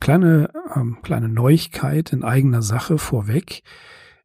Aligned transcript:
Kleine, 0.00 0.50
ähm, 0.74 0.98
kleine 1.02 1.28
Neuigkeit 1.28 2.12
in 2.12 2.24
eigener 2.24 2.62
Sache 2.62 2.96
vorweg. 2.96 3.62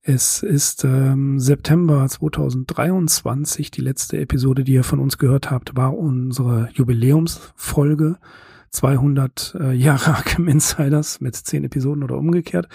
Es 0.02 0.42
ist 0.42 0.86
ähm, 0.86 1.40
September 1.40 2.08
2023. 2.08 3.72
Die 3.72 3.82
letzte 3.82 4.18
Episode, 4.18 4.64
die 4.64 4.74
ihr 4.74 4.84
von 4.84 5.00
uns 5.00 5.18
gehört 5.18 5.52
habt, 5.52 5.76
war 5.76 5.98
unsere 5.98 6.70
Jubiläumsfolge. 6.74 8.18
200 8.76 9.56
äh, 9.60 9.74
Jahre 9.74 10.12
Arkham 10.12 10.48
Insiders 10.48 11.22
mit 11.22 11.36
10 11.36 11.64
Episoden 11.66 12.04
oder 12.04 12.18
umgekehrt. 12.18 12.68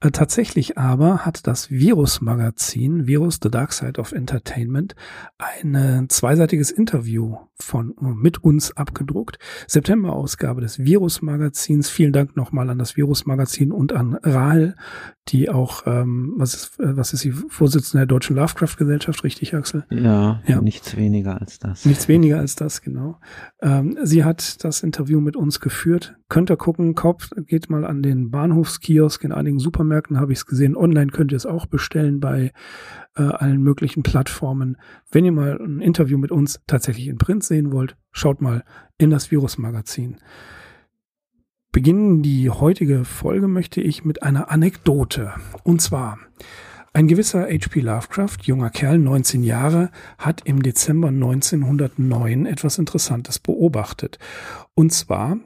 Äh, 0.00 0.10
tatsächlich 0.10 0.76
aber 0.76 1.24
hat 1.24 1.46
das 1.46 1.70
Virus-Magazin, 1.70 3.06
Virus 3.06 3.38
The 3.42 3.50
Dark 3.50 3.72
Side 3.72 4.00
of 4.00 4.12
Entertainment, 4.12 4.94
ein 5.38 5.74
äh, 5.74 6.08
zweiseitiges 6.08 6.70
Interview 6.70 7.36
von 7.60 7.94
mit 8.00 8.42
uns 8.42 8.76
abgedruckt. 8.76 9.38
September-Ausgabe 9.68 10.60
des 10.60 10.80
Virus-Magazins. 10.80 11.88
Vielen 11.88 12.12
Dank 12.12 12.36
nochmal 12.36 12.68
an 12.70 12.78
das 12.78 12.96
Virus-Magazin 12.96 13.72
und 13.72 13.92
an 13.92 14.14
Rahl, 14.22 14.74
die 15.28 15.48
auch, 15.48 15.84
ähm, 15.86 16.34
was 16.36 16.54
ist, 16.54 16.80
äh, 16.80 16.96
was 16.96 17.12
ist 17.12 17.20
sie, 17.20 17.32
Vorsitzende 17.32 18.00
der 18.00 18.06
Deutschen 18.06 18.36
Lovecraft-Gesellschaft, 18.36 19.24
richtig, 19.24 19.54
Axel? 19.54 19.84
Ja, 19.90 20.42
ja, 20.46 20.60
nichts 20.60 20.96
weniger 20.96 21.40
als 21.40 21.58
das. 21.58 21.84
Nichts 21.84 22.08
weniger 22.08 22.38
als 22.38 22.56
das, 22.56 22.82
genau. 22.82 23.20
Ähm, 23.62 23.96
sie 24.02 24.24
hat 24.24 24.64
das 24.64 24.82
Interview 24.82 25.20
mit 25.20 25.36
uns 25.36 25.60
geführt. 25.60 26.16
Könnt 26.28 26.50
ihr 26.50 26.56
gucken, 26.56 26.94
Kopf, 26.94 27.30
geht 27.46 27.70
mal 27.70 27.84
an 27.84 28.02
den 28.02 28.30
Bahnhofskiosk. 28.30 29.24
In 29.24 29.32
einigen 29.32 29.58
Supermärkten 29.58 30.18
habe 30.18 30.32
ich 30.32 30.38
es 30.38 30.46
gesehen. 30.46 30.76
Online 30.76 31.10
könnt 31.10 31.32
ihr 31.32 31.36
es 31.36 31.46
auch 31.46 31.66
bestellen 31.66 32.20
bei 32.20 32.52
äh, 33.16 33.22
allen 33.22 33.62
möglichen 33.62 34.02
Plattformen. 34.02 34.76
Wenn 35.10 35.24
ihr 35.24 35.32
mal 35.32 35.58
ein 35.60 35.80
Interview 35.80 36.18
mit 36.18 36.30
uns 36.30 36.60
tatsächlich 36.66 37.08
in 37.08 37.18
Print 37.18 37.44
sehen 37.44 37.72
wollt, 37.72 37.96
schaut 38.12 38.40
mal 38.40 38.64
in 38.98 39.10
das 39.10 39.30
Virus-Magazin. 39.30 40.18
Beginnen 41.72 42.22
die 42.22 42.50
heutige 42.50 43.04
Folge 43.04 43.48
möchte 43.48 43.80
ich 43.80 44.04
mit 44.04 44.22
einer 44.22 44.50
Anekdote. 44.50 45.32
Und 45.64 45.80
zwar, 45.82 46.18
ein 46.92 47.08
gewisser 47.08 47.48
H.P. 47.48 47.80
Lovecraft, 47.80 48.38
junger 48.42 48.70
Kerl, 48.70 48.98
19 48.98 49.42
Jahre, 49.42 49.90
hat 50.16 50.42
im 50.44 50.62
Dezember 50.62 51.08
1909 51.08 52.46
etwas 52.46 52.78
Interessantes 52.78 53.40
beobachtet. 53.40 54.20
Und 54.74 54.92
zwar 54.92 55.38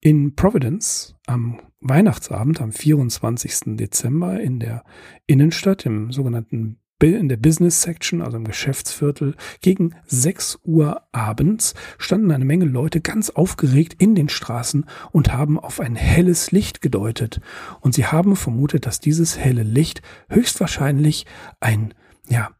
in 0.00 0.34
Providence 0.34 1.14
am 1.26 1.60
Weihnachtsabend, 1.80 2.60
am 2.60 2.72
24. 2.72 3.76
Dezember 3.76 4.40
in 4.40 4.60
der 4.60 4.84
Innenstadt, 5.26 5.86
im 5.86 6.12
sogenannten 6.12 6.80
in 7.02 7.28
der 7.28 7.38
Business 7.38 7.82
Section, 7.82 8.20
also 8.20 8.36
im 8.36 8.44
Geschäftsviertel, 8.44 9.34
gegen 9.60 9.94
6 10.06 10.60
Uhr 10.64 11.02
abends 11.12 11.74
standen 11.98 12.30
eine 12.30 12.44
Menge 12.44 12.66
Leute 12.66 13.00
ganz 13.00 13.30
aufgeregt 13.30 13.94
in 13.98 14.14
den 14.14 14.28
Straßen 14.28 14.84
und 15.10 15.32
haben 15.32 15.58
auf 15.58 15.80
ein 15.80 15.96
helles 15.96 16.52
Licht 16.52 16.82
gedeutet. 16.82 17.40
Und 17.80 17.94
sie 17.94 18.06
haben 18.06 18.36
vermutet, 18.36 18.86
dass 18.86 19.00
dieses 19.00 19.38
helle 19.38 19.62
Licht 19.62 20.02
höchstwahrscheinlich 20.28 21.26
ein, 21.58 21.94
ja, 22.28 22.50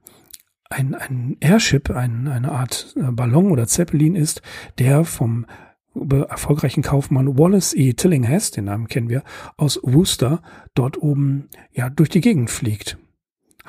ein, 0.71 0.95
ein 0.95 1.37
Airship, 1.41 1.91
ein, 1.91 2.29
eine 2.29 2.53
Art 2.53 2.95
äh, 2.97 3.11
Ballon 3.11 3.51
oder 3.51 3.67
Zeppelin 3.67 4.15
ist, 4.15 4.41
der 4.79 5.05
vom 5.05 5.47
erfolgreichen 5.95 6.83
Kaufmann 6.83 7.39
Wallace 7.39 7.75
E. 7.75 7.93
Tillinghast, 7.93 8.57
den 8.57 8.67
Namen 8.67 8.89
kennen 8.89 9.09
wir, 9.09 9.23
aus 9.57 9.81
Worcester, 9.83 10.43
dort 10.75 11.03
oben 11.03 11.49
ja 11.73 11.91
durch 11.91 12.09
die 12.09 12.21
Gegend 12.21 12.51
fliegt 12.51 12.97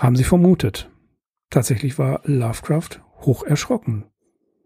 haben 0.02 0.16
sie 0.16 0.24
vermutet. 0.24 0.90
Tatsächlich 1.50 2.00
war 2.00 2.22
Lovecraft 2.24 3.02
hoch 3.22 3.44
erschrocken. 3.44 4.06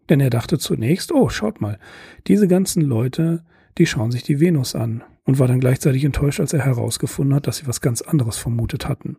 Denn 0.08 0.20
er 0.20 0.30
dachte 0.30 0.58
zunächst, 0.58 1.12
oh, 1.12 1.28
schaut 1.28 1.60
mal, 1.60 1.78
diese 2.26 2.48
ganzen 2.48 2.80
Leute, 2.80 3.44
die 3.76 3.86
schauen 3.86 4.12
sich 4.12 4.22
die 4.22 4.40
Venus 4.40 4.74
an 4.74 5.04
und 5.24 5.38
war 5.38 5.48
dann 5.48 5.60
gleichzeitig 5.60 6.04
enttäuscht, 6.04 6.40
als 6.40 6.52
er 6.52 6.64
herausgefunden 6.64 7.34
hat, 7.34 7.46
dass 7.46 7.58
sie 7.58 7.66
was 7.66 7.80
ganz 7.80 8.00
anderes 8.00 8.38
vermutet 8.38 8.88
hatten. 8.88 9.16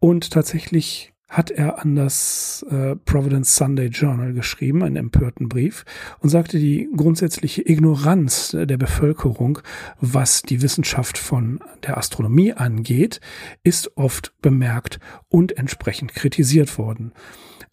Und 0.00 0.30
tatsächlich 0.32 1.11
hat 1.32 1.50
er 1.50 1.80
an 1.80 1.96
das 1.96 2.64
äh, 2.70 2.94
Providence 2.94 3.56
Sunday 3.56 3.86
Journal 3.86 4.34
geschrieben, 4.34 4.84
einen 4.84 4.96
empörten 4.96 5.48
Brief, 5.48 5.86
und 6.20 6.28
sagte, 6.28 6.58
die 6.58 6.90
grundsätzliche 6.94 7.66
Ignoranz 7.66 8.50
der 8.52 8.76
Bevölkerung, 8.76 9.60
was 9.98 10.42
die 10.42 10.60
Wissenschaft 10.60 11.16
von 11.16 11.60
der 11.86 11.96
Astronomie 11.96 12.52
angeht, 12.52 13.22
ist 13.64 13.96
oft 13.96 14.34
bemerkt 14.42 15.00
und 15.30 15.56
entsprechend 15.56 16.14
kritisiert 16.14 16.76
worden. 16.76 17.12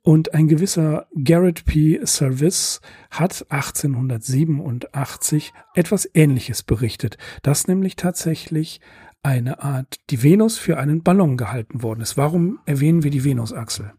Und 0.02 0.34
ein 0.34 0.47
gewisser 0.47 1.08
Garrett 1.22 1.66
P. 1.66 2.00
Service 2.06 2.80
hat 3.12 3.46
1887 3.50 5.52
etwas 5.76 6.09
Ähnliches 6.14 6.64
berichtet, 6.64 7.18
dass 7.44 7.68
nämlich 7.68 7.97
tatsächlich 7.97 8.80
eine 9.24 9.62
Art, 9.62 9.97
die 10.09 10.24
Venus 10.24 10.57
für 10.57 10.78
einen 10.78 11.03
Ballon 11.03 11.38
gehalten 11.38 11.84
worden 11.84 12.02
ist. 12.02 12.18
Warum 12.18 12.59
erwähnen 12.66 13.03
wir 13.03 13.12
die 13.12 13.24
Venusachse? 13.24 13.94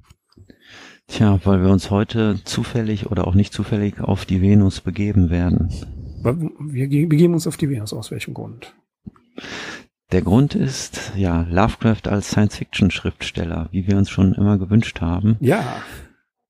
Tja, 1.06 1.40
weil 1.44 1.62
wir 1.62 1.70
uns 1.70 1.90
heute 1.90 2.40
zufällig 2.44 3.10
oder 3.10 3.26
auch 3.26 3.34
nicht 3.34 3.52
zufällig 3.52 4.00
auf 4.00 4.24
die 4.24 4.40
Venus 4.40 4.80
begeben 4.80 5.28
werden. 5.28 5.70
Wir 6.22 6.88
begeben 7.08 7.34
uns 7.34 7.46
auf 7.46 7.56
die 7.56 7.68
Venus. 7.68 7.92
Aus 7.92 8.10
welchem 8.10 8.34
Grund? 8.34 8.74
Der 10.12 10.22
Grund 10.22 10.54
ist, 10.54 11.12
ja, 11.16 11.46
Lovecraft 11.48 12.08
als 12.08 12.30
Science-Fiction-Schriftsteller, 12.30 13.68
wie 13.70 13.86
wir 13.86 13.96
uns 13.96 14.10
schon 14.10 14.34
immer 14.34 14.58
gewünscht 14.58 15.00
haben. 15.00 15.36
Ja. 15.40 15.82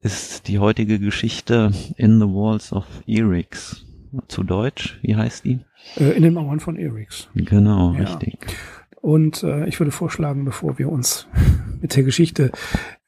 Ist 0.01 0.49
die 0.49 0.59
heutige 0.59 0.99
Geschichte 0.99 1.73
In 1.97 2.19
the 2.21 2.27
Walls 2.27 2.73
of 2.73 2.87
Erix. 3.07 3.87
Zu 4.29 4.43
Deutsch, 4.43 4.99
wie 5.03 5.17
heißt 5.17 5.45
die? 5.45 5.61
Äh, 5.97 6.17
in 6.17 6.23
den 6.23 6.35
Mauern 6.35 6.61
von 6.61 6.77
Erix. 6.77 7.29
Genau, 7.35 7.93
ja. 7.93 8.01
richtig. 8.01 8.39
Und 9.01 9.43
äh, 9.43 9.67
ich 9.67 9.81
würde 9.81 9.93
vorschlagen, 9.93 10.45
bevor 10.45 10.79
wir 10.79 10.91
uns 10.91 11.27
mit 11.81 11.97
der 11.97 12.03
Geschichte 12.03 12.53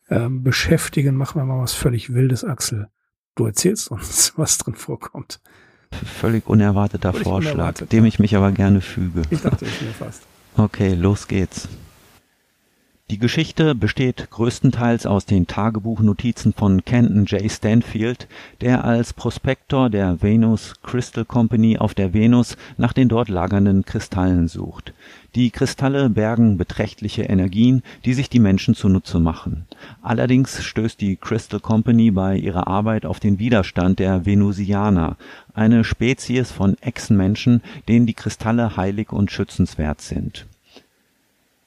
äh, 0.08 0.28
beschäftigen, 0.28 1.16
machen 1.16 1.40
wir 1.40 1.44
mal 1.44 1.62
was 1.62 1.74
völlig 1.74 2.14
Wildes, 2.14 2.44
Axel. 2.44 2.88
Du 3.34 3.46
erzählst 3.46 3.90
uns, 3.90 4.32
was 4.36 4.58
drin 4.58 4.74
vorkommt. 4.74 5.40
Völlig 5.90 6.46
unerwarteter 6.46 7.12
Völlig 7.12 7.28
Vorschlag, 7.28 7.54
unerwartet, 7.54 7.92
dem 7.92 8.04
ich 8.06 8.18
mich 8.18 8.34
aber 8.34 8.52
gerne 8.52 8.80
füge. 8.80 9.22
Ich 9.30 9.42
dachte, 9.42 9.66
ich 9.66 9.80
mir 9.82 9.92
fast. 9.92 10.22
Okay, 10.54 10.92
los 10.92 11.28
geht's. 11.28 11.66
Die 13.12 13.18
Geschichte 13.18 13.74
besteht 13.74 14.30
größtenteils 14.30 15.04
aus 15.04 15.26
den 15.26 15.46
Tagebuchnotizen 15.46 16.54
von 16.54 16.82
Kenton 16.82 17.26
J. 17.26 17.52
Stanfield, 17.52 18.26
der 18.62 18.86
als 18.86 19.12
Prospektor 19.12 19.90
der 19.90 20.22
Venus 20.22 20.76
Crystal 20.82 21.26
Company 21.26 21.76
auf 21.76 21.92
der 21.92 22.14
Venus 22.14 22.56
nach 22.78 22.94
den 22.94 23.10
dort 23.10 23.28
lagernden 23.28 23.84
Kristallen 23.84 24.48
sucht. 24.48 24.94
Die 25.34 25.50
Kristalle 25.50 26.08
bergen 26.08 26.56
beträchtliche 26.56 27.24
Energien, 27.24 27.82
die 28.06 28.14
sich 28.14 28.30
die 28.30 28.40
Menschen 28.40 28.74
zunutze 28.74 29.20
machen. 29.20 29.66
Allerdings 30.00 30.64
stößt 30.64 30.98
die 30.98 31.16
Crystal 31.16 31.60
Company 31.60 32.12
bei 32.12 32.38
ihrer 32.38 32.66
Arbeit 32.66 33.04
auf 33.04 33.20
den 33.20 33.38
Widerstand 33.38 33.98
der 33.98 34.24
Venusianer, 34.24 35.18
eine 35.52 35.84
Spezies 35.84 36.50
von 36.50 36.78
Echsenmenschen, 36.80 37.60
denen 37.88 38.06
die 38.06 38.14
Kristalle 38.14 38.78
heilig 38.78 39.12
und 39.12 39.30
schützenswert 39.30 40.00
sind 40.00 40.46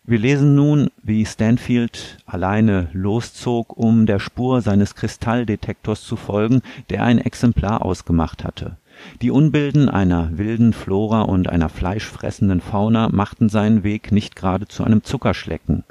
wir 0.08 0.20
lesen 0.20 0.54
nun, 0.54 0.92
wie 1.02 1.26
Stanfield 1.26 2.20
alleine 2.28 2.90
loszog, 2.94 3.76
um 3.76 4.06
der 4.06 4.20
Spur 4.20 4.62
seines 4.62 4.94
Kristalldetektors 4.94 6.04
zu 6.04 6.16
folgen, 6.16 6.62
der 6.92 7.04
ein 7.04 7.18
Exemplar 7.18 7.84
ausgemacht 7.84 8.44
hatte. 8.44 8.78
Die 9.22 9.32
Unbilden 9.32 9.90
einer 9.90 10.38
wilden 10.38 10.74
Flora 10.74 11.22
und 11.24 11.50
einer 11.50 11.70
fleischfressenden 11.70 12.62
Fauna 12.62 13.10
machten 13.10 13.50
seinen 13.50 13.84
Weg 13.84 14.12
nicht 14.12 14.36
gerade 14.36 14.68
zu 14.68 14.84
einem 14.84 15.04
Zuckerschlecken. 15.04 15.84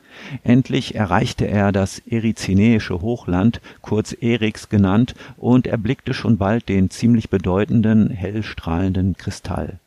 Endlich 0.45 0.95
erreichte 0.95 1.47
er 1.47 1.73
das 1.73 1.99
erizinäische 1.99 3.01
Hochland, 3.01 3.61
kurz 3.83 4.17
Erix 4.19 4.69
genannt, 4.69 5.17
und 5.37 5.67
erblickte 5.67 6.15
schon 6.15 6.39
bald 6.39 6.69
den 6.69 6.89
ziemlich 6.89 7.31
bedeutenden, 7.31 8.11
hell 8.11 8.45
strahlenden 8.45 9.17
Kristall 9.17 9.81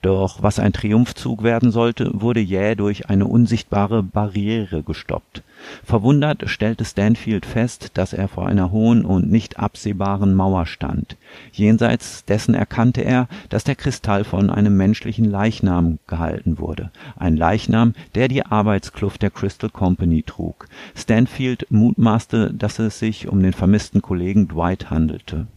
Doch 0.00 0.44
was 0.44 0.60
ein 0.60 0.72
Triumphzug 0.72 1.42
werden 1.42 1.72
sollte, 1.72 2.10
wurde 2.12 2.38
jäh 2.38 2.76
durch 2.76 3.08
eine 3.08 3.26
unsichtbare 3.26 4.04
Barriere 4.04 4.84
gestoppt. 4.84 5.42
Verwundert 5.82 6.48
stellte 6.48 6.84
Stanfield 6.84 7.44
fest, 7.44 7.90
dass 7.94 8.12
er 8.12 8.28
vor 8.28 8.46
einer 8.46 8.70
hohen 8.70 9.04
und 9.04 9.28
nicht 9.28 9.58
absehbaren 9.58 10.34
Mauer 10.34 10.66
stand. 10.66 11.16
Jenseits 11.50 12.24
dessen 12.24 12.54
erkannte 12.54 13.00
er, 13.00 13.26
dass 13.48 13.64
der 13.64 13.74
Kristall 13.74 14.22
von 14.22 14.50
einem 14.50 14.76
menschlichen 14.76 15.24
Leichnam 15.24 15.98
gehalten 16.06 16.58
wurde. 16.58 16.92
Ein 17.16 17.36
Leichnam, 17.36 17.94
der 18.14 18.28
die 18.28 18.46
Arbeitskluft 18.46 19.20
der 19.20 19.30
Crystal 19.30 19.70
Company 19.70 20.22
trug. 20.22 20.68
Stanfield 20.94 21.66
mutmaßte, 21.70 22.54
dass 22.54 22.78
es 22.78 23.00
sich 23.00 23.26
um 23.26 23.42
den 23.42 23.52
vermissten 23.52 24.00
Kollegen 24.00 24.46
Dwight 24.46 24.90
handelte 24.90 25.48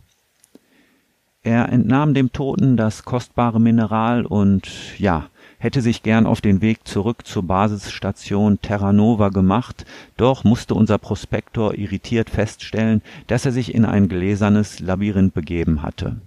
er 1.43 1.69
entnahm 1.69 2.13
dem 2.13 2.31
Toten 2.31 2.77
das 2.77 3.03
kostbare 3.03 3.59
Mineral 3.59 4.25
und 4.25 4.69
ja, 4.99 5.27
hätte 5.57 5.81
sich 5.81 6.03
gern 6.03 6.25
auf 6.25 6.41
den 6.41 6.61
Weg 6.61 6.87
zurück 6.87 7.25
zur 7.25 7.43
Basisstation 7.43 8.61
Terra 8.61 8.93
Nova 8.93 9.29
gemacht, 9.29 9.85
doch 10.17 10.43
musste 10.43 10.75
unser 10.75 10.97
Prospektor 10.97 11.75
irritiert 11.75 12.29
feststellen, 12.29 13.01
dass 13.27 13.45
er 13.45 13.51
sich 13.51 13.73
in 13.73 13.85
ein 13.85 14.09
gläsernes 14.09 14.79
Labyrinth 14.79 15.33
begeben 15.33 15.81
hatte 15.81 16.17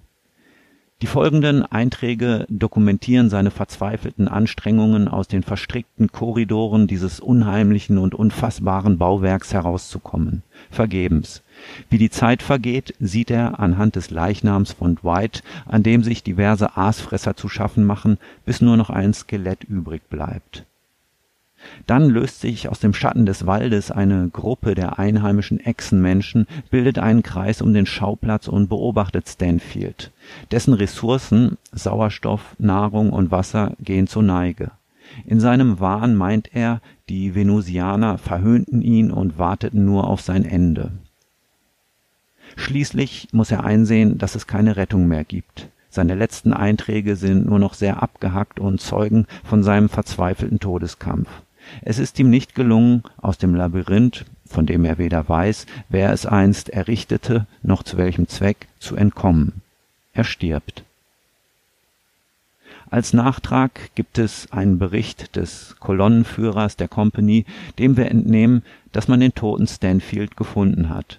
die 1.04 1.08
folgenden 1.08 1.66
Einträge 1.66 2.46
dokumentieren 2.48 3.28
seine 3.28 3.50
verzweifelten 3.50 4.26
Anstrengungen, 4.26 5.06
aus 5.06 5.28
den 5.28 5.42
verstrickten 5.42 6.10
Korridoren 6.10 6.86
dieses 6.86 7.20
unheimlichen 7.20 7.98
und 7.98 8.14
unfassbaren 8.14 8.96
Bauwerks 8.96 9.52
herauszukommen. 9.52 10.44
Vergebens. 10.70 11.42
Wie 11.90 11.98
die 11.98 12.10
Zeit 12.10 12.42
vergeht, 12.42 12.94
sieht 13.00 13.30
er 13.30 13.60
anhand 13.60 13.96
des 13.96 14.10
Leichnams 14.10 14.72
von 14.72 14.96
Dwight, 14.96 15.42
an 15.66 15.82
dem 15.82 16.02
sich 16.02 16.22
diverse 16.22 16.76
Aasfresser 16.76 17.36
zu 17.36 17.48
schaffen 17.48 17.84
machen, 17.84 18.18
bis 18.44 18.60
nur 18.60 18.76
noch 18.76 18.90
ein 18.90 19.14
Skelett 19.14 19.64
übrig 19.64 20.02
bleibt 20.08 20.64
dann 21.86 22.08
löst 22.08 22.40
sich 22.40 22.68
aus 22.68 22.80
dem 22.80 22.94
Schatten 22.94 23.26
des 23.26 23.46
Waldes 23.46 23.90
eine 23.90 24.28
Gruppe 24.28 24.74
der 24.74 24.98
einheimischen 24.98 25.60
Echsenmenschen, 25.60 26.46
bildet 26.70 26.98
einen 26.98 27.22
Kreis 27.22 27.62
um 27.62 27.72
den 27.72 27.86
Schauplatz 27.86 28.48
und 28.48 28.68
beobachtet 28.68 29.28
Stanfield. 29.28 30.10
Dessen 30.50 30.74
Ressourcen 30.74 31.58
Sauerstoff, 31.72 32.54
Nahrung 32.58 33.10
und 33.10 33.30
Wasser 33.30 33.72
gehen 33.80 34.06
zur 34.06 34.22
Neige. 34.22 34.70
In 35.26 35.38
seinem 35.38 35.80
Wahn 35.80 36.16
meint 36.16 36.54
er, 36.54 36.80
die 37.08 37.34
Venusianer 37.34 38.18
verhöhnten 38.18 38.82
ihn 38.82 39.10
und 39.10 39.38
warteten 39.38 39.84
nur 39.84 40.08
auf 40.08 40.20
sein 40.20 40.44
Ende. 40.44 40.92
Schließlich 42.56 43.28
muss 43.32 43.50
er 43.50 43.64
einsehen, 43.64 44.18
dass 44.18 44.34
es 44.34 44.46
keine 44.46 44.76
Rettung 44.76 45.08
mehr 45.08 45.24
gibt. 45.24 45.68
Seine 45.90 46.14
letzten 46.14 46.52
Einträge 46.52 47.16
sind 47.16 47.46
nur 47.46 47.58
noch 47.58 47.74
sehr 47.74 48.02
abgehackt 48.02 48.58
und 48.58 48.80
zeugen 48.80 49.26
von 49.44 49.62
seinem 49.62 49.88
verzweifelten 49.88 50.58
Todeskampf. 50.58 51.28
Es 51.82 51.98
ist 51.98 52.18
ihm 52.18 52.30
nicht 52.30 52.54
gelungen, 52.54 53.04
aus 53.16 53.38
dem 53.38 53.54
Labyrinth, 53.54 54.24
von 54.44 54.66
dem 54.66 54.84
er 54.84 54.98
weder 54.98 55.28
weiß, 55.28 55.66
wer 55.88 56.12
es 56.12 56.26
einst 56.26 56.68
errichtete, 56.68 57.46
noch 57.62 57.82
zu 57.82 57.96
welchem 57.96 58.28
Zweck, 58.28 58.68
zu 58.78 58.96
entkommen. 58.96 59.62
Er 60.12 60.24
stirbt. 60.24 60.84
Als 62.90 63.12
Nachtrag 63.12 63.90
gibt 63.94 64.18
es 64.18 64.52
einen 64.52 64.78
Bericht 64.78 65.36
des 65.36 65.76
Kolonnenführers 65.80 66.76
der 66.76 66.88
Company, 66.88 67.44
dem 67.78 67.96
wir 67.96 68.10
entnehmen, 68.10 68.62
dass 68.92 69.08
man 69.08 69.20
den 69.20 69.34
toten 69.34 69.66
Stanfield 69.66 70.36
gefunden 70.36 70.88
hat. 70.88 71.18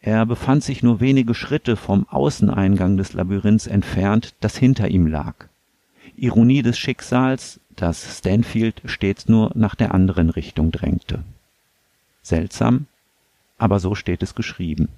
Er 0.00 0.24
befand 0.24 0.64
sich 0.64 0.82
nur 0.82 1.00
wenige 1.00 1.34
Schritte 1.34 1.76
vom 1.76 2.06
Außeneingang 2.08 2.96
des 2.96 3.12
Labyrinths 3.12 3.66
entfernt, 3.66 4.34
das 4.40 4.56
hinter 4.56 4.88
ihm 4.88 5.06
lag. 5.06 5.34
Ironie 6.16 6.62
des 6.62 6.78
Schicksals, 6.78 7.60
dass 7.76 8.18
Stanfield 8.18 8.82
stets 8.86 9.28
nur 9.28 9.52
nach 9.54 9.74
der 9.74 9.94
anderen 9.94 10.30
Richtung 10.30 10.70
drängte. 10.70 11.22
Seltsam, 12.22 12.86
aber 13.58 13.78
so 13.78 13.94
steht 13.94 14.22
es 14.22 14.34
geschrieben. 14.34 14.88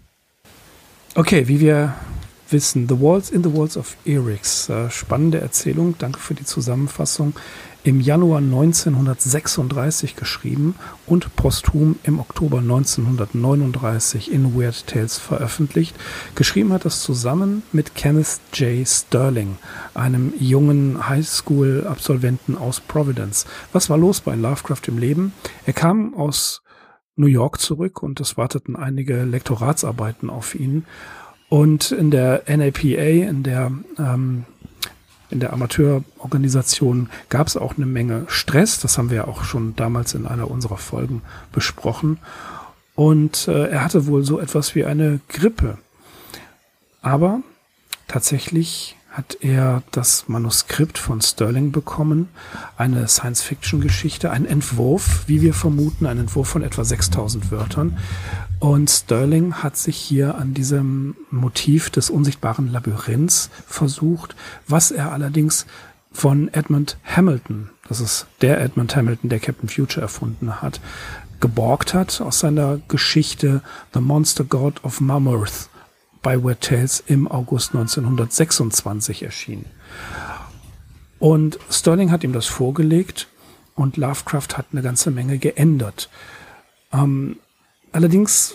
Okay, 1.15 1.49
wie 1.49 1.61
wir 1.61 1.95
wissen, 2.49 2.89
The 2.89 3.01
Walls 3.01 3.31
in 3.31 3.43
the 3.43 3.53
Walls 3.53 3.77
of 3.77 3.97
Erix, 4.05 4.69
äh, 4.69 4.91
spannende 4.91 5.41
Erzählung, 5.41 5.97
danke 5.99 6.21
für 6.21 6.35
die 6.35 6.45
Zusammenfassung 6.45 7.35
im 7.85 8.01
Januar 8.01 8.39
1936 8.39 10.15
geschrieben 10.15 10.77
und 11.07 11.35
posthum 11.35 11.97
im 12.05 12.21
Oktober 12.21 12.59
1939 12.59 14.31
in 14.31 14.59
Weird 14.59 14.87
Tales 14.87 15.19
veröffentlicht. 15.19 15.97
Geschrieben 16.35 16.73
hat 16.73 16.85
das 16.85 17.03
zusammen 17.03 17.63
mit 17.73 17.95
Kenneth 17.95 18.41
J. 18.55 18.87
Sterling, 18.87 19.57
einem 19.95 20.33
jungen 20.39 21.09
Highschool-Absolventen 21.09 22.57
aus 22.57 22.81
Providence. 22.81 23.47
Was 23.73 23.91
war 23.91 23.99
los 23.99 24.21
bei 24.21 24.35
Lovecraft 24.35 24.83
im 24.87 24.99
Leben? 24.99 25.33
Er 25.67 25.73
kam 25.73 26.15
aus 26.15 26.63
New 27.17 27.27
York 27.27 27.61
zurück 27.61 28.03
und 28.03 28.21
es 28.21 28.37
warteten 28.37 28.77
einige 28.77 29.25
Lektoratsarbeiten 29.25 30.31
auf 30.31 30.55
ihn. 30.55 30.85
Und 31.49 31.93
in 31.93 32.11
der 32.11 32.45
NAPA, 32.47 33.29
in 33.29 33.43
der 33.43 33.73
ähm, 33.99 34.47
in 35.33 35.41
der 35.41 35.53
Amateurorganisation 35.53 37.09
gab 37.29 37.47
es 37.47 37.57
auch 37.57 37.77
eine 37.77 37.87
Menge 37.87 38.25
Stress. 38.29 38.79
Das 38.79 38.99
haben 38.99 39.11
wir 39.11 39.17
ja 39.17 39.27
auch 39.27 39.45
schon 39.45 39.75
damals 39.77 40.15
in 40.15 40.27
einer 40.27 40.51
unserer 40.51 40.77
Folgen 40.77 41.23
besprochen. 41.53 42.19
Und 42.95 43.49
äh, 43.49 43.69
er 43.69 43.85
hatte 43.85 44.07
wohl 44.07 44.25
so 44.25 44.39
etwas 44.39 44.75
wie 44.75 44.85
eine 44.85 45.21
Grippe. 45.29 45.79
Aber 47.01 47.41
tatsächlich 48.07 48.97
hat 49.13 49.37
er 49.43 49.83
das 49.91 50.29
Manuskript 50.29 50.97
von 50.97 51.21
Sterling 51.21 51.71
bekommen, 51.71 52.29
eine 52.79 53.07
Science-Fiction-Geschichte, 53.07 54.31
ein 54.31 54.47
Entwurf, 54.47 55.25
wie 55.27 55.43
wir 55.43 55.53
vermuten, 55.53 56.07
ein 56.07 56.19
Entwurf 56.19 56.49
von 56.49 56.63
etwa 56.63 56.83
6000 56.83 57.51
Wörtern. 57.51 57.99
Und 58.59 58.91
Sterling 58.91 59.55
hat 59.55 59.77
sich 59.77 59.97
hier 59.97 60.37
an 60.37 60.55
diesem 60.55 61.15
Motiv 61.31 61.91
des 61.91 62.09
unsichtbaren 62.09 62.73
Labyrinths 62.73 63.51
versucht, 63.67 64.35
was 64.67 64.91
er 64.91 65.13
allerdings 65.13 65.67
von 66.11 66.49
Edmund 66.53 66.97
Hamilton, 67.05 67.69
das 67.89 68.01
ist 68.01 68.27
der 68.41 68.61
Edmund 68.63 68.97
Hamilton, 68.97 69.29
der 69.29 69.41
Captain 69.41 69.69
Future 69.69 70.01
erfunden 70.01 70.63
hat, 70.63 70.81
geborgt 71.41 71.93
hat 71.93 72.21
aus 72.23 72.39
seiner 72.39 72.79
Geschichte 72.89 73.63
The 73.93 74.01
Monster 74.01 74.45
God 74.45 74.83
of 74.85 75.01
Mammoth 75.01 75.69
bei 76.23 76.43
Weird 76.43 76.61
Tales 76.63 77.03
im 77.07 77.29
August 77.29 77.75
1926 77.75 79.23
erschienen. 79.23 79.67
Und 81.19 81.59
Sterling 81.71 82.11
hat 82.11 82.25
ihm 82.25 82.33
das 82.33 82.47
vorgelegt 82.47 83.29
und 83.75 83.97
Lovecraft 83.97 84.57
hat 84.57 84.67
eine 84.73 84.83
ganze 84.83 85.11
Menge 85.11 85.39
geändert. 85.39 86.09
Ähm, 86.93 87.37
allerdings, 87.93 88.55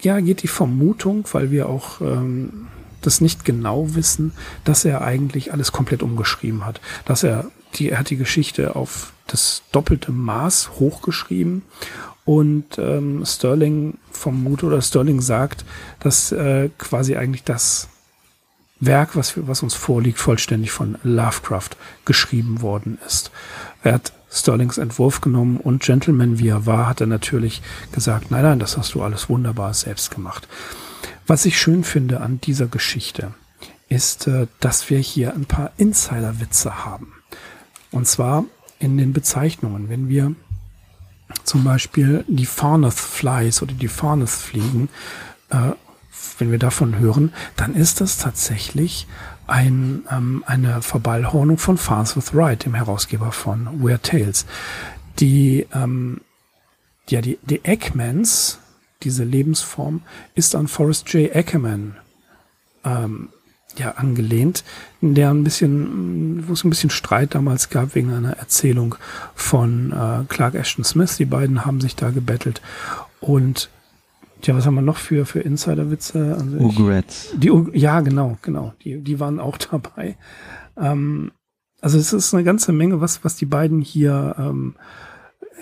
ja, 0.00 0.20
geht 0.20 0.42
die 0.42 0.48
Vermutung, 0.48 1.24
weil 1.32 1.50
wir 1.50 1.68
auch 1.68 2.00
ähm, 2.00 2.68
das 3.02 3.20
nicht 3.20 3.44
genau 3.44 3.94
wissen, 3.94 4.32
dass 4.64 4.84
er 4.84 5.02
eigentlich 5.02 5.52
alles 5.52 5.72
komplett 5.72 6.02
umgeschrieben 6.02 6.64
hat. 6.64 6.80
Dass 7.04 7.22
er 7.22 7.50
die, 7.74 7.90
er 7.90 7.98
hat 7.98 8.10
die 8.10 8.16
Geschichte 8.16 8.76
auf 8.76 9.12
das 9.26 9.62
doppelte 9.72 10.10
Maß 10.10 10.80
hochgeschrieben 10.80 11.62
und 12.28 12.76
ähm, 12.76 13.24
Sterling 13.24 13.96
vermutet 14.10 14.64
oder 14.64 14.82
Sterling 14.82 15.22
sagt, 15.22 15.64
dass 15.98 16.30
äh, 16.30 16.68
quasi 16.76 17.16
eigentlich 17.16 17.42
das 17.42 17.88
Werk, 18.80 19.16
was, 19.16 19.32
was 19.46 19.62
uns 19.62 19.72
vorliegt, 19.72 20.18
vollständig 20.18 20.70
von 20.70 20.98
Lovecraft 21.02 21.70
geschrieben 22.04 22.60
worden 22.60 22.98
ist. 23.06 23.30
Er 23.82 23.94
hat 23.94 24.12
Sterlings 24.30 24.76
Entwurf 24.76 25.22
genommen 25.22 25.56
und 25.56 25.82
Gentleman, 25.82 26.38
wie 26.38 26.48
er 26.48 26.66
war, 26.66 26.86
hat 26.86 27.00
er 27.00 27.06
natürlich 27.06 27.62
gesagt, 27.92 28.30
nein, 28.30 28.42
nein, 28.42 28.58
das 28.58 28.76
hast 28.76 28.92
du 28.92 29.00
alles 29.00 29.30
wunderbar 29.30 29.72
selbst 29.72 30.10
gemacht. 30.10 30.46
Was 31.26 31.46
ich 31.46 31.58
schön 31.58 31.82
finde 31.82 32.20
an 32.20 32.42
dieser 32.42 32.66
Geschichte, 32.66 33.32
ist, 33.88 34.26
äh, 34.26 34.48
dass 34.60 34.90
wir 34.90 34.98
hier 34.98 35.32
ein 35.32 35.46
paar 35.46 35.70
Insider-Witze 35.78 36.84
haben. 36.84 37.14
Und 37.90 38.06
zwar 38.06 38.44
in 38.78 38.98
den 38.98 39.14
Bezeichnungen. 39.14 39.88
Wenn 39.88 40.10
wir 40.10 40.34
zum 41.44 41.64
Beispiel 41.64 42.24
die 42.28 42.46
Farneth 42.46 42.94
Flies 42.94 43.62
oder 43.62 43.74
die 43.74 43.88
Farneth 43.88 44.30
Fliegen, 44.30 44.88
äh, 45.50 45.72
wenn 46.38 46.50
wir 46.50 46.58
davon 46.58 46.98
hören, 46.98 47.32
dann 47.56 47.74
ist 47.74 48.00
das 48.00 48.18
tatsächlich 48.18 49.06
ein, 49.46 50.04
ähm, 50.10 50.44
eine 50.46 50.82
Verballhornung 50.82 51.58
von 51.58 51.78
Farnsworth 51.78 52.34
Wright, 52.34 52.64
dem 52.64 52.74
Herausgeber 52.74 53.32
von 53.32 53.82
Weird 53.82 54.04
Tales. 54.04 54.46
Die, 55.18 55.66
ähm, 55.74 56.20
ja, 57.08 57.20
die, 57.20 57.38
die 57.42 57.64
Eggmans, 57.64 58.58
diese 59.02 59.24
Lebensform, 59.24 60.02
ist 60.34 60.54
an 60.54 60.68
Forrest 60.68 61.12
J. 61.12 61.34
Ackerman 61.34 61.96
ähm, 62.84 63.30
ja 63.76 63.92
angelehnt, 63.92 64.64
in 65.00 65.14
der 65.14 65.30
ein 65.30 65.44
bisschen, 65.44 66.48
wo 66.48 66.52
es 66.52 66.64
ein 66.64 66.70
bisschen 66.70 66.90
Streit 66.90 67.34
damals 67.34 67.70
gab 67.70 67.94
wegen 67.94 68.12
einer 68.12 68.32
Erzählung 68.32 68.96
von 69.34 69.92
äh, 69.92 70.24
Clark 70.28 70.54
Ashton 70.54 70.84
Smith. 70.84 71.16
Die 71.16 71.26
beiden 71.26 71.64
haben 71.64 71.80
sich 71.80 71.94
da 71.94 72.10
gebettelt 72.10 72.60
und 73.20 73.70
ja, 74.44 74.54
was 74.54 74.66
haben 74.66 74.76
wir 74.76 74.82
noch 74.82 74.98
für, 74.98 75.26
für 75.26 75.40
Insider-Witze? 75.40 76.36
Also 76.38 76.58
Die, 77.34 77.50
ja, 77.72 78.00
genau, 78.00 78.38
genau. 78.42 78.72
Die, 78.84 79.00
die 79.00 79.18
waren 79.18 79.40
auch 79.40 79.56
dabei. 79.70 80.16
Ähm, 80.76 81.32
also 81.80 81.98
es 81.98 82.12
ist 82.12 82.34
eine 82.34 82.44
ganze 82.44 82.72
Menge, 82.72 83.00
was, 83.00 83.24
was 83.24 83.36
die 83.36 83.46
beiden 83.46 83.80
hier 83.80 84.36
ähm, 84.38 84.76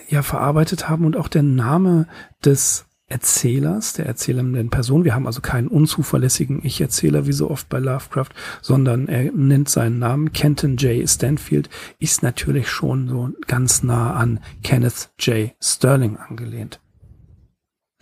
ja 0.08 0.22
verarbeitet 0.22 0.88
haben 0.88 1.04
und 1.04 1.16
auch 1.16 1.28
der 1.28 1.42
Name 1.42 2.06
des 2.44 2.85
Erzählers, 3.08 3.92
der 3.92 4.06
erzählenden 4.06 4.68
Person. 4.68 5.04
Wir 5.04 5.14
haben 5.14 5.26
also 5.26 5.40
keinen 5.40 5.68
unzuverlässigen 5.68 6.60
Ich-Erzähler 6.64 7.26
wie 7.26 7.32
so 7.32 7.50
oft 7.50 7.68
bei 7.68 7.78
Lovecraft, 7.78 8.30
sondern 8.62 9.06
er 9.06 9.30
nennt 9.32 9.68
seinen 9.68 10.00
Namen. 10.00 10.32
Kenton 10.32 10.76
J. 10.76 11.08
Stanfield 11.08 11.70
ist 12.00 12.24
natürlich 12.24 12.68
schon 12.68 13.08
so 13.08 13.30
ganz 13.46 13.84
nah 13.84 14.14
an 14.14 14.40
Kenneth 14.64 15.10
J. 15.20 15.52
Sterling 15.60 16.16
angelehnt. 16.16 16.80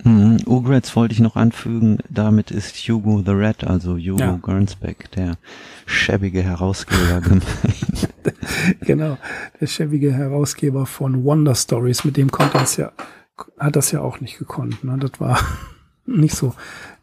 Mhm. 0.02 0.38
Ugrets 0.46 0.96
wollte 0.96 1.12
ich 1.12 1.20
noch 1.20 1.36
anfügen, 1.36 1.98
damit 2.10 2.50
ist 2.50 2.76
Hugo 2.76 3.22
the 3.24 3.32
Red, 3.32 3.64
also 3.64 3.96
Hugo 3.96 4.18
ja. 4.18 4.40
Gernsback, 4.42 5.10
der 5.12 5.36
schäbige 5.86 6.42
Herausgeber 6.42 7.20
gemeint. 7.22 7.44
genau, 8.80 9.18
der 9.60 9.66
schäbige 9.66 10.12
Herausgeber 10.12 10.86
von 10.86 11.24
Wonder 11.24 11.54
Stories, 11.54 12.04
mit 12.04 12.16
dem 12.16 12.30
konnte 12.30 12.58
es 12.58 12.76
ja, 12.76 12.92
hat 13.58 13.76
das 13.76 13.90
ja 13.90 14.00
auch 14.00 14.20
nicht 14.20 14.38
gekonnt. 14.38 14.84
Ne? 14.84 14.98
Das 14.98 15.20
war 15.20 15.38
nicht 16.06 16.34
so, 16.34 16.54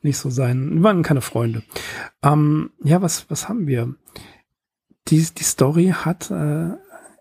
nicht 0.02 0.18
so 0.18 0.30
sein, 0.30 0.84
waren 0.84 1.04
keine 1.04 1.22
Freunde. 1.22 1.64
Ähm, 2.24 2.72
ja, 2.84 3.02
was, 3.02 3.30
was 3.30 3.50
haben 3.50 3.68
wir? 3.68 3.94
Die, 5.08 5.26
die 5.26 5.44
Story 5.44 5.94
hat, 5.96 6.32
äh, 6.32 6.72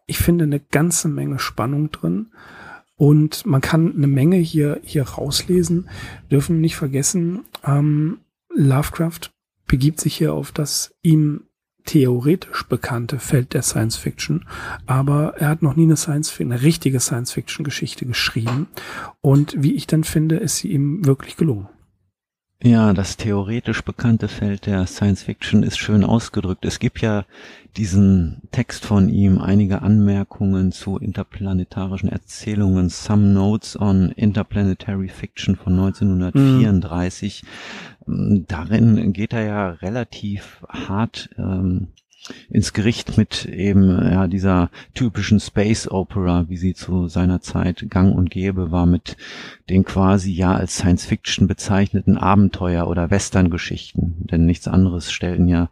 ich 0.07 0.19
finde, 0.19 0.45
eine 0.45 0.61
ganze 0.61 1.09
Menge 1.09 1.39
Spannung 1.39 1.91
drin. 1.91 2.33
Und 2.97 3.47
man 3.47 3.63
kann 3.63 3.95
eine 3.97 4.07
Menge 4.07 4.37
hier, 4.37 4.79
hier 4.83 5.05
rauslesen. 5.05 5.89
dürfen 6.31 6.61
nicht 6.61 6.77
vergessen, 6.77 7.45
ähm, 7.65 8.19
Lovecraft 8.53 9.33
begibt 9.67 10.01
sich 10.01 10.17
hier 10.17 10.35
auf 10.35 10.53
das 10.53 10.95
ihm 11.03 11.45
theoretisch 11.85 12.65
bekannte 12.65 13.19
Feld 13.19 13.55
der 13.55 13.63
Science 13.63 13.97
Fiction, 13.97 14.47
aber 14.87 15.35
er 15.39 15.49
hat 15.49 15.63
noch 15.63 15.77
nie 15.77 15.85
eine 15.85 15.97
Science 15.97 16.41
eine 16.41 16.63
richtige 16.63 17.01
Science 17.01 17.33
Fiction 17.33 17.65
Geschichte 17.65 18.07
geschrieben 18.07 18.69
und 19.21 19.55
wie 19.59 19.75
ich 19.75 19.87
dann 19.87 20.05
finde, 20.05 20.37
ist 20.37 20.59
sie 20.59 20.69
ihm 20.69 21.05
wirklich 21.07 21.37
gelungen. 21.37 21.69
Ja, 22.63 22.93
das 22.93 23.17
theoretisch 23.17 23.83
bekannte 23.83 24.29
Feld 24.29 24.67
der 24.67 24.87
Science 24.87 25.23
Fiction 25.23 25.63
ist 25.63 25.79
schön 25.79 26.05
ausgedrückt. 26.05 26.67
Es 26.67 26.79
gibt 26.79 27.01
ja 27.01 27.25
diesen 27.79 28.43
Text 28.51 28.85
von 28.85 29.09
ihm, 29.09 29.39
einige 29.39 29.81
Anmerkungen 29.81 30.71
zu 30.71 30.99
interplanetarischen 30.99 32.11
Erzählungen, 32.11 32.91
Some 32.91 33.29
Notes 33.29 33.81
on 33.81 34.11
Interplanetary 34.11 35.09
Fiction 35.09 35.57
von 35.57 35.73
1934. 35.73 37.45
Mhm. 38.05 38.45
Darin 38.47 39.15
geht 39.15 39.33
er 39.33 39.45
ja 39.45 39.69
relativ 39.71 40.63
hart 40.69 41.31
ähm, 41.39 41.89
ins 42.51 42.73
Gericht 42.73 43.17
mit 43.17 43.47
eben 43.47 43.91
ja 43.91 44.27
dieser 44.27 44.71
typischen 44.95 45.41
Space 45.41 45.89
Opera, 45.91 46.47
wie 46.49 46.57
sie 46.57 46.75
zu 46.75 47.09
seiner 47.09 47.41
Zeit 47.41 47.87
gang 47.89 48.15
und 48.15 48.31
gäbe 48.31 48.71
war, 48.71 48.87
mit 48.87 49.17
den 49.69 49.85
quasi 49.85 50.33
ja 50.33 50.55
als 50.55 50.77
Science 50.77 51.07
Fiction 51.07 51.47
bezeichneten 51.47 52.19
Abenteuer- 52.19 52.89
oder 52.89 53.11
Western-Geschichten. 53.11 54.17
Denn 54.31 54.45
nichts 54.45 54.69
anderes 54.69 55.13
stellten 55.13 55.49
ja 55.49 55.71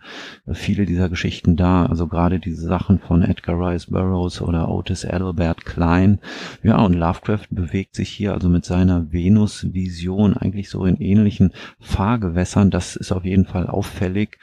viele 0.51 0.87
dieser 0.87 1.09
Geschichten 1.09 1.57
dar. 1.57 1.91
Also 1.91 2.07
gerade 2.07 2.39
diese 2.39 2.67
Sachen 2.67 2.99
von 2.99 3.23
Edgar 3.23 3.59
Rice 3.59 3.87
Burroughs 3.87 4.41
oder 4.41 4.69
Otis 4.69 5.05
Adelbert 5.05 5.65
Klein. 5.65 6.19
Ja, 6.63 6.79
und 6.79 6.95
Lovecraft 6.95 7.47
bewegt 7.51 7.95
sich 7.95 8.09
hier 8.09 8.33
also 8.33 8.49
mit 8.49 8.65
seiner 8.65 9.13
Venus-Vision 9.13 10.37
eigentlich 10.37 10.71
so 10.71 10.85
in 10.85 11.01
ähnlichen 11.01 11.53
Fahrgewässern. 11.81 12.71
Das 12.71 12.97
ist 12.97 13.13
auf 13.13 13.25
jeden 13.25 13.47
Fall 13.47 13.67
auffällig. 13.67 14.39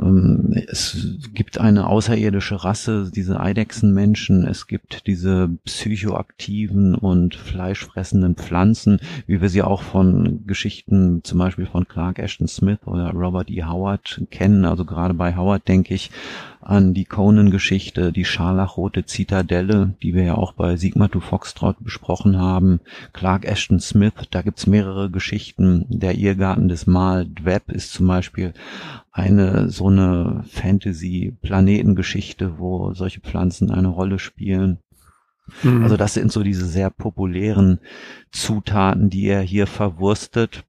Ähm, 0.00 0.52
es 0.66 1.18
gibt 1.32 1.58
eine 1.58 1.86
außerirdische 1.86 2.64
Rasse, 2.64 3.10
diese 3.14 3.40
Eidechsenmenschen. 3.40 4.46
Es 4.46 4.66
gibt 4.66 5.06
diese 5.06 5.50
psychoaktiven 5.64 6.94
und 6.94 7.34
fleischfressenden 7.34 8.34
Pflanzen, 8.34 9.00
wie 9.26 9.40
wir 9.40 9.48
sie 9.48 9.62
auch 9.62 9.82
von 9.82 10.46
Geschichten 10.46 11.22
zum 11.24 11.38
Beispiel 11.38 11.66
von 11.66 11.86
Clark 11.86 12.18
Ashton 12.18 12.48
Smith 12.48 12.78
oder 12.86 13.10
Robert 13.10 13.50
E. 13.50 13.64
Howard 13.64 14.22
kennen. 14.30 14.64
Also 14.64 14.84
gerade 14.84 15.14
bei 15.14 15.36
Howard 15.36 15.68
denke 15.68 15.94
ich 15.94 16.10
an 16.64 16.94
die 16.94 17.04
Conan-Geschichte, 17.04 18.10
die 18.10 18.24
scharlachrote 18.24 19.04
Zitadelle, 19.04 19.94
die 20.02 20.14
wir 20.14 20.24
ja 20.24 20.34
auch 20.34 20.52
bei 20.52 20.76
Sigma 20.76 21.06
to 21.08 21.20
Foxtrot 21.20 21.76
besprochen 21.80 22.38
haben. 22.38 22.80
Clark 23.12 23.44
Ashton 23.44 23.80
Smith, 23.80 24.14
da 24.30 24.40
gibt's 24.42 24.66
mehrere 24.66 25.10
Geschichten. 25.10 25.84
Der 25.88 26.16
Irrgarten 26.16 26.68
des 26.68 26.86
Mal 26.86 27.26
Dweb 27.26 27.70
ist 27.70 27.92
zum 27.92 28.06
Beispiel 28.06 28.54
eine 29.12 29.68
so 29.70 29.88
eine 29.88 30.44
Fantasy-Planetengeschichte, 30.48 32.58
wo 32.58 32.94
solche 32.94 33.20
Pflanzen 33.20 33.70
eine 33.70 33.88
Rolle 33.88 34.18
spielen. 34.18 34.78
Mhm. 35.62 35.82
Also 35.82 35.96
das 35.96 36.14
sind 36.14 36.32
so 36.32 36.42
diese 36.42 36.66
sehr 36.66 36.90
populären 36.90 37.80
Zutaten, 38.30 39.10
die 39.10 39.26
er 39.26 39.42
hier 39.42 39.66
verwurstet. 39.66 40.64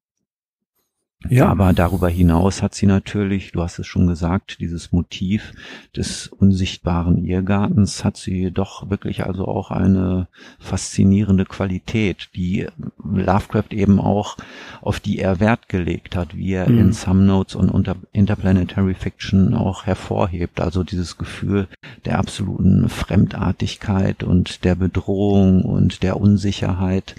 Ja. 1.30 1.48
Aber 1.48 1.74
darüber 1.74 2.10
hinaus 2.10 2.62
hat 2.62 2.76
sie 2.76 2.86
natürlich, 2.86 3.52
du 3.52 3.62
hast 3.64 3.80
es 3.80 3.88
schon 3.88 4.08
gesagt, 4.08 4.60
dieses 4.60 4.92
Motiv 4.92 5.54
des 5.96 6.28
unsichtbaren 6.28 7.26
Irrgartens 7.26 8.04
hat 8.04 8.18
sie 8.18 8.52
doch 8.52 8.90
wirklich 8.90 9.26
also 9.26 9.48
auch 9.48 9.72
eine 9.72 10.28
faszinierende 10.60 11.46
Qualität, 11.46 12.30
die 12.36 12.68
Lovecraft 13.04 13.72
eben 13.72 14.00
auch, 14.00 14.38
auf 14.82 15.00
die 15.00 15.20
er 15.20 15.40
Wert 15.40 15.68
gelegt 15.68 16.16
hat, 16.16 16.36
wie 16.36 16.54
er 16.54 16.70
mhm. 16.70 16.80
in 16.80 16.94
Some 16.94 17.24
Notes 17.24 17.56
und 17.56 17.70
unter 17.70 17.96
Interplanetary 18.12 18.94
Fiction 18.94 19.56
auch 19.56 19.86
hervorhebt. 19.86 20.60
Also 20.60 20.84
dieses 20.84 21.18
Gefühl 21.18 21.68
der 22.06 22.20
absoluten 22.20 22.88
Fremdartigkeit 22.90 24.24
und 24.24 24.64
der 24.64 24.76
Bedrohung 24.76 25.64
und 25.64 26.04
der 26.04 26.20
Unsicherheit, 26.20 27.16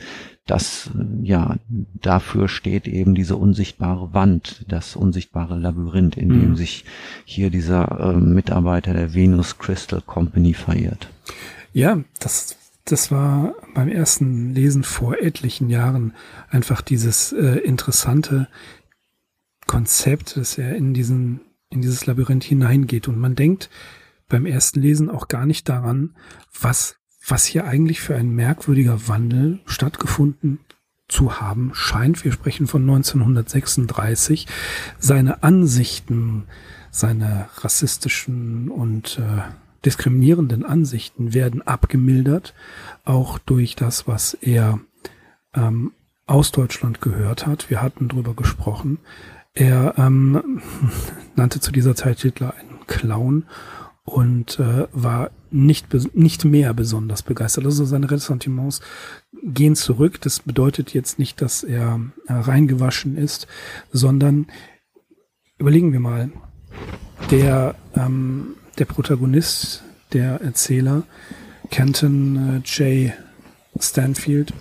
das, 0.47 0.91
ja, 1.23 1.57
dafür 2.01 2.49
steht 2.49 2.87
eben 2.87 3.17
diese 3.17 3.37
unsichtbare 3.37 4.15
Wand, 4.15 4.65
das 4.69 4.95
unsichtbare 4.95 5.59
Labyrinth, 5.59 6.17
in 6.17 6.29
dem 6.29 6.51
mhm. 6.51 6.57
sich 6.57 6.85
hier 7.25 7.51
dieser 7.51 8.01
äh, 8.01 8.17
Mitarbeiter 8.17 8.95
der 8.95 9.13
Venus 9.13 9.59
Crystal 9.59 10.01
Company 10.01 10.55
verirrt. 10.55 11.09
Ja, 11.73 12.01
das, 12.21 12.57
das 12.85 13.11
war 13.11 13.55
beim 13.75 13.89
ersten 13.89 14.55
Lesen 14.55 14.85
vor 14.85 15.19
etlichen 15.19 15.69
Jahren 15.69 16.15
einfach 16.49 16.81
dieses 16.81 17.33
äh, 17.33 17.59
interessante 17.59 18.47
Konzept, 19.67 20.37
dass 20.37 20.59
er 20.59 20.77
in 20.77 20.95
diesen, 20.95 21.41
in 21.71 21.83
dieses 21.83 22.07
Labyrinth 22.07 22.45
hineingeht 22.45 23.09
und 23.09 23.19
man 23.19 23.35
denkt 23.35 23.69
beim 24.29 24.47
ersten 24.47 24.81
Lesen 24.81 25.11
auch 25.11 25.27
gar 25.27 25.45
nicht 25.45 25.69
daran, 25.69 26.17
was 26.61 26.97
was 27.27 27.45
hier 27.45 27.67
eigentlich 27.67 28.01
für 28.01 28.15
ein 28.15 28.31
merkwürdiger 28.31 29.09
Wandel 29.09 29.61
stattgefunden 29.67 30.61
zu 31.09 31.41
haben 31.41 31.71
scheint. 31.75 32.25
Wir 32.25 32.33
sprechen 32.33 32.67
von 32.67 32.83
1936. 32.83 34.47
Seine 34.99 35.43
Ansichten, 35.43 36.45
seine 36.91 37.49
rassistischen 37.59 38.69
und 38.69 39.19
äh, 39.19 39.43
diskriminierenden 39.85 40.65
Ansichten 40.65 41.33
werden 41.33 41.63
abgemildert, 41.63 42.55
auch 43.05 43.39
durch 43.39 43.77
das, 43.77 44.09
was 44.09 44.35
er 44.35 44.81
ähm, 45.55 45.93
aus 46.27 46.51
Deutschland 46.51 47.01
gehört 47.01 47.47
hat. 47.47 47.71
Wir 47.71 47.83
hatten 47.83 48.09
drüber 48.09 48.35
gesprochen. 48.35 48.99
Er 49.55 49.95
ähm, 49.97 50.61
nannte 51.37 51.61
zu 51.61 51.71
dieser 51.71 51.95
Zeit 51.95 52.21
Hitler 52.21 52.55
einen 52.59 52.87
Clown 52.87 53.45
und 54.05 54.59
äh, 54.59 54.89
war 54.93 55.31
nicht, 55.57 56.15
nicht 56.15 56.45
mehr 56.45 56.75
besonders 56.75 57.23
begeistert. 57.23 57.65
Also 57.65 57.85
seine 57.85 58.11
Ressentiments 58.11 58.81
gehen 59.43 59.77
zurück. 59.77 60.21
Das 60.21 60.41
bedeutet 60.41 60.95
jetzt 60.95 61.19
nicht, 61.19 61.41
dass 61.41 61.63
er 61.65 62.01
äh, 62.27 62.33
reingewaschen 62.33 63.17
ist, 63.17 63.47
sondern 63.93 64.47
überlegen 65.59 65.93
wir 65.93 66.01
mal, 66.01 66.31
der, 67.31 67.75
ähm, 67.95 68.57
der 68.79 68.85
Protagonist, 68.85 69.83
der 70.13 70.41
Erzähler, 70.41 71.05
Kenton 71.71 72.63
äh, 72.63 73.07
J. 73.09 73.13
Stanfield, 73.79 74.53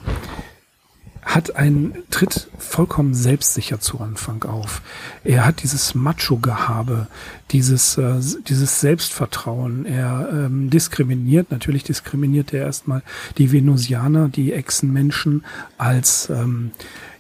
hat 1.26 1.56
ein, 1.56 1.96
tritt 2.12 2.50
vollkommen 2.60 3.16
selbstsicher 3.16 3.80
zu 3.80 4.00
Anfang 4.00 4.44
auf. 4.44 4.82
Er 5.24 5.44
hat 5.44 5.64
dieses 5.64 5.96
Macho-Gehabe, 5.96 7.08
dieses, 7.52 7.98
äh, 7.98 8.20
dieses 8.48 8.80
Selbstvertrauen. 8.80 9.86
Er 9.88 10.30
ähm, 10.32 10.70
diskriminiert, 10.70 11.50
natürlich 11.50 11.84
diskriminiert 11.84 12.54
er 12.54 12.66
erstmal 12.66 13.02
die 13.40 13.52
Venusianer, 13.52 14.30
die 14.30 14.54
Echsenmenschen 14.54 15.44
als 15.80 16.30
ähm, 16.30 16.72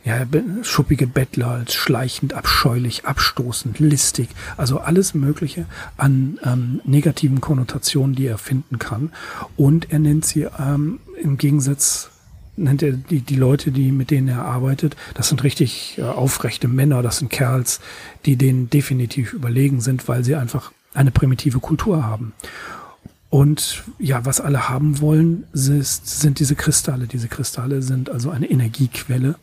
ja, 0.05 0.23
schuppige 0.61 1.07
Bettler, 1.07 1.47
als 1.47 1.73
schleichend, 1.73 2.35
abscheulich, 2.35 3.05
abstoßend, 3.05 3.79
listig, 3.79 4.29
also 4.55 4.79
alles 4.79 5.15
Mögliche 5.15 5.65
an 5.97 6.39
ähm, 6.43 6.79
negativen 6.85 7.41
Konnotationen, 7.41 8.15
die 8.15 8.27
er 8.27 8.37
finden 8.37 8.77
kann. 8.77 9.11
Und 9.57 9.91
er 9.91 9.97
nennt 9.97 10.23
sie 10.23 10.47
ähm, 10.59 10.99
im 11.19 11.37
Gegensatz 11.37 12.11
nennt 12.57 12.83
er 12.83 12.91
die, 12.93 13.21
die 13.21 13.35
Leute, 13.35 13.71
die, 13.71 13.91
mit 13.91 14.11
denen 14.11 14.27
er 14.27 14.45
arbeitet, 14.45 14.95
das 15.13 15.29
sind 15.29 15.43
richtig 15.43 15.97
äh, 15.97 16.03
aufrechte 16.03 16.67
Männer, 16.67 17.01
das 17.01 17.19
sind 17.19 17.29
Kerls, 17.29 17.79
die 18.25 18.35
denen 18.35 18.69
definitiv 18.69 19.33
überlegen 19.33 19.81
sind, 19.81 20.07
weil 20.07 20.23
sie 20.23 20.35
einfach 20.35 20.71
eine 20.93 21.11
primitive 21.11 21.59
Kultur 21.59 22.05
haben. 22.05 22.33
Und 23.29 23.83
ja, 23.99 24.25
was 24.25 24.39
alle 24.39 24.69
haben 24.69 25.01
wollen, 25.01 25.43
ist, 25.51 26.21
sind 26.21 26.39
diese 26.39 26.55
Kristalle. 26.55 27.07
Diese 27.07 27.27
Kristalle 27.27 27.81
sind 27.81 28.09
also 28.09 28.29
eine 28.29 28.49
Energiequelle. 28.49 29.35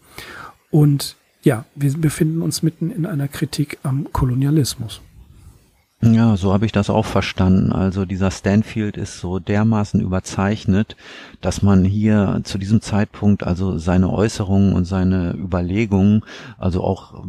Und 0.70 1.16
ja, 1.42 1.66
wir 1.74 1.92
befinden 1.98 2.40
uns 2.40 2.62
mitten 2.62 2.90
in 2.90 3.04
einer 3.04 3.28
Kritik 3.28 3.78
am 3.82 4.10
Kolonialismus. 4.12 5.02
Ja, 6.04 6.36
so 6.36 6.52
habe 6.52 6.66
ich 6.66 6.72
das 6.72 6.90
auch 6.90 7.06
verstanden. 7.06 7.70
Also 7.70 8.04
dieser 8.04 8.32
Stanfield 8.32 8.96
ist 8.96 9.20
so 9.20 9.38
dermaßen 9.38 10.00
überzeichnet, 10.00 10.96
dass 11.40 11.62
man 11.62 11.84
hier 11.84 12.40
zu 12.42 12.58
diesem 12.58 12.80
Zeitpunkt 12.80 13.44
also 13.44 13.78
seine 13.78 14.10
Äußerungen 14.10 14.72
und 14.72 14.84
seine 14.84 15.32
Überlegungen, 15.34 16.24
also 16.58 16.82
auch 16.82 17.24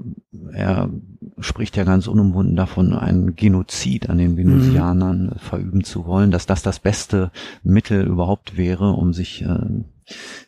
er 0.52 0.90
spricht 1.38 1.78
ja 1.78 1.84
ganz 1.84 2.08
unumwunden 2.08 2.56
davon, 2.56 2.94
einen 2.94 3.36
Genozid 3.36 4.10
an 4.10 4.18
den 4.18 4.38
Venusianern 4.38 5.26
mhm. 5.26 5.40
verüben 5.40 5.84
zu 5.84 6.08
wollen, 6.08 6.32
dass 6.32 6.48
das 6.48 6.64
das 6.64 6.80
beste 6.80 7.32
Mittel 7.62 8.08
überhaupt 8.08 8.58
wäre, 8.58 8.94
um 8.94 9.14
sich 9.14 9.44
äh, 9.44 9.60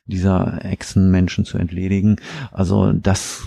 dieser 0.07 0.65
Echsenmenschen 0.65 1.45
zu 1.45 1.59
entledigen. 1.59 2.17
Also 2.51 2.91
das 2.91 3.43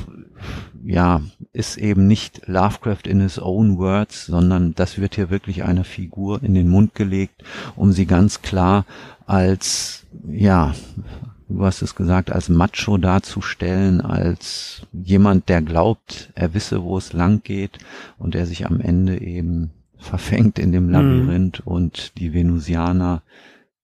ja, 0.84 1.22
ist 1.52 1.76
eben 1.76 2.06
nicht 2.06 2.46
Lovecraft 2.46 3.06
in 3.06 3.20
his 3.20 3.38
own 3.38 3.78
words, 3.78 4.26
sondern 4.26 4.74
das 4.74 4.98
wird 4.98 5.14
hier 5.14 5.30
wirklich 5.30 5.64
einer 5.64 5.84
Figur 5.84 6.42
in 6.42 6.54
den 6.54 6.68
Mund 6.68 6.94
gelegt, 6.94 7.42
um 7.76 7.92
sie 7.92 8.06
ganz 8.06 8.42
klar 8.42 8.84
als, 9.26 10.06
ja, 10.26 10.74
du 11.48 11.64
hast 11.64 11.82
es 11.82 11.94
gesagt, 11.94 12.32
als 12.32 12.48
Macho 12.48 12.98
darzustellen, 12.98 14.00
als 14.00 14.86
jemand, 14.92 15.48
der 15.48 15.62
glaubt, 15.62 16.30
er 16.34 16.54
wisse, 16.54 16.82
wo 16.82 16.98
es 16.98 17.12
lang 17.12 17.42
geht 17.42 17.78
und 18.18 18.34
der 18.34 18.46
sich 18.46 18.66
am 18.66 18.80
Ende 18.80 19.20
eben 19.20 19.70
verfängt 19.96 20.58
in 20.58 20.72
dem 20.72 20.86
mhm. 20.86 20.92
Labyrinth 20.92 21.66
mhm. 21.66 21.72
und 21.72 22.18
die 22.18 22.32
Venusianer 22.32 23.22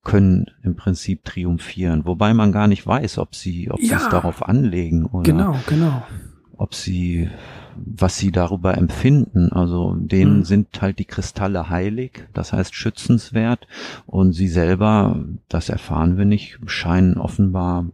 können 0.05 0.51
im 0.63 0.77
Prinzip 0.77 1.25
triumphieren, 1.25 2.05
wobei 2.05 2.35
man 2.35 2.53
gar 2.53 2.69
nicht 2.69 2.87
weiß, 2.87 3.19
ob 3.19 3.35
sie, 3.35 3.71
ob 3.71 3.81
ja, 3.81 3.99
sie 3.99 4.05
es 4.05 4.11
darauf 4.11 4.47
anlegen 4.47 5.07
oder 5.07 5.23
genau, 5.23 5.57
genau 5.67 6.03
ob 6.57 6.75
sie, 6.75 7.31
was 7.77 8.17
sie 8.17 8.31
darüber 8.31 8.77
empfinden. 8.77 9.53
Also 9.53 9.95
denen 9.95 10.39
mhm. 10.39 10.45
sind 10.45 10.83
halt 10.83 10.99
die 10.99 11.05
Kristalle 11.05 11.69
heilig, 11.69 12.25
das 12.33 12.53
heißt 12.53 12.75
schützenswert 12.75 13.67
und 14.07 14.33
sie 14.33 14.49
selber, 14.49 15.25
das 15.49 15.69
erfahren 15.69 16.17
wir 16.17 16.25
nicht, 16.25 16.59
scheinen 16.67 17.17
offenbar 17.17 17.87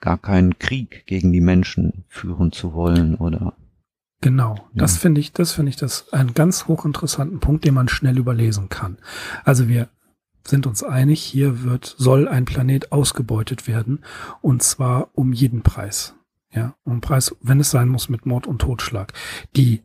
gar 0.00 0.18
keinen 0.18 0.58
Krieg 0.58 1.06
gegen 1.06 1.32
die 1.32 1.40
Menschen 1.40 2.04
führen 2.08 2.52
zu 2.52 2.74
wollen 2.74 3.14
oder 3.14 3.54
Genau, 4.22 4.54
ja. 4.56 4.64
das 4.74 4.96
finde 4.96 5.20
ich, 5.20 5.32
das 5.32 5.52
finde 5.52 5.70
ich 5.70 5.76
das 5.76 6.12
einen 6.12 6.32
ganz 6.32 6.66
hochinteressanten 6.66 7.38
Punkt, 7.38 7.64
den 7.64 7.74
man 7.74 7.88
schnell 7.88 8.16
überlesen 8.16 8.68
kann. 8.68 8.98
Also 9.44 9.68
wir 9.68 9.88
sind 10.42 10.66
uns 10.66 10.82
einig, 10.82 11.22
hier 11.22 11.62
wird, 11.62 11.94
soll 11.98 12.28
ein 12.28 12.44
Planet 12.44 12.92
ausgebeutet 12.92 13.68
werden 13.68 14.00
und 14.40 14.62
zwar 14.62 15.10
um 15.12 15.32
jeden 15.32 15.62
Preis. 15.62 16.15
Ja, 16.56 16.74
um 16.84 17.02
Preis, 17.02 17.36
wenn 17.42 17.60
es 17.60 17.70
sein 17.70 17.88
muss, 17.88 18.08
mit 18.08 18.24
Mord 18.24 18.46
und 18.46 18.60
Totschlag. 18.60 19.12
Die 19.54 19.82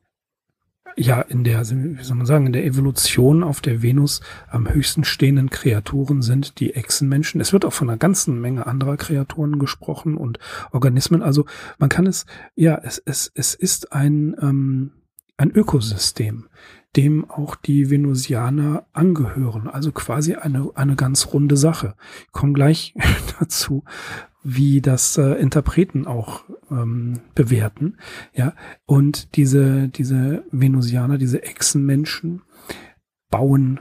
ja 0.96 1.22
in 1.22 1.44
der, 1.44 1.62
wie 1.70 2.04
soll 2.04 2.18
man 2.18 2.26
sagen, 2.26 2.46
in 2.46 2.54
der 2.54 2.66
Evolution 2.66 3.44
auf 3.44 3.62
der 3.62 3.82
Venus 3.82 4.22
am 4.50 4.70
höchsten 4.70 5.04
stehenden 5.04 5.50
Kreaturen 5.50 6.22
sind 6.22 6.60
die 6.60 6.74
Echsenmenschen. 6.74 7.42
Es 7.42 7.54
wird 7.54 7.66
auch 7.66 7.74
von 7.74 7.90
einer 7.90 7.98
ganzen 7.98 8.40
Menge 8.42 8.68
anderer 8.68 8.98
Kreaturen 8.98 9.60
gesprochen 9.60 10.18
und 10.18 10.40
Organismen. 10.72 11.22
Also 11.22 11.46
man 11.78 11.90
kann 11.90 12.08
es, 12.08 12.26
ja, 12.56 12.80
es, 12.84 13.02
es, 13.06 13.32
es 13.36 13.54
ist 13.54 13.94
ein, 13.94 14.36
ähm, 14.42 14.92
ein 15.38 15.52
Ökosystem, 15.52 16.48
dem 16.96 17.30
auch 17.30 17.56
die 17.56 17.90
Venusianer 17.90 18.86
angehören. 18.94 19.68
Also 19.68 19.92
quasi 19.92 20.36
eine, 20.36 20.72
eine 20.76 20.96
ganz 20.96 21.28
runde 21.34 21.58
Sache. 21.58 21.96
Ich 22.26 22.32
komme 22.32 22.54
gleich 22.54 22.94
dazu, 23.40 23.84
wie 24.44 24.82
das 24.82 25.18
äh, 25.18 25.34
Interpreten 25.34 26.08
auch 26.08 26.44
ähm, 26.70 27.22
bewerten. 27.36 27.98
Ja, 28.34 28.54
und 28.86 29.36
diese, 29.36 29.88
diese 29.90 30.44
Venusianer, 30.52 31.18
diese 31.18 31.44
Echsenmenschen 31.44 32.42
bauen 33.30 33.80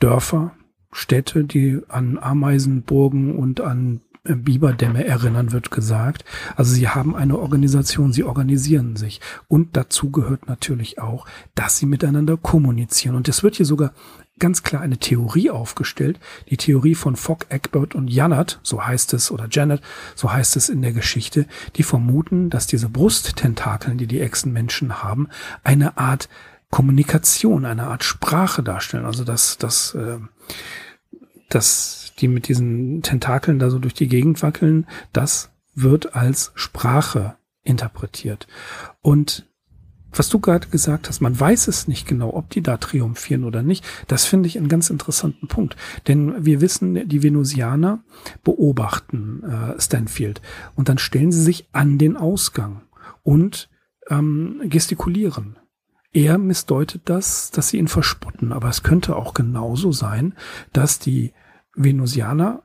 Dörfer, 0.00 0.54
Städte, 0.92 1.44
die 1.44 1.80
an 1.88 2.18
Ameisenburgen 2.18 3.36
und 3.36 3.60
an 3.60 4.00
Biberdämme 4.24 5.04
erinnern, 5.06 5.52
wird 5.52 5.70
gesagt. 5.70 6.24
Also 6.56 6.74
sie 6.74 6.88
haben 6.88 7.16
eine 7.16 7.38
Organisation, 7.38 8.12
sie 8.12 8.24
organisieren 8.24 8.96
sich. 8.96 9.20
Und 9.48 9.76
dazu 9.76 10.10
gehört 10.10 10.46
natürlich 10.46 10.98
auch, 10.98 11.26
dass 11.54 11.78
sie 11.78 11.86
miteinander 11.86 12.36
kommunizieren. 12.36 13.16
Und 13.16 13.28
es 13.28 13.42
wird 13.42 13.56
hier 13.56 13.66
sogar 13.66 13.92
ganz 14.38 14.62
klar 14.62 14.82
eine 14.82 14.98
Theorie 14.98 15.50
aufgestellt, 15.50 16.18
die 16.48 16.56
Theorie 16.56 16.94
von 16.94 17.14
Fogg, 17.16 17.46
Egbert 17.50 17.94
und 17.94 18.08
Janet, 18.08 18.58
so 18.62 18.84
heißt 18.84 19.14
es, 19.14 19.30
oder 19.30 19.46
Janet, 19.50 19.82
so 20.14 20.32
heißt 20.32 20.56
es 20.56 20.68
in 20.68 20.82
der 20.82 20.92
Geschichte, 20.92 21.46
die 21.76 21.82
vermuten, 21.82 22.50
dass 22.50 22.66
diese 22.66 22.88
Brusttentakeln, 22.88 23.98
die 23.98 24.06
die 24.06 24.20
Echsenmenschen 24.20 25.02
haben, 25.02 25.28
eine 25.62 25.98
Art 25.98 26.28
Kommunikation, 26.70 27.64
eine 27.64 27.84
Art 27.84 28.04
Sprache 28.04 28.62
darstellen. 28.62 29.04
Also 29.04 29.24
dass, 29.24 29.58
dass, 29.58 29.94
äh, 29.94 30.18
dass 31.50 32.12
die 32.18 32.28
mit 32.28 32.48
diesen 32.48 33.02
Tentakeln 33.02 33.58
da 33.58 33.70
so 33.70 33.78
durch 33.78 33.94
die 33.94 34.08
Gegend 34.08 34.42
wackeln, 34.42 34.86
das 35.12 35.50
wird 35.74 36.14
als 36.14 36.52
Sprache 36.54 37.36
interpretiert. 37.62 38.46
Und 39.00 39.46
was 40.12 40.28
du 40.28 40.40
gerade 40.40 40.66
gesagt 40.68 41.08
hast, 41.08 41.20
man 41.20 41.38
weiß 41.38 41.68
es 41.68 41.86
nicht 41.86 42.06
genau, 42.06 42.34
ob 42.34 42.50
die 42.50 42.62
da 42.62 42.78
triumphieren 42.78 43.44
oder 43.44 43.62
nicht. 43.62 43.84
Das 44.08 44.26
finde 44.26 44.48
ich 44.48 44.58
einen 44.58 44.68
ganz 44.68 44.90
interessanten 44.90 45.46
Punkt. 45.46 45.76
Denn 46.08 46.44
wir 46.44 46.60
wissen, 46.60 47.08
die 47.08 47.22
Venusianer 47.22 48.02
beobachten 48.42 49.44
äh, 49.44 49.80
Stanfield 49.80 50.42
und 50.74 50.88
dann 50.88 50.98
stellen 50.98 51.30
sie 51.30 51.42
sich 51.42 51.68
an 51.72 51.96
den 51.96 52.16
Ausgang 52.16 52.82
und 53.22 53.70
ähm, 54.08 54.62
gestikulieren. 54.64 55.59
Er 56.12 56.38
missdeutet 56.38 57.02
das, 57.04 57.50
dass 57.50 57.68
sie 57.68 57.78
ihn 57.78 57.88
verspotten, 57.88 58.52
aber 58.52 58.68
es 58.68 58.82
könnte 58.82 59.16
auch 59.16 59.32
genauso 59.34 59.92
sein, 59.92 60.34
dass 60.72 60.98
die 60.98 61.32
Venusianer 61.74 62.62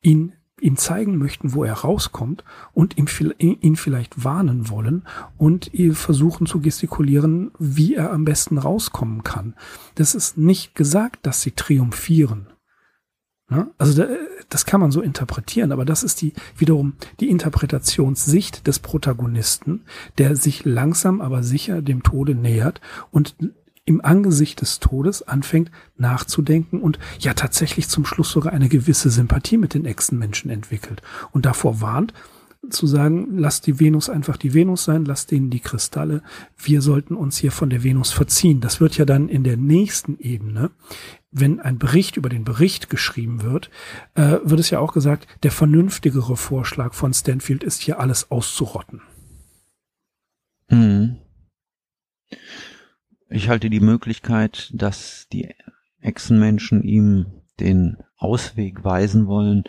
ihn 0.00 0.32
ihm 0.60 0.76
zeigen 0.76 1.18
möchten, 1.18 1.52
wo 1.52 1.64
er 1.64 1.74
rauskommt 1.74 2.42
und 2.72 2.96
ihm, 2.96 3.06
ihn 3.38 3.76
vielleicht 3.76 4.24
warnen 4.24 4.70
wollen 4.70 5.02
und 5.36 5.74
ihr 5.74 5.94
versuchen 5.94 6.46
zu 6.46 6.60
gestikulieren, 6.60 7.50
wie 7.58 7.94
er 7.94 8.12
am 8.12 8.24
besten 8.24 8.56
rauskommen 8.56 9.22
kann. 9.24 9.54
Das 9.96 10.14
ist 10.14 10.38
nicht 10.38 10.74
gesagt, 10.74 11.26
dass 11.26 11.42
sie 11.42 11.50
triumphieren. 11.50 12.46
Ja? 13.54 13.68
Also 13.78 14.04
das 14.48 14.66
kann 14.66 14.80
man 14.80 14.90
so 14.90 15.00
interpretieren, 15.00 15.72
aber 15.72 15.84
das 15.84 16.02
ist 16.02 16.20
die 16.20 16.32
wiederum 16.56 16.94
die 17.20 17.30
Interpretationssicht 17.30 18.66
des 18.66 18.78
Protagonisten, 18.78 19.82
der 20.18 20.36
sich 20.36 20.64
langsam 20.64 21.20
aber 21.20 21.42
sicher 21.42 21.82
dem 21.82 22.02
Tode 22.02 22.34
nähert 22.34 22.80
und 23.10 23.34
im 23.86 24.02
Angesicht 24.02 24.60
des 24.60 24.80
Todes 24.80 25.22
anfängt 25.22 25.70
nachzudenken 25.96 26.80
und 26.80 26.98
ja 27.18 27.34
tatsächlich 27.34 27.88
zum 27.88 28.06
Schluss 28.06 28.30
sogar 28.30 28.52
eine 28.52 28.68
gewisse 28.68 29.10
Sympathie 29.10 29.58
mit 29.58 29.74
den 29.74 29.84
Echsenmenschen 29.84 30.50
entwickelt 30.50 31.02
und 31.32 31.44
davor 31.44 31.80
warnt, 31.80 32.14
zu 32.70 32.86
sagen, 32.86 33.38
lasst 33.38 33.66
die 33.66 33.80
Venus 33.80 34.08
einfach 34.08 34.36
die 34.36 34.54
Venus 34.54 34.84
sein, 34.84 35.04
lasst 35.04 35.30
denen 35.30 35.50
die 35.50 35.60
Kristalle, 35.60 36.22
wir 36.56 36.82
sollten 36.82 37.14
uns 37.14 37.38
hier 37.38 37.52
von 37.52 37.70
der 37.70 37.82
Venus 37.82 38.10
verziehen. 38.10 38.60
Das 38.60 38.80
wird 38.80 38.96
ja 38.96 39.04
dann 39.04 39.28
in 39.28 39.44
der 39.44 39.56
nächsten 39.56 40.18
Ebene, 40.18 40.70
wenn 41.30 41.60
ein 41.60 41.78
Bericht 41.78 42.16
über 42.16 42.28
den 42.28 42.44
Bericht 42.44 42.90
geschrieben 42.90 43.42
wird, 43.42 43.70
äh, 44.14 44.38
wird 44.44 44.60
es 44.60 44.70
ja 44.70 44.78
auch 44.78 44.92
gesagt, 44.92 45.26
der 45.42 45.50
vernünftigere 45.50 46.36
Vorschlag 46.36 46.94
von 46.94 47.12
Stanfield 47.12 47.64
ist 47.64 47.82
hier 47.82 47.98
alles 47.98 48.30
auszurotten. 48.30 49.02
Mhm. 50.68 51.18
Ich 53.28 53.48
halte 53.48 53.68
die 53.68 53.80
Möglichkeit, 53.80 54.70
dass 54.74 55.26
die 55.32 55.52
Echsenmenschen 56.00 56.82
ihm 56.82 57.26
den 57.58 57.96
Ausweg 58.16 58.84
weisen 58.84 59.26
wollen, 59.26 59.64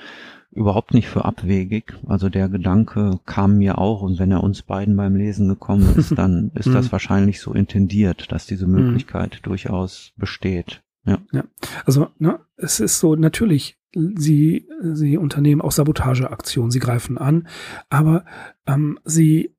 überhaupt 0.55 0.93
nicht 0.93 1.07
für 1.07 1.25
abwegig. 1.25 1.93
Also 2.07 2.29
der 2.29 2.49
Gedanke 2.49 3.19
kam 3.25 3.57
mir 3.57 3.77
auch 3.77 4.01
und 4.01 4.19
wenn 4.19 4.31
er 4.31 4.43
uns 4.43 4.61
beiden 4.61 4.95
beim 4.95 5.15
Lesen 5.15 5.47
gekommen 5.47 5.95
ist, 5.97 6.17
dann 6.17 6.51
ist 6.55 6.73
das 6.73 6.85
hm. 6.85 6.91
wahrscheinlich 6.93 7.41
so 7.41 7.53
intendiert, 7.53 8.31
dass 8.31 8.47
diese 8.47 8.65
hm. 8.65 8.71
Möglichkeit 8.71 9.39
durchaus 9.43 10.13
besteht. 10.15 10.81
Ja. 11.05 11.19
ja. 11.31 11.43
Also, 11.85 12.07
ne, 12.17 12.39
es 12.57 12.79
ist 12.79 12.99
so, 12.99 13.15
natürlich, 13.15 13.77
sie, 13.93 14.67
sie 14.81 15.17
unternehmen 15.17 15.61
auch 15.61 15.71
Sabotageaktionen, 15.71 16.71
sie 16.71 16.79
greifen 16.79 17.17
an, 17.17 17.47
aber 17.89 18.25
ähm, 18.65 18.99
sie, 19.03 19.55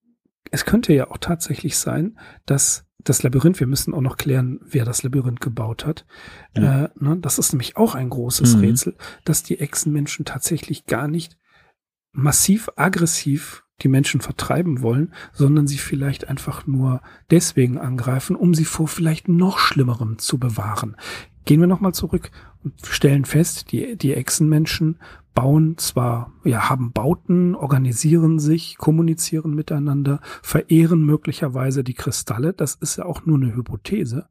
es 0.51 0.65
könnte 0.65 0.93
ja 0.93 1.11
auch 1.11 1.19
tatsächlich 1.19 1.79
sein, 1.79 2.19
dass 2.47 2.86
das 3.09 3.23
Labyrinth, 3.23 3.61
wir 3.61 3.67
müssen 3.67 3.95
auch 3.95 4.01
noch 4.01 4.17
klären, 4.17 4.61
wer 4.63 4.85
das 4.85 5.03
Labyrinth 5.03 5.41
gebaut 5.41 5.87
hat. 5.87 6.07
Ja. 6.57 6.87
Äh, 6.87 6.89
ne, 6.99 7.17
das 7.19 7.39
ist 7.39 7.53
nämlich 7.53 7.77
auch 7.77 7.95
ein 7.95 8.11
großes 8.11 8.57
mhm. 8.57 8.61
Rätsel, 8.61 8.97
dass 9.25 9.43
die 9.43 9.61
Echsenmenschen 9.61 10.25
tatsächlich 10.25 10.87
gar 10.87 11.09
nicht 11.09 11.37
massiv 12.13 12.69
aggressiv 12.77 13.63
die 13.83 13.89
Menschen 13.89 14.21
vertreiben 14.21 14.81
wollen, 14.83 15.13
sondern 15.33 15.67
sie 15.67 15.79
vielleicht 15.79 16.29
einfach 16.29 16.67
nur 16.67 17.03
deswegen 17.31 17.79
angreifen, 17.79 18.35
um 18.35 18.55
sie 18.55 18.65
vor 18.65 18.89
vielleicht 18.89 19.29
noch 19.29 19.59
Schlimmerem 19.59 20.19
zu 20.19 20.39
bewahren. 20.39 20.97
Gehen 21.45 21.61
wir 21.61 21.67
nochmal 21.67 21.95
zurück 21.95 22.31
stellen 22.83 23.25
fest, 23.25 23.71
die, 23.71 23.97
die 23.97 24.15
Echsenmenschen 24.15 24.99
bauen 25.37 25.77
zwar, 25.77 26.33
ja, 26.45 26.71
haben 26.71 26.93
Bauten, 26.93 27.55
organisieren 27.55 28.39
sich, 28.39 28.79
kommunizieren 28.79 29.55
miteinander, 29.55 30.21
verehren 30.43 31.05
möglicherweise 31.05 31.85
die 31.85 31.95
Kristalle. 31.95 32.55
Das 32.55 32.75
ist 32.75 32.97
ja 32.97 33.05
auch 33.05 33.27
nur 33.27 33.37
eine 33.37 33.55
Hypothese. 33.55 34.29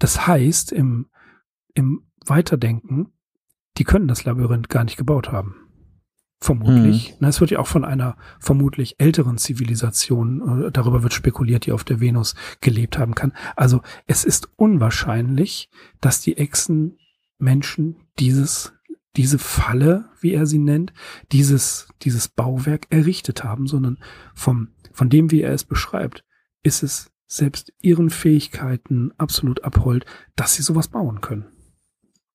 Das 0.00 0.26
heißt, 0.26 0.72
im, 0.72 1.06
im 1.74 2.02
Weiterdenken, 2.26 3.12
die 3.78 3.84
können 3.84 4.08
das 4.08 4.24
Labyrinth 4.24 4.68
gar 4.68 4.82
nicht 4.82 4.96
gebaut 4.96 5.30
haben. 5.30 5.54
Vermutlich. 6.40 7.14
Mhm. 7.20 7.28
Es 7.28 7.40
wird 7.40 7.52
ja 7.52 7.60
auch 7.60 7.68
von 7.68 7.84
einer 7.84 8.16
vermutlich 8.40 8.98
älteren 8.98 9.38
Zivilisation, 9.38 10.64
äh, 10.66 10.72
darüber 10.72 11.04
wird 11.04 11.12
spekuliert, 11.12 11.66
die 11.66 11.72
auf 11.72 11.84
der 11.84 12.00
Venus 12.00 12.34
gelebt 12.60 12.98
haben 12.98 13.14
kann. 13.14 13.32
Also 13.54 13.82
es 14.08 14.24
ist 14.24 14.48
unwahrscheinlich, 14.56 15.70
dass 16.00 16.20
die 16.20 16.36
Echsenmenschen 16.36 17.96
dieses, 18.18 18.72
diese 19.16 19.38
Falle, 19.38 20.08
wie 20.20 20.32
er 20.32 20.46
sie 20.46 20.58
nennt, 20.58 20.92
dieses, 21.32 21.88
dieses 22.02 22.28
Bauwerk 22.28 22.86
errichtet 22.90 23.44
haben, 23.44 23.66
sondern 23.66 23.98
vom, 24.34 24.68
von 24.92 25.08
dem, 25.08 25.30
wie 25.30 25.42
er 25.42 25.52
es 25.52 25.64
beschreibt, 25.64 26.24
ist 26.62 26.82
es 26.82 27.10
selbst 27.26 27.72
ihren 27.80 28.10
Fähigkeiten 28.10 29.12
absolut 29.18 29.64
abhold, 29.64 30.04
dass 30.36 30.54
sie 30.54 30.62
sowas 30.62 30.88
bauen 30.88 31.20
können. 31.20 31.46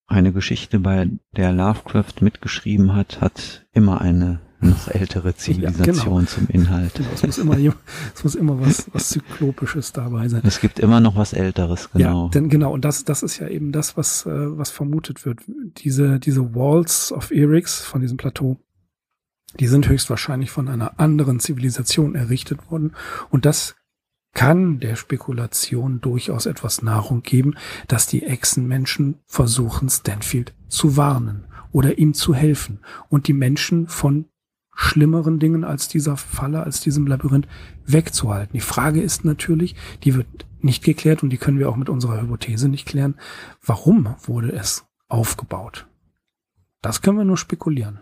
Eine 0.08 0.32
Geschichte, 0.32 0.80
bei 0.80 1.10
der 1.36 1.52
Lovecraft 1.52 2.22
mitgeschrieben 2.22 2.94
hat, 2.94 3.22
hat 3.22 3.66
immer 3.74 4.02
eine 4.02 4.40
noch 4.60 4.88
ältere 4.88 5.36
Zivilisation 5.36 5.96
ja, 5.96 6.04
genau. 6.04 6.22
zum 6.24 6.48
Inhalt. 6.48 6.94
Genau, 6.96 7.10
es 7.14 7.24
muss 7.24 7.38
immer, 7.38 7.58
es 7.58 8.24
muss 8.24 8.36
immer 8.36 8.60
was, 8.60 8.88
was 8.94 9.10
Zyklopisches 9.10 9.92
dabei 9.92 10.28
sein. 10.28 10.42
Es 10.44 10.60
gibt 10.60 10.80
immer 10.80 11.00
noch 11.00 11.16
was 11.16 11.34
Älteres, 11.34 11.90
genau. 11.92 12.26
Ja, 12.26 12.30
denn 12.30 12.50
genau, 12.50 12.74
und 12.74 12.86
das, 12.86 13.04
das 13.04 13.24
ist 13.24 13.40
ja 13.40 13.48
eben 13.48 13.72
das, 13.72 13.98
was, 13.98 14.26
äh, 14.26 14.58
was 14.58 14.72
vermutet 14.72 15.26
wird. 15.26 15.42
Diese, 15.78 16.20
diese 16.20 16.56
Walls 16.56 17.12
of 17.12 17.32
Eryx 17.32 17.82
von 17.82 18.02
diesem 18.02 18.18
Plateau, 18.18 18.58
die 19.60 19.68
sind 19.68 19.88
höchstwahrscheinlich 19.88 20.52
von 20.52 20.68
einer 20.68 21.00
anderen 21.00 21.40
Zivilisation 21.40 22.16
errichtet 22.16 22.72
worden. 22.72 22.94
Und 23.30 23.46
das 23.46 23.76
kann 24.34 24.80
der 24.80 24.96
Spekulation 24.98 26.02
durchaus 26.02 26.46
etwas 26.46 26.82
Nahrung 26.82 27.24
geben, 27.24 27.56
dass 27.88 28.06
die 28.06 28.24
Echsenmenschen 28.24 29.20
versuchen, 29.26 29.90
Stanfield 29.90 30.54
zu 30.68 30.98
warnen 30.98 31.46
oder 31.72 31.98
ihm 31.98 32.14
zu 32.14 32.36
helfen 32.36 32.80
und 33.10 33.28
die 33.28 33.34
Menschen 33.34 33.88
von 33.88 34.26
schlimmeren 34.76 35.40
Dingen 35.40 35.64
als 35.64 35.88
dieser 35.88 36.18
Falle, 36.18 36.64
als 36.64 36.82
diesem 36.82 37.08
Labyrinth 37.08 37.48
wegzuhalten. 37.86 38.54
Die 38.54 38.60
Frage 38.60 39.02
ist 39.02 39.26
natürlich, 39.26 39.76
die 40.04 40.16
wird 40.16 40.46
nicht 40.60 40.84
geklärt 40.84 41.24
und 41.24 41.30
die 41.30 41.38
können 41.38 41.60
wir 41.60 41.70
auch 41.70 41.78
mit 41.78 41.90
unserer 41.90 42.22
Hypothese 42.22 42.68
nicht 42.68 42.88
klären. 42.88 43.16
Warum 43.64 44.16
wurde 44.24 44.52
es 44.52 44.86
aufgebaut? 45.08 45.88
Das 46.82 47.02
können 47.02 47.18
wir 47.18 47.26
nur 47.26 47.38
spekulieren. 47.38 48.00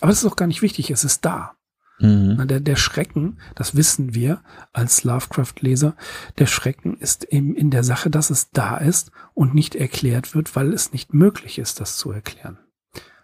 Aber 0.00 0.10
es 0.10 0.22
ist 0.22 0.30
auch 0.30 0.36
gar 0.36 0.46
nicht 0.46 0.62
wichtig, 0.62 0.90
es 0.90 1.04
ist 1.04 1.24
da. 1.24 1.52
Mhm. 2.00 2.48
Der, 2.48 2.60
der 2.60 2.76
Schrecken, 2.76 3.38
das 3.54 3.76
wissen 3.76 4.14
wir 4.14 4.42
als 4.72 5.04
Lovecraft-Leser, 5.04 5.94
der 6.38 6.46
Schrecken 6.46 6.96
ist 6.96 7.24
eben 7.24 7.54
in 7.54 7.70
der 7.70 7.84
Sache, 7.84 8.10
dass 8.10 8.30
es 8.30 8.50
da 8.50 8.78
ist 8.78 9.12
und 9.34 9.54
nicht 9.54 9.74
erklärt 9.74 10.34
wird, 10.34 10.56
weil 10.56 10.72
es 10.72 10.92
nicht 10.92 11.12
möglich 11.12 11.58
ist, 11.58 11.80
das 11.80 11.96
zu 11.96 12.10
erklären. 12.10 12.58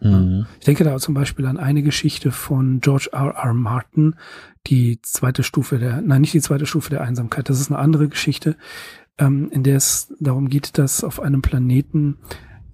Mhm. 0.00 0.46
Ich 0.58 0.66
denke 0.66 0.84
da 0.84 0.98
zum 0.98 1.14
Beispiel 1.14 1.46
an 1.46 1.58
eine 1.58 1.82
Geschichte 1.82 2.30
von 2.30 2.80
George 2.80 3.10
R. 3.12 3.34
R. 3.34 3.54
Martin, 3.54 4.16
die 4.66 5.00
zweite 5.02 5.42
Stufe 5.42 5.78
der, 5.78 6.00
nein, 6.02 6.20
nicht 6.20 6.34
die 6.34 6.40
zweite 6.40 6.66
Stufe 6.66 6.90
der 6.90 7.02
Einsamkeit, 7.02 7.48
das 7.48 7.60
ist 7.60 7.70
eine 7.70 7.78
andere 7.78 8.08
Geschichte, 8.08 8.56
ähm, 9.18 9.50
in 9.50 9.62
der 9.62 9.76
es 9.76 10.12
darum 10.20 10.48
geht, 10.48 10.78
dass 10.78 11.04
auf 11.04 11.20
einem 11.20 11.42
Planeten, 11.42 12.18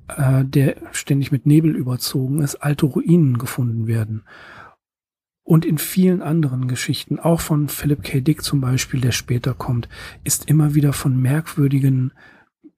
äh, 0.09 0.44
der 0.44 0.76
ständig 0.92 1.31
mit 1.33 1.46
Nebel 1.46 1.76
überzogen 1.76 2.42
ist, 2.42 2.57
alte 2.57 2.87
Ruinen 2.87 3.38
gefunden 3.38 3.87
werden. 3.87 4.24
Und 5.44 5.64
in 5.64 5.78
vielen 5.78 6.22
anderen 6.22 6.68
Geschichten, 6.68 7.18
auch 7.18 7.40
von 7.40 7.68
Philip 7.68 8.02
K. 8.02 8.20
Dick 8.20 8.42
zum 8.42 8.61
Beispiel, 8.61 9.00
der 9.00 9.12
später 9.12 9.55
kommt, 9.55 9.88
ist 10.22 10.48
immer 10.48 10.74
wieder 10.74 10.92
von 10.92 11.20
merkwürdigen 11.20 12.12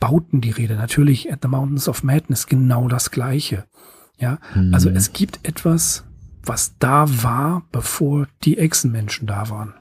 Bauten 0.01 0.41
die 0.41 0.51
Rede. 0.51 0.75
Natürlich 0.75 1.31
at 1.31 1.41
the 1.43 1.49
Mountains 1.49 1.89
of 1.89 2.03
Madness 2.03 2.47
genau 2.47 2.89
das 2.89 3.11
Gleiche. 3.11 3.65
Ja, 4.19 4.39
mhm. 4.55 4.75
also 4.75 4.91
es 4.91 5.13
gibt 5.13 5.41
etwas, 5.43 6.05
was 6.43 6.79
da 6.79 7.07
war, 7.23 7.63
bevor 7.73 8.27
die 8.45 8.59
Echsenmenschen 8.59 9.27
da 9.27 9.51
waren. 9.51 9.75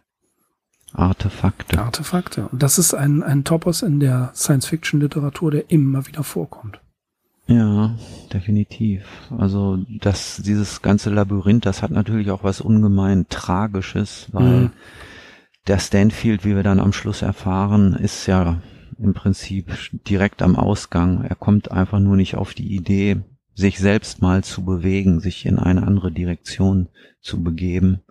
Artefakte. 0.94 1.80
Artefakte. 1.80 2.48
Und 2.50 2.62
das 2.62 2.78
ist 2.78 2.94
ein, 2.94 3.24
ein 3.24 3.44
Topos 3.44 3.82
in 3.82 4.00
der 4.00 4.32
Science-Fiction-Literatur, 4.36 5.52
der 5.52 5.72
immer 5.72 6.06
wieder 6.08 6.24
vorkommt. 6.24 6.80
Ja, 7.48 7.96
definitiv. 8.32 9.04
Also 9.38 9.80
das, 10.00 10.38
dieses 10.38 10.82
ganze 10.82 11.10
Labyrinth, 11.10 11.66
das 11.66 11.82
hat 11.82 11.92
natürlich 11.92 12.32
auch 12.32 12.44
was 12.44 12.62
ungemein 12.62 13.26
Tragisches, 13.28 14.28
weil 14.32 14.62
mhm. 14.62 14.72
der 15.68 15.80
Stanfield, 15.80 16.46
wie 16.46 16.56
wir 16.56 16.64
dann 16.64 16.80
am 16.80 16.94
Schluss 16.94 17.22
erfahren, 17.22 17.96
ist 17.96 18.28
ja 18.28 18.62
im 18.98 19.14
Prinzip 19.14 19.74
direkt 20.08 20.42
am 20.42 20.56
Ausgang. 20.56 21.26
Er 21.26 21.36
kommt 21.36 21.72
einfach 21.72 22.00
nur 22.00 22.16
nicht 22.16 22.36
auf 22.36 22.54
die 22.54 22.74
Idee, 22.74 23.22
sich 23.56 23.80
selbst 23.80 24.22
mal 24.22 24.44
zu 24.44 24.66
bewegen, 24.66 25.20
sich 25.20 25.46
in 25.46 25.60
eine 25.60 25.84
andere 25.84 26.12
Direktion 26.12 26.90
zu 27.22 27.44
begeben. 27.44 28.02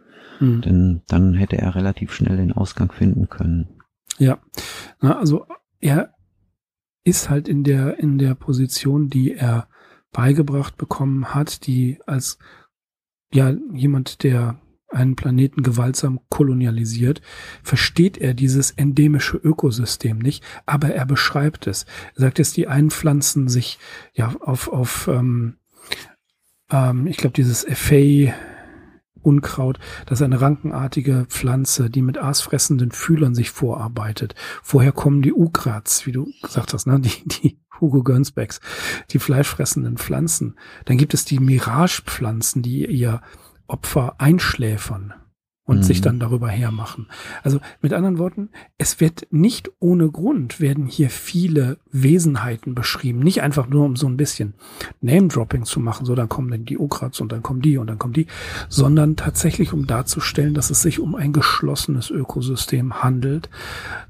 Mhm. 0.41 0.63
Denn 0.63 1.03
dann 1.09 1.35
hätte 1.35 1.59
er 1.59 1.75
relativ 1.75 2.13
schnell 2.13 2.37
den 2.37 2.53
Ausgang 2.53 2.93
finden 2.93 3.29
können. 3.29 3.69
Ja, 4.19 4.39
Na, 5.01 5.19
also 5.19 5.47
er 5.81 6.15
ist 7.05 7.29
halt 7.29 7.49
in 7.49 7.65
der, 7.65 7.99
in 7.99 8.19
der 8.19 8.35
Position, 8.35 9.09
die 9.09 9.35
er 9.35 9.69
beigebracht 10.13 10.77
bekommen 10.77 11.35
hat, 11.35 11.67
die 11.67 11.99
als 12.07 12.39
ja 13.33 13.55
jemand, 13.73 14.23
der 14.23 14.61
einen 14.93 15.17
Planeten 15.17 15.63
gewaltsam 15.63 16.21
kolonialisiert, 16.29 17.23
versteht 17.63 18.19
er 18.19 18.35
dieses 18.35 18.73
endemische 18.73 19.37
Ökosystem 19.37 20.19
nicht, 20.19 20.45
aber 20.67 20.95
er 20.95 21.07
beschreibt 21.07 21.67
es. 21.67 21.87
Er 22.15 22.23
sagt 22.23 22.39
jetzt, 22.39 22.57
die 22.57 22.69
einen 22.69 22.91
pflanzen 22.91 23.49
sich 23.49 23.79
ja 24.15 24.35
auf, 24.41 24.69
auf 24.69 25.09
ähm, 25.09 25.57
ähm, 26.71 27.07
ich 27.07 27.17
glaube, 27.17 27.35
dieses 27.35 27.67
FA 27.71 28.33
Unkraut, 29.23 29.79
das 30.07 30.19
ist 30.21 30.25
eine 30.25 30.41
rankenartige 30.41 31.27
Pflanze, 31.29 31.89
die 31.91 32.03
mit 32.03 32.19
aasfressenden 32.19 32.91
Fühlern 32.91 33.37
sich 33.37 33.51
vorarbeitet. 33.51 34.35
Woher 34.65 34.91
kommen 34.91 35.23
die 35.23 35.33
Ukrats, 35.33 36.07
wie 36.07 36.13
du 36.13 36.29
gesagt 36.43 36.73
hast, 36.73 36.87
ne? 36.87 36.99
die, 37.01 37.29
die 37.29 37.59
Hugo 37.81 38.03
Gernsbacks, 38.03 38.61
die 39.11 39.19
fleischfressenden 39.19 39.97
Pflanzen. 39.97 40.57
Dann 40.85 40.97
gibt 40.97 41.15
es 41.15 41.25
die 41.25 41.39
Mirage-Pflanzen, 41.39 42.63
die 42.63 42.87
ihr 42.87 43.21
Opfer 43.73 44.17
einschläfern 44.19 45.15
und 45.65 45.79
mhm. 45.79 45.83
sich 45.85 46.01
dann 46.01 46.19
darüber 46.19 46.49
hermachen. 46.49 47.07
Also 47.45 47.61
mit 47.81 47.93
anderen 47.93 48.19
Worten, 48.19 48.51
es 48.79 48.99
wird 49.01 49.29
nicht 49.31 49.71
ohne 49.79 50.11
Grund 50.11 50.61
werden 50.61 50.87
hier 50.87 51.09
viele 51.09 51.79
Wesenheiten 51.93 52.75
beschrieben. 52.75 53.21
Nicht 53.21 53.43
einfach 53.43 53.69
nur 53.69 53.85
um 53.85 53.95
so 53.95 54.09
ein 54.09 54.17
bisschen 54.17 54.55
Name-Dropping 55.01 55.65
zu 55.65 55.79
machen, 55.79 56.05
so 56.05 56.17
dann 56.17 56.29
kommen 56.29 56.51
dann 56.51 56.65
die 56.65 56.79
Okrats 56.79 57.21
und 57.21 57.31
dann 57.31 57.45
kommen 57.45 57.63
die 57.63 57.79
und 57.79 57.87
dann 57.87 57.99
kommen 57.99 58.13
die, 58.13 58.27
sondern 58.69 59.15
tatsächlich 59.15 59.73
um 59.73 59.87
darzustellen, 59.87 60.55
dass 60.55 60.71
es 60.71 60.83
sich 60.83 60.99
um 60.99 61.15
ein 61.15 61.33
geschlossenes 61.33 62.11
Ökosystem 62.11 63.03
handelt, 63.03 63.49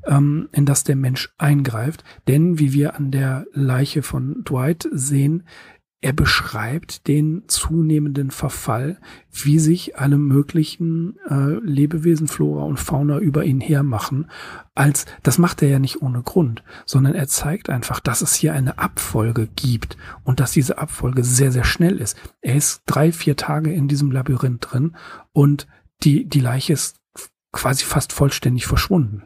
ähm, 0.07 0.49
in 0.53 0.65
das 0.65 0.85
der 0.85 0.97
Mensch 0.97 1.35
eingreift. 1.37 2.03
Denn 2.29 2.59
wie 2.59 2.73
wir 2.73 2.97
an 2.97 3.11
der 3.11 3.45
Leiche 3.53 4.03
von 4.03 4.43
Dwight 4.45 4.89
sehen, 4.91 5.45
er 6.03 6.13
beschreibt 6.13 7.07
den 7.07 7.45
zunehmenden 7.47 8.33
Verfall, 8.33 8.99
wie 9.31 9.61
sich 9.61 9.97
alle 9.97 10.19
möglichen 10.19 11.17
äh, 11.31 11.61
Lebewesen, 11.63 12.27
Flora 12.27 12.65
und 12.65 12.81
Fauna 12.81 13.19
über 13.19 13.45
ihn 13.45 13.61
hermachen. 13.61 14.29
Als 14.75 15.07
das 15.23 15.39
macht 15.39 15.63
er 15.63 15.69
ja 15.69 15.79
nicht 15.79 16.03
ohne 16.03 16.23
Grund, 16.23 16.65
sondern 16.87 17.15
er 17.15 17.29
zeigt 17.29 17.71
einfach, 17.71 18.01
dass 18.01 18.21
es 18.21 18.35
hier 18.35 18.53
eine 18.53 18.81
Abfolge 18.81 19.49
gibt 19.55 19.97
und 20.25 20.41
dass 20.41 20.51
diese 20.51 20.79
Abfolge 20.79 21.23
sehr, 21.23 21.53
sehr 21.53 21.65
schnell 21.65 21.99
ist. 21.99 22.19
Er 22.41 22.57
ist 22.57 22.83
drei, 22.87 23.13
vier 23.13 23.37
Tage 23.37 23.73
in 23.73 23.87
diesem 23.87 24.11
Labyrinth 24.11 24.73
drin 24.73 24.97
und 25.33 25.69
die, 26.03 26.29
die 26.29 26.41
Leiche 26.41 26.73
ist 26.73 26.97
quasi 27.53 27.85
fast 27.85 28.13
vollständig 28.13 28.67
verschwunden. 28.67 29.23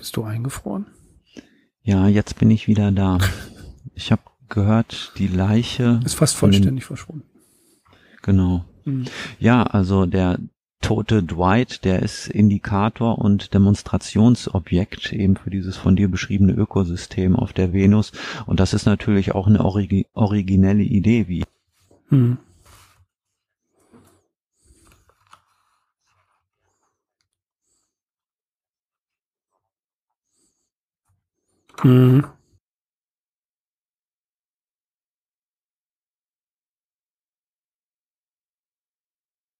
Bist 0.00 0.16
du 0.16 0.24
eingefroren? 0.24 0.86
Ja, 1.82 2.08
jetzt 2.08 2.38
bin 2.38 2.50
ich 2.50 2.66
wieder 2.66 2.90
da. 2.90 3.18
Ich 3.94 4.12
habe 4.12 4.22
gehört, 4.48 5.12
die 5.18 5.26
Leiche 5.26 6.00
ist 6.04 6.14
fast 6.14 6.34
vollständig 6.36 6.84
verschwunden. 6.86 7.26
Genau. 8.22 8.64
Mhm. 8.86 9.04
Ja, 9.38 9.62
also 9.62 10.06
der 10.06 10.38
tote 10.80 11.22
Dwight, 11.22 11.84
der 11.84 12.00
ist 12.00 12.28
Indikator 12.28 13.18
und 13.18 13.52
Demonstrationsobjekt 13.52 15.12
eben 15.12 15.36
für 15.36 15.50
dieses 15.50 15.76
von 15.76 15.96
dir 15.96 16.10
beschriebene 16.10 16.54
Ökosystem 16.54 17.36
auf 17.36 17.52
der 17.52 17.74
Venus. 17.74 18.12
Und 18.46 18.58
das 18.58 18.72
ist 18.72 18.86
natürlich 18.86 19.34
auch 19.34 19.46
eine 19.46 19.62
origi 19.62 20.06
originelle 20.14 20.82
Idee, 20.82 21.28
wie. 21.28 21.44
Mhm. 22.08 22.38
Mhm. 31.82 32.24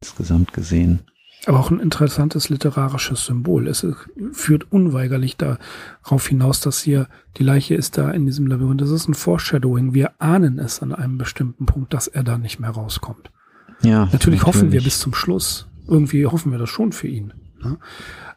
Insgesamt 0.03 0.53
gesehen. 0.53 1.01
Aber 1.47 1.59
auch 1.59 1.71
ein 1.71 1.81
interessantes 1.81 2.51
literarisches 2.51 3.25
Symbol. 3.25 3.67
Es 3.67 3.87
führt 4.33 4.71
unweigerlich 4.71 5.39
darauf 5.39 6.27
hinaus, 6.27 6.61
dass 6.61 6.83
hier 6.83 7.09
die 7.39 7.45
Leiche 7.45 7.75
ist 7.75 7.97
da 7.97 8.11
in 8.11 8.27
diesem 8.27 8.47
Labyrinth. 8.47 8.83
Das 8.83 8.91
ist 8.91 9.09
ein 9.09 9.15
Foreshadowing. 9.15 9.95
Wir 9.95 10.13
ahnen 10.21 10.59
es 10.59 10.83
an 10.83 10.95
einem 10.95 11.17
bestimmten 11.17 11.65
Punkt, 11.65 11.95
dass 11.95 12.09
er 12.09 12.25
da 12.25 12.37
nicht 12.37 12.61
mehr 12.61 12.71
rauskommt. 12.71 13.31
Ja. 13.83 14.01
Natürlich, 14.01 14.13
natürlich. 14.13 14.43
hoffen 14.45 14.73
wir 14.73 14.83
bis 14.83 15.01
zum 15.01 15.15
Schluss. 15.15 15.67
Irgendwie 15.89 16.27
hoffen 16.27 16.53
wir 16.53 16.59
das 16.59 16.69
schon 16.69 16.93
für 16.93 17.09
ihn. 17.09 17.33
Ne? 17.63 17.79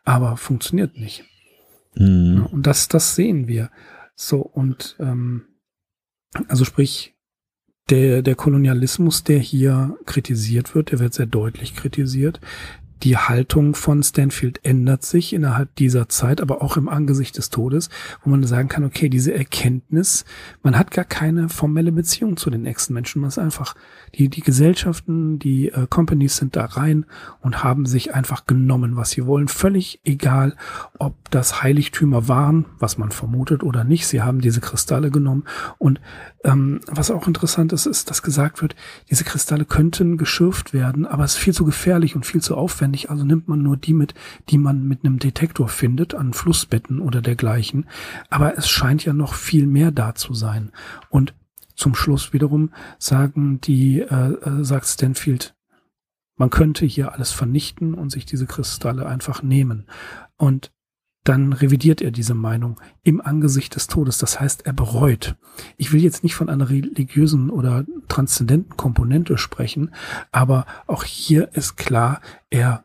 Aber 0.05 0.37
funktioniert 0.37 0.97
nicht. 0.97 1.25
Mhm. 1.95 2.47
Und 2.51 2.67
das, 2.67 2.87
das 2.87 3.15
sehen 3.15 3.47
wir. 3.47 3.69
So, 4.15 4.39
und 4.39 4.95
ähm, 4.99 5.43
also 6.47 6.65
sprich, 6.65 7.15
der, 7.89 8.21
der 8.21 8.35
Kolonialismus, 8.35 9.23
der 9.23 9.39
hier 9.39 9.97
kritisiert 10.05 10.73
wird, 10.73 10.91
der 10.91 10.99
wird 10.99 11.13
sehr 11.13 11.25
deutlich 11.25 11.75
kritisiert 11.75 12.39
die 13.03 13.17
Haltung 13.17 13.75
von 13.75 14.01
Stanfield 14.01 14.61
ändert 14.63 15.03
sich 15.03 15.33
innerhalb 15.33 15.75
dieser 15.75 16.07
Zeit, 16.07 16.39
aber 16.39 16.61
auch 16.61 16.77
im 16.77 16.87
Angesicht 16.87 17.37
des 17.37 17.49
Todes, 17.49 17.89
wo 18.23 18.29
man 18.29 18.43
sagen 18.43 18.69
kann, 18.69 18.85
okay, 18.85 19.09
diese 19.09 19.33
Erkenntnis, 19.33 20.23
man 20.61 20.77
hat 20.77 20.91
gar 20.91 21.03
keine 21.03 21.49
formelle 21.49 21.91
Beziehung 21.91 22.37
zu 22.37 22.49
den 22.49 22.61
nächsten 22.61 22.93
Menschen, 22.93 23.21
man 23.21 23.27
ist 23.27 23.39
einfach, 23.39 23.75
die, 24.15 24.29
die 24.29 24.41
Gesellschaften, 24.41 25.37
die 25.37 25.69
äh, 25.69 25.85
Companies 25.89 26.37
sind 26.37 26.55
da 26.55 26.65
rein 26.65 27.05
und 27.41 27.63
haben 27.63 27.85
sich 27.85 28.13
einfach 28.13 28.45
genommen, 28.45 28.95
was 28.95 29.11
sie 29.11 29.25
wollen, 29.25 29.49
völlig 29.49 29.99
egal, 30.05 30.55
ob 30.97 31.29
das 31.29 31.61
Heiligtümer 31.61 32.27
waren, 32.29 32.65
was 32.79 32.97
man 32.97 33.11
vermutet 33.11 33.63
oder 33.63 33.83
nicht, 33.83 34.07
sie 34.07 34.21
haben 34.21 34.39
diese 34.39 34.61
Kristalle 34.61 35.11
genommen 35.11 35.43
und 35.77 35.99
ähm, 36.43 36.81
was 36.87 37.09
auch 37.09 37.27
interessant 37.27 37.71
ist, 37.71 37.85
ist, 37.85 38.09
dass 38.09 38.21
gesagt 38.21 38.61
wird, 38.61 38.75
diese 39.09 39.23
Kristalle 39.23 39.63
könnten 39.63 40.17
geschürft 40.17 40.73
werden, 40.73 41.05
aber 41.05 41.23
es 41.23 41.35
ist 41.35 41.39
viel 41.39 41.53
zu 41.53 41.63
gefährlich 41.63 42.15
und 42.15 42.25
viel 42.25 42.41
zu 42.41 42.57
aufwendig. 42.57 43.09
Also 43.09 43.23
nimmt 43.23 43.47
man 43.47 43.61
nur 43.61 43.77
die 43.77 43.93
mit, 43.93 44.13
die 44.49 44.57
man 44.57 44.85
mit 44.85 45.05
einem 45.05 45.19
Detektor 45.19 45.69
findet, 45.69 46.13
an 46.13 46.33
Flussbetten 46.33 46.99
oder 46.99 47.21
dergleichen. 47.21 47.87
Aber 48.29 48.57
es 48.57 48.69
scheint 48.69 49.05
ja 49.05 49.13
noch 49.13 49.33
viel 49.33 49.67
mehr 49.67 49.91
da 49.91 50.15
zu 50.15 50.33
sein. 50.33 50.71
Und 51.09 51.33
zum 51.75 51.95
Schluss 51.95 52.33
wiederum 52.33 52.71
sagen 52.99 53.61
die, 53.61 54.01
äh, 54.01 54.33
äh 54.33 54.63
sagt 54.63 54.87
Stanfield, 54.87 55.55
man 56.35 56.49
könnte 56.49 56.85
hier 56.85 57.13
alles 57.13 57.31
vernichten 57.31 57.93
und 57.93 58.11
sich 58.11 58.25
diese 58.25 58.47
Kristalle 58.47 59.05
einfach 59.05 59.43
nehmen. 59.43 59.87
Und 60.35 60.72
dann 61.23 61.53
revidiert 61.53 62.01
er 62.01 62.11
diese 62.11 62.33
Meinung 62.33 62.79
im 63.03 63.21
Angesicht 63.21 63.75
des 63.75 63.87
Todes. 63.87 64.17
Das 64.17 64.39
heißt, 64.39 64.65
er 64.65 64.73
bereut. 64.73 65.35
Ich 65.77 65.93
will 65.93 66.03
jetzt 66.03 66.23
nicht 66.23 66.35
von 66.35 66.49
einer 66.49 66.69
religiösen 66.69 67.49
oder 67.49 67.85
transzendenten 68.09 68.75
Komponente 68.75 69.37
sprechen, 69.37 69.93
aber 70.31 70.65
auch 70.87 71.03
hier 71.03 71.53
ist 71.53 71.77
klar, 71.77 72.19
er 72.49 72.83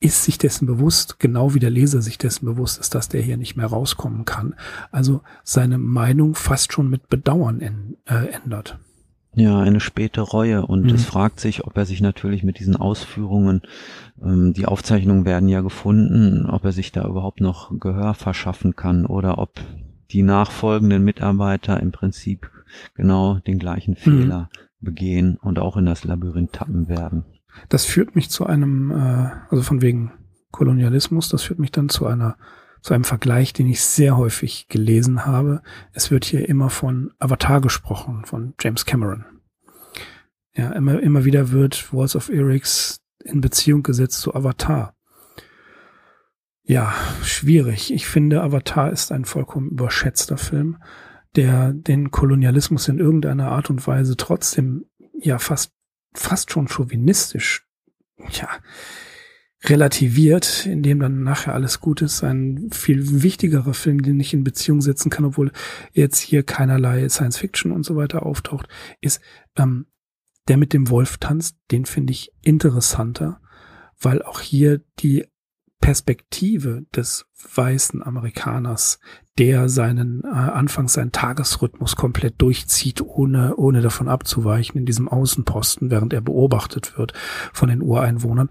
ist 0.00 0.24
sich 0.24 0.36
dessen 0.36 0.66
bewusst, 0.66 1.18
genau 1.18 1.54
wie 1.54 1.60
der 1.60 1.70
Leser 1.70 2.02
sich 2.02 2.18
dessen 2.18 2.44
bewusst 2.44 2.78
ist, 2.78 2.94
dass 2.94 3.08
der 3.08 3.22
hier 3.22 3.38
nicht 3.38 3.56
mehr 3.56 3.66
rauskommen 3.66 4.26
kann. 4.26 4.54
Also 4.90 5.22
seine 5.44 5.78
Meinung 5.78 6.34
fast 6.34 6.74
schon 6.74 6.90
mit 6.90 7.08
Bedauern 7.08 7.96
äh, 8.04 8.26
ändert. 8.26 8.78
Ja, 9.36 9.58
eine 9.58 9.80
späte 9.80 10.20
Reue 10.20 10.64
und 10.64 10.84
mhm. 10.84 10.90
es 10.90 11.04
fragt 11.04 11.40
sich, 11.40 11.64
ob 11.64 11.76
er 11.76 11.86
sich 11.86 12.00
natürlich 12.00 12.44
mit 12.44 12.60
diesen 12.60 12.76
Ausführungen, 12.76 13.62
ähm, 14.22 14.52
die 14.52 14.66
Aufzeichnungen 14.66 15.24
werden 15.24 15.48
ja 15.48 15.60
gefunden, 15.60 16.46
ob 16.46 16.64
er 16.64 16.72
sich 16.72 16.92
da 16.92 17.06
überhaupt 17.06 17.40
noch 17.40 17.72
Gehör 17.80 18.14
verschaffen 18.14 18.76
kann 18.76 19.06
oder 19.06 19.38
ob 19.38 19.60
die 20.12 20.22
nachfolgenden 20.22 21.02
Mitarbeiter 21.02 21.80
im 21.80 21.90
Prinzip 21.90 22.50
genau 22.94 23.40
den 23.40 23.58
gleichen 23.58 23.92
mhm. 23.92 23.96
Fehler 23.96 24.38
mhm. 24.52 24.84
begehen 24.84 25.38
und 25.40 25.58
auch 25.58 25.76
in 25.76 25.86
das 25.86 26.04
Labyrinth 26.04 26.52
tappen 26.52 26.88
werden. 26.88 27.24
Das 27.68 27.84
führt 27.84 28.14
mich 28.14 28.30
zu 28.30 28.46
einem, 28.46 28.90
äh, 28.92 29.30
also 29.50 29.62
von 29.62 29.82
wegen 29.82 30.12
Kolonialismus, 30.52 31.28
das 31.28 31.42
führt 31.42 31.58
mich 31.58 31.72
dann 31.72 31.88
zu 31.88 32.06
einer 32.06 32.36
zu 32.84 32.92
einem 32.92 33.04
Vergleich, 33.04 33.54
den 33.54 33.66
ich 33.66 33.80
sehr 33.80 34.18
häufig 34.18 34.68
gelesen 34.68 35.24
habe. 35.24 35.62
Es 35.94 36.10
wird 36.10 36.26
hier 36.26 36.46
immer 36.46 36.68
von 36.68 37.14
Avatar 37.18 37.62
gesprochen, 37.62 38.26
von 38.26 38.52
James 38.60 38.84
Cameron. 38.84 39.24
Ja, 40.54 40.70
immer, 40.72 41.00
immer 41.00 41.24
wieder 41.24 41.50
wird 41.50 41.94
Walls 41.94 42.14
of 42.14 42.28
Eryx 42.28 43.00
in 43.24 43.40
Beziehung 43.40 43.82
gesetzt 43.82 44.20
zu 44.20 44.34
Avatar. 44.34 44.94
Ja, 46.62 46.94
schwierig. 47.22 47.90
Ich 47.90 48.06
finde, 48.06 48.42
Avatar 48.42 48.92
ist 48.92 49.12
ein 49.12 49.24
vollkommen 49.24 49.70
überschätzter 49.70 50.36
Film, 50.36 50.76
der 51.36 51.72
den 51.72 52.10
Kolonialismus 52.10 52.88
in 52.88 52.98
irgendeiner 52.98 53.50
Art 53.50 53.70
und 53.70 53.86
Weise 53.86 54.18
trotzdem 54.18 54.84
ja 55.18 55.38
fast, 55.38 55.72
fast 56.12 56.52
schon 56.52 56.68
chauvinistisch, 56.68 57.66
ja, 58.30 58.50
relativiert, 59.64 60.66
in 60.66 60.82
dem 60.82 61.00
dann 61.00 61.22
nachher 61.22 61.54
alles 61.54 61.80
gut 61.80 62.02
ist. 62.02 62.22
Ein 62.22 62.68
viel 62.70 63.22
wichtigerer 63.22 63.74
Film, 63.74 64.02
den 64.02 64.20
ich 64.20 64.34
in 64.34 64.44
Beziehung 64.44 64.80
setzen 64.80 65.10
kann, 65.10 65.24
obwohl 65.24 65.52
jetzt 65.92 66.18
hier 66.18 66.42
keinerlei 66.42 67.08
Science 67.08 67.38
Fiction 67.38 67.72
und 67.72 67.84
so 67.84 67.96
weiter 67.96 68.26
auftaucht, 68.26 68.68
ist 69.00 69.20
ähm, 69.56 69.86
der 70.48 70.58
mit 70.58 70.72
dem 70.72 70.90
Wolf 70.90 71.16
tanzt. 71.16 71.56
Den 71.70 71.86
finde 71.86 72.12
ich 72.12 72.30
interessanter, 72.42 73.40
weil 73.98 74.22
auch 74.22 74.40
hier 74.40 74.82
die 74.98 75.24
Perspektive 75.80 76.86
des 76.94 77.26
weißen 77.54 78.02
Amerikaners, 78.02 79.00
der 79.38 79.68
seinen 79.68 80.22
äh, 80.24 80.28
anfangs 80.28 80.94
seinen 80.94 81.12
Tagesrhythmus 81.12 81.96
komplett 81.96 82.40
durchzieht, 82.40 83.02
ohne 83.02 83.56
ohne 83.56 83.82
davon 83.82 84.08
abzuweichen 84.08 84.78
in 84.78 84.86
diesem 84.86 85.08
Außenposten, 85.08 85.90
während 85.90 86.14
er 86.14 86.22
beobachtet 86.22 86.96
wird 86.96 87.12
von 87.52 87.68
den 87.68 87.82
Ureinwohnern, 87.82 88.48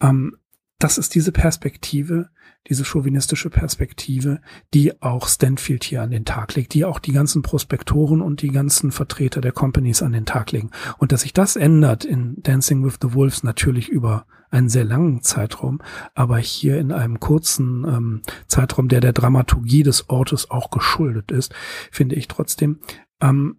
ähm, 0.00 0.36
das 0.78 0.98
ist 0.98 1.14
diese 1.14 1.32
Perspektive, 1.32 2.30
diese 2.68 2.84
chauvinistische 2.84 3.50
Perspektive, 3.50 4.40
die 4.72 5.00
auch 5.02 5.28
Stanfield 5.28 5.84
hier 5.84 6.02
an 6.02 6.10
den 6.10 6.24
Tag 6.24 6.54
legt, 6.54 6.74
die 6.74 6.84
auch 6.84 6.98
die 6.98 7.12
ganzen 7.12 7.42
Prospektoren 7.42 8.20
und 8.20 8.42
die 8.42 8.50
ganzen 8.50 8.90
Vertreter 8.90 9.40
der 9.40 9.52
Companies 9.52 10.02
an 10.02 10.12
den 10.12 10.26
Tag 10.26 10.52
legen. 10.52 10.70
Und 10.98 11.12
dass 11.12 11.22
sich 11.22 11.32
das 11.32 11.56
ändert 11.56 12.04
in 12.04 12.42
Dancing 12.42 12.84
with 12.84 12.98
the 13.00 13.14
Wolves 13.14 13.42
natürlich 13.42 13.88
über 13.88 14.26
einen 14.50 14.68
sehr 14.68 14.84
langen 14.84 15.20
Zeitraum, 15.22 15.80
aber 16.14 16.38
hier 16.38 16.78
in 16.78 16.92
einem 16.92 17.18
kurzen 17.18 17.84
ähm, 17.84 18.22
Zeitraum, 18.46 18.88
der 18.88 19.00
der 19.00 19.12
Dramaturgie 19.12 19.82
des 19.82 20.08
Ortes 20.08 20.50
auch 20.50 20.70
geschuldet 20.70 21.32
ist, 21.32 21.54
finde 21.90 22.14
ich 22.14 22.28
trotzdem 22.28 22.80
ähm, 23.20 23.58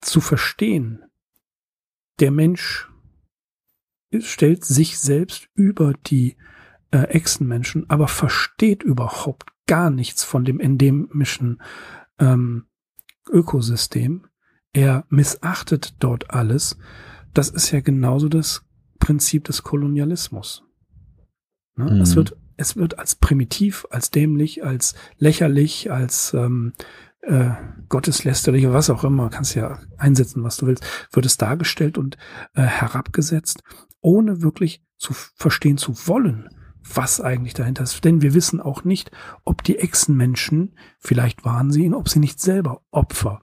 zu 0.00 0.20
verstehen, 0.20 1.04
der 2.20 2.30
Mensch 2.30 2.88
stellt 4.20 4.64
sich 4.64 4.98
selbst 4.98 5.48
über 5.54 5.92
die 6.06 6.36
äh, 6.90 7.02
Echsenmenschen, 7.08 7.88
aber 7.88 8.08
versteht 8.08 8.82
überhaupt 8.82 9.50
gar 9.66 9.90
nichts 9.90 10.24
von 10.24 10.44
dem 10.44 10.60
endemischen 10.60 11.62
ähm, 12.18 12.66
Ökosystem. 13.30 14.26
Er 14.72 15.04
missachtet 15.08 15.94
dort 16.00 16.30
alles. 16.30 16.78
Das 17.32 17.48
ist 17.48 17.70
ja 17.70 17.80
genauso 17.80 18.28
das 18.28 18.64
Prinzip 18.98 19.44
des 19.44 19.62
Kolonialismus. 19.62 20.62
Ne? 21.76 21.90
Mhm. 21.90 22.00
Es 22.00 22.16
wird 22.16 22.36
es 22.56 22.76
wird 22.76 22.98
als 22.98 23.16
primitiv, 23.16 23.86
als 23.90 24.10
dämlich, 24.10 24.64
als 24.64 24.94
lächerlich, 25.18 25.90
als 25.90 26.34
ähm, 26.34 26.72
äh, 27.22 27.50
gotteslästerlich, 27.88 28.68
was 28.68 28.90
auch 28.90 29.04
immer, 29.04 29.28
kannst 29.30 29.54
ja 29.54 29.80
einsetzen, 29.96 30.44
was 30.44 30.56
du 30.58 30.66
willst, 30.66 30.84
wird 31.12 31.26
es 31.26 31.36
dargestellt 31.36 31.98
und 31.98 32.16
äh, 32.54 32.62
herabgesetzt 32.62 33.62
ohne 34.04 34.42
wirklich 34.42 34.84
zu 34.98 35.14
verstehen 35.14 35.78
zu 35.78 36.06
wollen, 36.06 36.48
was 36.94 37.20
eigentlich 37.20 37.54
dahinter 37.54 37.82
ist. 37.82 38.04
Denn 38.04 38.22
wir 38.22 38.34
wissen 38.34 38.60
auch 38.60 38.84
nicht, 38.84 39.10
ob 39.44 39.64
die 39.64 39.78
Echsenmenschen, 39.78 40.76
vielleicht 40.98 41.44
waren 41.44 41.72
sie 41.72 41.84
ihn, 41.84 41.94
ob 41.94 42.08
sie 42.08 42.18
nicht 42.18 42.38
selber 42.38 42.82
Opfer 42.90 43.40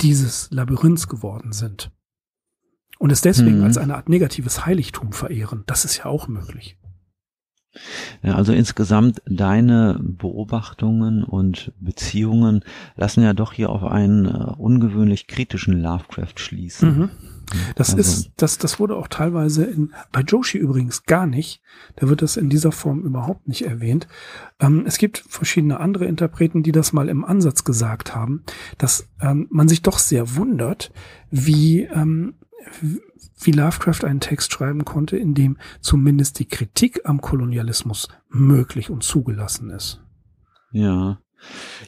dieses 0.00 0.50
Labyrinths 0.50 1.08
geworden 1.08 1.52
sind. 1.52 1.92
Und 2.98 3.12
es 3.12 3.20
deswegen 3.20 3.58
hm. 3.58 3.64
als 3.64 3.78
eine 3.78 3.94
Art 3.94 4.08
negatives 4.08 4.66
Heiligtum 4.66 5.12
verehren. 5.12 5.62
Das 5.66 5.84
ist 5.84 5.98
ja 5.98 6.06
auch 6.06 6.28
möglich. 6.28 6.76
Ja, 8.22 8.34
also 8.34 8.52
insgesamt 8.52 9.22
deine 9.26 10.00
Beobachtungen 10.02 11.22
und 11.22 11.72
Beziehungen 11.78 12.64
lassen 12.96 13.22
ja 13.22 13.32
doch 13.32 13.52
hier 13.52 13.70
auf 13.70 13.84
einen 13.84 14.26
uh, 14.26 14.54
ungewöhnlich 14.58 15.28
kritischen 15.28 15.80
Lovecraft 15.80 16.34
schließen. 16.36 16.98
Mhm. 16.98 17.10
Das 17.74 17.94
also. 17.94 18.00
ist, 18.00 18.30
das, 18.36 18.58
das 18.58 18.78
wurde 18.78 18.96
auch 18.96 19.08
teilweise 19.08 19.64
in, 19.64 19.92
bei 20.12 20.20
Joshi 20.20 20.58
übrigens 20.58 21.04
gar 21.04 21.26
nicht. 21.26 21.62
Da 21.96 22.08
wird 22.08 22.22
das 22.22 22.36
in 22.36 22.48
dieser 22.48 22.72
Form 22.72 23.02
überhaupt 23.02 23.48
nicht 23.48 23.62
erwähnt. 23.62 24.08
Ähm, 24.58 24.84
es 24.86 24.98
gibt 24.98 25.24
verschiedene 25.28 25.80
andere 25.80 26.06
Interpreten, 26.06 26.62
die 26.62 26.72
das 26.72 26.92
mal 26.92 27.08
im 27.08 27.24
Ansatz 27.24 27.64
gesagt 27.64 28.14
haben, 28.14 28.44
dass 28.78 29.08
ähm, 29.20 29.46
man 29.50 29.68
sich 29.68 29.82
doch 29.82 29.98
sehr 29.98 30.36
wundert, 30.36 30.92
wie, 31.30 31.82
ähm, 31.82 32.34
wie 33.40 33.52
Lovecraft 33.52 34.04
einen 34.04 34.20
Text 34.20 34.52
schreiben 34.52 34.84
konnte, 34.84 35.16
in 35.16 35.34
dem 35.34 35.58
zumindest 35.80 36.38
die 36.38 36.48
Kritik 36.48 37.00
am 37.04 37.20
Kolonialismus 37.20 38.08
möglich 38.28 38.90
und 38.90 39.02
zugelassen 39.02 39.70
ist. 39.70 40.00
Ja. 40.72 41.18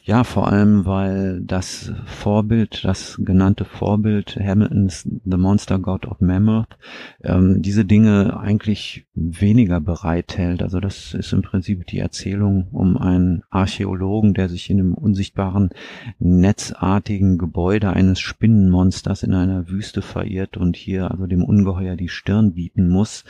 Ja, 0.05 0.25
vor 0.25 0.51
allem, 0.51 0.85
weil 0.85 1.41
das 1.43 1.93
Vorbild, 2.07 2.85
das 2.85 3.19
genannte 3.23 3.65
Vorbild 3.65 4.37
Hamiltons 4.37 5.09
The 5.25 5.37
Monster 5.37 5.79
God 5.79 6.07
of 6.07 6.21
Mammoth, 6.21 6.77
ähm, 7.23 7.62
diese 7.62 7.85
Dinge 7.85 8.38
eigentlich 8.41 9.07
weniger 9.15 9.81
bereithält. 9.81 10.62
Also 10.62 10.81
das 10.81 11.15
ist 11.15 11.33
im 11.33 11.43
Prinzip 11.43 11.87
die 11.87 11.99
Erzählung 11.99 12.69
um 12.73 12.97
einen 12.97 13.43
Archäologen, 13.51 14.35
der 14.35 14.49
sich 14.49 14.71
in 14.71 14.81
einem 14.81 14.95
unsichtbaren, 14.95 15.71
netzartigen 16.19 17.38
Gebäude 17.38 17.91
eines 17.93 18.21
Spinnenmonsters 18.21 19.23
in 19.23 19.35
einer 19.35 19.69
Wüste 19.69 20.03
verirrt 20.03 20.57
und 20.57 20.77
hier 20.77 21.11
also 21.11 21.27
dem 21.27 21.45
Ungeheuer 21.45 21.97
die 21.97 22.09
Stirn 22.09 22.55
bieten 22.55 22.88
muss. 22.88 23.25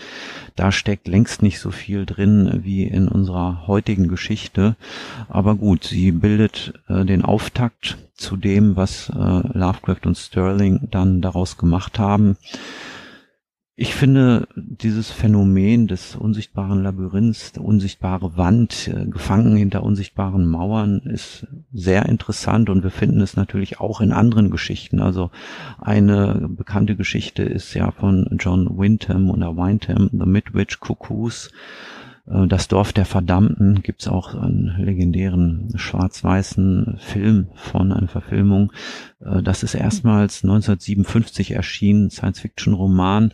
Da 0.56 0.72
steckt 0.72 1.08
längst 1.08 1.42
nicht 1.42 1.58
so 1.58 1.70
viel 1.70 2.06
drin 2.06 2.60
wie 2.62 2.84
in 2.84 3.08
unserer 3.08 3.66
heutigen 3.66 4.08
Geschichte. 4.08 4.76
Aber 5.28 5.56
gut, 5.56 5.84
sie 5.84 6.11
bildet 6.20 6.74
äh, 6.88 7.04
den 7.04 7.24
Auftakt 7.24 7.98
zu 8.14 8.36
dem, 8.36 8.76
was 8.76 9.08
äh, 9.10 9.12
Lovecraft 9.14 10.06
und 10.06 10.16
Sterling 10.16 10.88
dann 10.90 11.20
daraus 11.20 11.56
gemacht 11.56 11.98
haben. 11.98 12.36
Ich 13.74 13.94
finde 13.94 14.46
dieses 14.54 15.10
Phänomen 15.10 15.88
des 15.88 16.14
unsichtbaren 16.14 16.82
Labyrinths, 16.82 17.52
der 17.52 17.64
unsichtbare 17.64 18.36
Wand, 18.36 18.88
äh, 18.88 19.06
gefangen 19.06 19.56
hinter 19.56 19.82
unsichtbaren 19.82 20.46
Mauern, 20.46 21.00
ist 21.00 21.46
sehr 21.72 22.06
interessant 22.06 22.68
und 22.68 22.84
wir 22.84 22.90
finden 22.90 23.22
es 23.22 23.34
natürlich 23.34 23.80
auch 23.80 24.02
in 24.02 24.12
anderen 24.12 24.50
Geschichten. 24.50 25.00
Also 25.00 25.30
eine 25.80 26.48
bekannte 26.50 26.96
Geschichte 26.96 27.44
ist 27.44 27.72
ja 27.72 27.90
von 27.90 28.36
John 28.38 28.78
Wyndham 28.78 29.30
oder 29.30 29.56
Wyndham, 29.56 30.10
The 30.12 30.26
Midwich 30.26 30.78
Cuckoos, 30.78 31.50
das 32.24 32.68
Dorf 32.68 32.92
der 32.92 33.04
Verdammten 33.04 33.82
gibt's 33.82 34.06
auch 34.06 34.36
einen 34.36 34.76
legendären 34.78 35.72
schwarz-weißen 35.74 36.98
Film 37.00 37.48
von 37.54 37.92
einer 37.92 38.06
Verfilmung. 38.06 38.72
Äh, 39.20 39.42
das 39.42 39.64
ist 39.64 39.74
erstmals 39.74 40.44
1957 40.44 41.50
erschienen, 41.50 42.10
Science-Fiction-Roman 42.10 43.32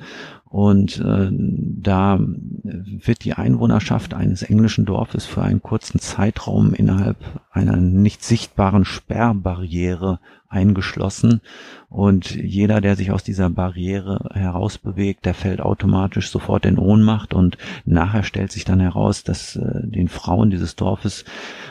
und 0.51 0.99
äh, 1.01 1.29
da 1.31 2.19
wird 2.19 3.25
die 3.25 3.35
Einwohnerschaft 3.35 4.15
eines 4.15 4.43
englischen 4.43 4.87
Dorfes 4.87 5.27
für 5.27 5.43
einen 5.43 5.61
kurzen 5.61 6.01
Zeitraum 6.01 6.73
innerhalb 6.73 7.19
einer 7.51 7.77
nicht 7.77 8.25
sichtbaren 8.25 8.87
Sperrbarriere 8.87 10.21
eingeschlossen. 10.49 11.41
Und 11.89 12.35
jeder, 12.35 12.81
der 12.81 12.97
sich 12.97 13.11
aus 13.11 13.25
dieser 13.25 13.49
Barriere 13.51 14.31
herausbewegt, 14.35 15.25
der 15.25 15.35
fällt 15.35 15.61
automatisch 15.61 16.31
sofort 16.31 16.67
in 16.67 16.79
Ohnmacht. 16.79 17.33
Und 17.35 17.57
nachher 17.85 18.23
stellt 18.23 18.53
sich 18.53 18.65
dann 18.65 18.81
heraus, 18.81 19.25
dass 19.25 19.57
äh, 19.57 19.87
den 19.87 20.09
Frauen 20.09 20.51
dieses 20.51 20.77
Dorfes 20.77 21.25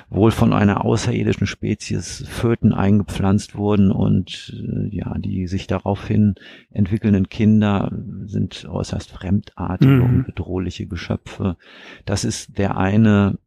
wohl 0.10 0.32
von 0.32 0.54
einer 0.54 0.86
außerirdischen 0.86 1.48
Spezies 1.48 2.24
Föten 2.28 2.74
eingepflanzt 2.74 3.56
wurden 3.56 3.92
und 3.92 4.54
äh, 4.56 4.96
ja, 4.96 5.16
die 5.18 5.48
sich 5.48 5.68
daraufhin 5.68 6.36
entwickelnden 6.72 7.30
Kinder 7.30 7.92
sind 8.26 8.66
äußerst 8.66 9.12
fremdartige 9.12 9.92
mhm. 9.92 10.04
und 10.04 10.26
bedrohliche 10.26 10.88
Geschöpfe. 10.88 11.58
Das 12.06 12.24
ist 12.24 12.58
der 12.58 12.78
eine 12.78 13.38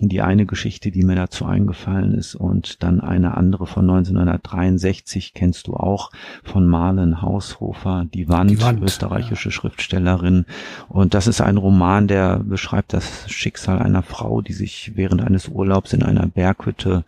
die 0.00 0.20
eine 0.20 0.46
Geschichte, 0.46 0.90
die 0.90 1.02
mir 1.02 1.16
dazu 1.16 1.44
eingefallen 1.44 2.14
ist 2.14 2.34
und 2.34 2.82
dann 2.82 3.00
eine 3.00 3.36
andere 3.36 3.66
von 3.66 3.88
1963 3.88 5.34
kennst 5.34 5.66
du 5.66 5.74
auch 5.74 6.10
von 6.44 6.66
Marlen 6.66 7.22
Haushofer, 7.22 8.06
Die 8.12 8.28
Wand, 8.28 8.50
die 8.50 8.60
Wand 8.60 8.82
österreichische 8.82 9.48
ja. 9.48 9.52
Schriftstellerin 9.52 10.44
und 10.88 11.14
das 11.14 11.26
ist 11.26 11.40
ein 11.40 11.56
Roman, 11.56 12.08
der 12.08 12.38
beschreibt 12.38 12.92
das 12.92 13.30
Schicksal 13.30 13.78
einer 13.78 14.02
Frau, 14.02 14.42
die 14.42 14.52
sich 14.52 14.92
während 14.94 15.22
eines 15.22 15.48
Urlaubs 15.48 15.92
in 15.92 16.02
einer 16.02 16.26
Berghütte 16.26 17.04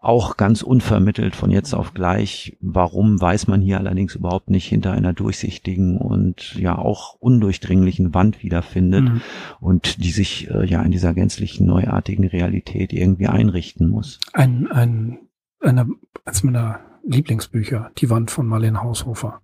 auch 0.00 0.36
ganz 0.38 0.62
unvermittelt 0.62 1.36
von 1.36 1.50
jetzt 1.50 1.74
auf 1.74 1.92
gleich. 1.92 2.56
Warum 2.60 3.20
weiß 3.20 3.48
man 3.48 3.60
hier 3.60 3.78
allerdings 3.78 4.14
überhaupt 4.14 4.48
nicht 4.48 4.66
hinter 4.66 4.92
einer 4.92 5.12
durchsichtigen 5.12 5.98
und 5.98 6.54
ja 6.54 6.78
auch 6.78 7.14
undurchdringlichen 7.20 8.14
Wand 8.14 8.42
wiederfindet 8.42 9.04
mhm. 9.04 9.20
und 9.60 10.02
die 10.02 10.10
sich 10.10 10.50
äh, 10.50 10.64
ja 10.64 10.82
in 10.82 10.90
dieser 10.90 11.12
gänzlichen 11.12 11.66
neuartigen 11.66 12.26
Realität 12.26 12.92
irgendwie 12.92 13.26
einrichten 13.26 13.88
muss. 13.88 14.20
Ein, 14.32 14.66
ein, 14.68 15.18
eine, 15.60 15.86
als 16.24 16.42
meiner 16.42 16.80
Lieblingsbücher, 17.06 17.90
Die 17.98 18.08
Wand 18.08 18.30
von 18.30 18.46
Marlene 18.46 18.82
Haushofer, 18.82 19.42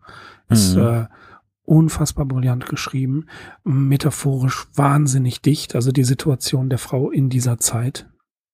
ist, 0.48 0.74
mhm. 0.74 0.82
äh, 0.82 1.06
unfassbar 1.66 2.24
brillant 2.24 2.66
geschrieben, 2.66 3.26
metaphorisch 3.64 4.66
wahnsinnig 4.74 5.42
dicht, 5.42 5.74
also 5.74 5.92
die 5.92 6.04
Situation 6.04 6.70
der 6.70 6.78
Frau 6.78 7.10
in 7.10 7.28
dieser 7.28 7.58
Zeit, 7.58 8.08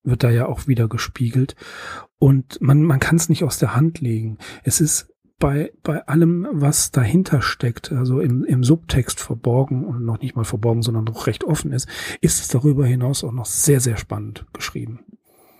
wird 0.05 0.23
da 0.23 0.31
ja 0.31 0.47
auch 0.47 0.67
wieder 0.67 0.89
gespiegelt. 0.89 1.57
Und 2.19 2.61
man, 2.61 2.83
man 2.83 3.01
kann 3.01 3.17
es 3.17 3.29
nicht 3.29 3.45
aus 3.45 3.59
der 3.59 3.75
Hand 3.75 4.01
legen. 4.01 4.39
Es 4.65 4.81
ist 4.81 5.13
bei, 5.39 5.73
bei 5.83 6.07
allem, 6.07 6.47
was 6.53 6.93
dahinter 6.93 7.43
steckt, 7.43 7.91
also 7.91 8.21
im, 8.21 8.45
im 8.45 8.63
Subtext 8.63 9.19
verborgen 9.19 9.85
und 9.85 10.05
noch 10.05 10.21
nicht 10.21 10.37
mal 10.37 10.45
verborgen, 10.45 10.83
sondern 10.83 11.05
noch 11.05 11.27
recht 11.27 11.43
offen 11.43 11.73
ist, 11.73 11.89
ist 12.21 12.41
es 12.41 12.49
darüber 12.49 12.87
hinaus 12.87 13.25
auch 13.25 13.33
noch 13.33 13.47
sehr, 13.47 13.81
sehr 13.81 13.97
spannend 13.97 14.47
geschrieben. 14.53 15.01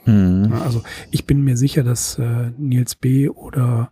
Mhm. 0.05 0.53
Also 0.53 0.83
ich 1.11 1.27
bin 1.27 1.43
mir 1.43 1.57
sicher, 1.57 1.83
dass 1.83 2.17
äh, 2.19 2.53
Nils 2.57 2.95
B. 2.95 3.29
oder 3.29 3.91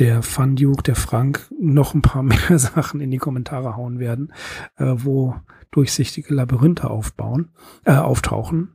der 0.00 0.22
Fun 0.22 0.56
Duke, 0.56 0.82
der 0.82 0.96
Frank, 0.96 1.46
noch 1.60 1.94
ein 1.94 2.02
paar 2.02 2.22
mehr 2.24 2.58
Sachen 2.58 3.00
in 3.00 3.12
die 3.12 3.18
Kommentare 3.18 3.76
hauen 3.76 4.00
werden, 4.00 4.32
äh, 4.78 4.94
wo 4.96 5.36
durchsichtige 5.70 6.34
Labyrinthe 6.34 6.90
aufbauen, 6.90 7.50
äh, 7.84 7.92
auftauchen 7.92 8.72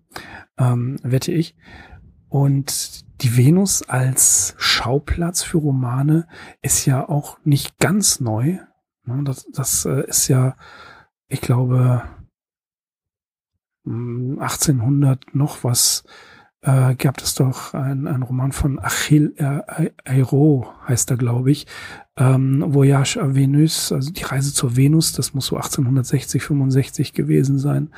ähm, 0.57 0.97
wette 1.03 1.31
ich. 1.31 1.55
Und 2.29 3.05
die 3.21 3.37
Venus 3.37 3.81
als 3.83 4.55
Schauplatz 4.57 5.43
für 5.43 5.57
Romane 5.57 6.27
ist 6.61 6.85
ja 6.85 7.07
auch 7.07 7.37
nicht 7.43 7.77
ganz 7.79 8.19
neu. 8.19 8.57
Ne, 9.05 9.23
das, 9.23 9.47
das 9.53 9.85
äh, 9.85 10.07
ist 10.07 10.27
ja, 10.27 10.55
ich 11.27 11.41
glaube, 11.41 12.03
1800 13.85 15.25
hm, 15.25 15.39
noch 15.39 15.63
was 15.63 16.03
äh, 16.65 16.95
gab 16.95 17.21
es 17.21 17.35
doch 17.35 17.73
ein, 17.73 18.07
ein 18.07 18.23
Roman 18.23 18.51
von 18.51 18.79
Achille 18.79 19.33
äh, 19.37 19.91
Airo, 20.03 20.67
heißt 20.87 21.11
er, 21.11 21.17
glaube 21.17 21.51
ich, 21.51 21.67
ähm, 22.17 22.63
Voyage 22.67 23.21
à 23.21 23.35
Venus, 23.35 23.91
also 23.91 24.11
die 24.11 24.23
Reise 24.23 24.53
zur 24.53 24.75
Venus, 24.75 25.13
das 25.13 25.33
muss 25.33 25.47
so 25.47 25.57
1860, 25.57 26.41
65 26.41 27.13
gewesen 27.13 27.59
sein. 27.59 27.91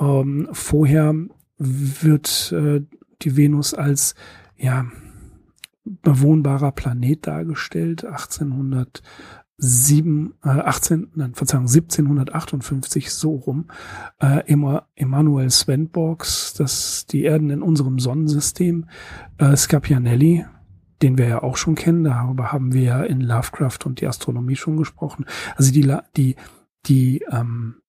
Ähm, 0.00 0.48
vorher 0.52 1.14
wird 1.58 2.52
äh, 2.52 2.82
die 3.22 3.36
Venus 3.36 3.74
als 3.74 4.14
ja 4.56 4.86
bewohnbarer 5.84 6.72
Planet 6.72 7.26
dargestellt. 7.26 8.04
1807, 8.04 10.34
äh, 10.44 10.48
18, 10.48 11.10
nein, 11.14 11.34
Verzeihung, 11.34 11.66
1758 11.66 13.12
so 13.12 13.34
rum. 13.34 13.70
Äh, 14.18 14.42
Emanuel 14.96 15.50
Svenborgs, 15.50 16.54
das 16.54 17.06
die 17.06 17.24
Erden 17.24 17.50
in 17.50 17.62
unserem 17.62 17.98
Sonnensystem. 17.98 18.86
Äh, 19.38 19.56
Scapianelli, 19.56 20.46
den 21.02 21.18
wir 21.18 21.28
ja 21.28 21.42
auch 21.42 21.56
schon 21.56 21.74
kennen. 21.74 22.04
Darüber 22.04 22.52
haben 22.52 22.72
wir 22.72 22.82
ja 22.82 23.02
in 23.02 23.20
Lovecraft 23.20 23.80
und 23.84 24.00
die 24.00 24.06
Astronomie 24.06 24.56
schon 24.56 24.76
gesprochen. 24.76 25.26
Also 25.56 25.72
die 25.72 25.96
die 26.16 26.36
die 26.86 27.22
ähm, 27.30 27.80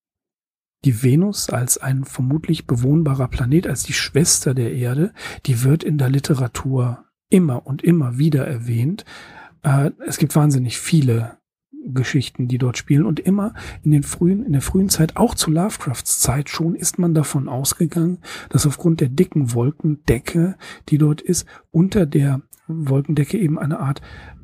die 0.86 1.04
Venus 1.04 1.50
als 1.50 1.78
ein 1.78 2.06
vermutlich 2.06 2.65
bewohnbarer 2.65 3.28
Planet, 3.28 3.67
als 3.67 3.84
die 3.84 3.94
Schwester 3.94 4.54
der 4.54 4.74
Erde, 4.74 5.13
die 5.46 5.63
wird 5.63 5.84
in 5.84 5.98
der 5.98 6.10
Literatur 6.10 7.06
immer 7.30 7.65
und 7.65 7.84
immer 7.84 8.17
wieder 8.17 8.46
erwähnt. 8.46 9.06
Äh, 9.63 9.91
es 10.06 10.17
gibt 10.17 10.36
wahnsinnig 10.36 10.78
viele 10.78 11.38
Geschichten, 11.86 12.48
die 12.48 12.58
dort 12.58 12.78
spielen 12.78 13.06
und 13.06 13.20
immer 13.20 13.54
in 13.84 13.91
den 13.91 14.04
frühen, 14.04 14.46
in 14.46 14.54
der 14.54 14.62
frühen 14.62 14.89
Zeit, 14.89 15.17
auch 15.17 15.36
zu 15.36 15.50
Lovecrafts 15.50 16.20
Zeit 16.20 16.50
schon, 16.50 16.76
ist 16.76 17.00
man 17.00 17.13
davon 17.13 17.50
ausgegangen, 17.50 18.20
dass 18.50 18.67
aufgrund 18.67 19.02
der 19.02 19.10
dicken 19.10 19.54
Wolkendecke, 19.54 20.58
die 20.89 20.98
dort 20.98 21.22
ist, 21.22 21.48
unter 21.72 22.06
der 22.06 22.41
Wolkendecke 22.67 23.38
eben 23.38 23.58
eine 23.58 23.80
Art 23.80 24.02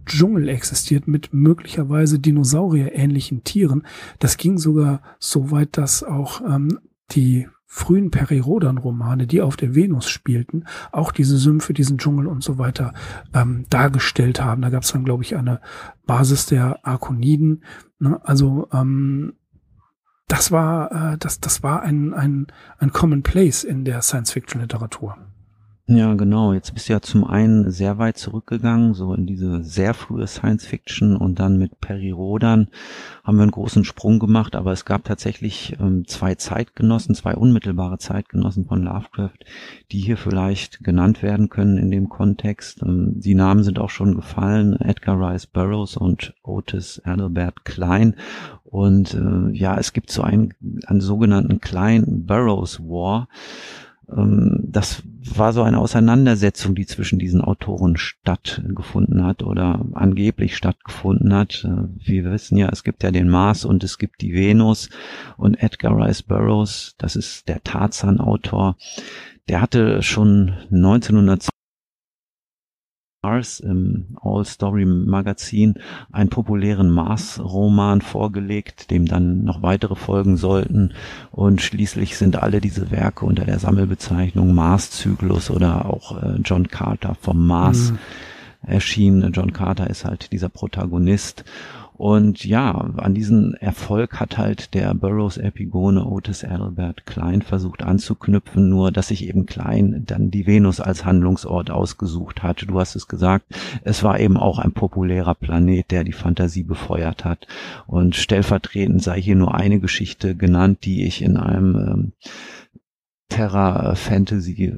Dschungel 0.07 0.49
existiert 0.49 1.07
mit 1.07 1.33
möglicherweise 1.33 2.19
Dinosaurier-ähnlichen 2.19 3.43
Tieren. 3.43 3.85
Das 4.19 4.37
ging 4.37 4.57
sogar 4.57 5.01
so 5.19 5.51
weit, 5.51 5.77
dass 5.77 6.03
auch 6.03 6.41
ähm, 6.41 6.79
die 7.11 7.47
frühen 7.65 8.11
Perirodan-Romane, 8.11 9.27
die 9.27 9.41
auf 9.41 9.57
der 9.57 9.75
Venus 9.75 10.09
spielten, 10.09 10.63
auch 10.91 11.11
diese 11.11 11.37
Sümpfe, 11.37 11.73
diesen 11.73 11.97
Dschungel 11.97 12.25
und 12.25 12.41
so 12.41 12.57
weiter 12.57 12.93
ähm, 13.33 13.65
dargestellt 13.69 14.41
haben. 14.41 14.61
Da 14.61 14.69
gab 14.69 14.83
es 14.83 14.93
dann, 14.93 15.03
glaube 15.03 15.23
ich, 15.23 15.35
eine 15.35 15.59
Basis 16.05 16.45
der 16.45 16.85
Arkoniden. 16.85 17.63
Ne? 17.99 18.19
Also 18.23 18.69
ähm, 18.71 19.33
das 20.27 20.51
war, 20.51 21.13
äh, 21.13 21.17
das, 21.17 21.39
das 21.41 21.61
war 21.61 21.81
ein, 21.81 22.13
ein, 22.13 22.47
ein 22.79 22.93
Common 22.93 23.21
Place 23.21 23.63
in 23.63 23.83
der 23.83 24.01
Science-Fiction-Literatur. 24.01 25.17
Ja, 25.89 26.15
genau. 26.15 26.51
Jetzt 26.51 26.73
bist 26.73 26.89
du 26.89 26.93
ja 26.93 26.99
zum 26.99 27.23
einen 27.23 27.71
sehr 27.71 27.97
weit 27.97 28.17
zurückgegangen, 28.17 28.93
so 28.93 29.13
in 29.13 29.25
diese 29.25 29.63
sehr 29.63 29.93
frühe 29.93 30.27
Science 30.27 30.65
Fiction 30.65 31.15
und 31.15 31.39
dann 31.39 31.57
mit 31.57 31.79
Perry 31.79 32.11
Rodan 32.11 32.67
haben 33.23 33.37
wir 33.37 33.43
einen 33.43 33.51
großen 33.51 33.85
Sprung 33.85 34.19
gemacht, 34.19 34.57
aber 34.57 34.73
es 34.73 34.83
gab 34.83 35.05
tatsächlich 35.05 35.77
ähm, 35.79 36.05
zwei 36.05 36.35
Zeitgenossen, 36.35 37.15
zwei 37.15 37.35
unmittelbare 37.35 37.99
Zeitgenossen 37.99 38.65
von 38.65 38.83
Lovecraft, 38.83 39.39
die 39.93 39.99
hier 39.99 40.17
vielleicht 40.17 40.83
genannt 40.83 41.23
werden 41.23 41.47
können 41.47 41.77
in 41.77 41.89
dem 41.89 42.09
Kontext. 42.09 42.83
Ähm, 42.83 43.21
die 43.21 43.35
Namen 43.35 43.63
sind 43.63 43.79
auch 43.79 43.89
schon 43.89 44.13
gefallen, 44.13 44.73
Edgar 44.81 45.17
Rice 45.17 45.47
Burroughs 45.47 45.95
und 45.95 46.33
Otis 46.43 47.01
Adalbert 47.05 47.63
Klein. 47.63 48.17
Und 48.65 49.13
äh, 49.13 49.55
ja, 49.55 49.77
es 49.77 49.93
gibt 49.93 50.11
so 50.11 50.21
einen, 50.21 50.53
einen 50.85 50.99
sogenannten 50.99 51.61
Klein 51.61 52.25
Burroughs 52.25 52.81
War 52.81 53.29
das 54.09 55.03
war 55.35 55.51
so 55.51 55.63
eine 55.63 55.79
Auseinandersetzung, 55.79 56.75
die 56.75 56.85
zwischen 56.85 57.19
diesen 57.19 57.41
Autoren 57.41 57.97
stattgefunden 57.97 59.25
hat 59.25 59.43
oder 59.43 59.85
angeblich 59.93 60.55
stattgefunden 60.55 61.33
hat. 61.33 61.65
Äh, 61.65 62.07
wir 62.07 62.31
wissen 62.31 62.57
ja, 62.57 62.69
es 62.69 62.83
gibt 62.83 63.03
ja 63.03 63.11
den 63.11 63.27
Mars 63.27 63.65
und 63.65 63.83
es 63.83 63.97
gibt 63.97 64.21
die 64.21 64.33
Venus 64.33 64.89
und 65.35 65.61
Edgar 65.61 65.97
Rice 65.97 66.23
Burroughs, 66.23 66.95
das 66.97 67.17
ist 67.17 67.49
der 67.49 67.63
Tarzan-Autor, 67.63 68.77
der 69.49 69.61
hatte 69.61 70.01
schon 70.01 70.53
1920 70.71 71.49
Mars 73.27 73.59
im 73.59 74.05
All 74.21 74.45
Story 74.45 74.85
Magazin 74.85 75.75
einen 76.13 76.29
populären 76.29 76.89
Mars-Roman 76.89 77.99
vorgelegt, 77.99 78.89
dem 78.89 79.05
dann 79.05 79.43
noch 79.43 79.61
weitere 79.61 79.95
folgen 79.95 80.37
sollten. 80.37 80.93
Und 81.31 81.61
schließlich 81.61 82.15
sind 82.15 82.41
alle 82.41 82.61
diese 82.61 82.89
Werke 82.89 83.25
unter 83.25 83.43
der 83.43 83.59
Sammelbezeichnung 83.59 84.55
Mars-Zyklus 84.55 85.49
oder 85.49 85.87
auch 85.87 86.23
äh, 86.23 86.37
John 86.45 86.69
Carter 86.69 87.15
vom 87.19 87.45
Mars 87.45 87.91
mhm. 87.91 87.97
erschienen. 88.61 89.33
John 89.33 89.51
Carter 89.51 89.89
ist 89.89 90.05
halt 90.05 90.31
dieser 90.31 90.49
Protagonist. 90.49 91.43
Und 91.97 92.45
ja, 92.45 92.71
an 92.97 93.15
diesen 93.15 93.55
Erfolg 93.55 94.19
hat 94.19 94.37
halt 94.37 94.75
der 94.75 94.93
Burroughs 94.93 95.37
Epigone 95.37 96.05
Otis 96.05 96.43
Albert 96.43 97.07
Klein 97.07 97.41
versucht 97.41 97.81
anzuknüpfen, 97.81 98.69
nur 98.69 98.91
dass 98.91 99.07
sich 99.07 99.27
eben 99.27 99.47
Klein 99.47 100.03
dann 100.05 100.29
die 100.29 100.45
Venus 100.45 100.79
als 100.79 101.05
Handlungsort 101.05 101.71
ausgesucht 101.71 102.43
hatte. 102.43 102.67
Du 102.67 102.79
hast 102.79 102.95
es 102.95 103.07
gesagt, 103.07 103.45
es 103.83 104.03
war 104.03 104.19
eben 104.19 104.37
auch 104.37 104.59
ein 104.59 104.73
populärer 104.73 105.33
Planet, 105.33 105.89
der 105.89 106.03
die 106.03 106.13
Fantasie 106.13 106.63
befeuert 106.63 107.25
hat. 107.25 107.47
Und 107.87 108.15
stellvertretend 108.15 109.01
sei 109.01 109.19
hier 109.19 109.35
nur 109.35 109.55
eine 109.55 109.79
Geschichte 109.79 110.35
genannt, 110.35 110.79
die 110.83 111.05
ich 111.05 111.23
in 111.23 111.35
einem 111.35 111.75
ähm, 111.75 112.11
Terra 113.29 113.93
Fantasy 113.95 114.65
äh, 114.65 114.73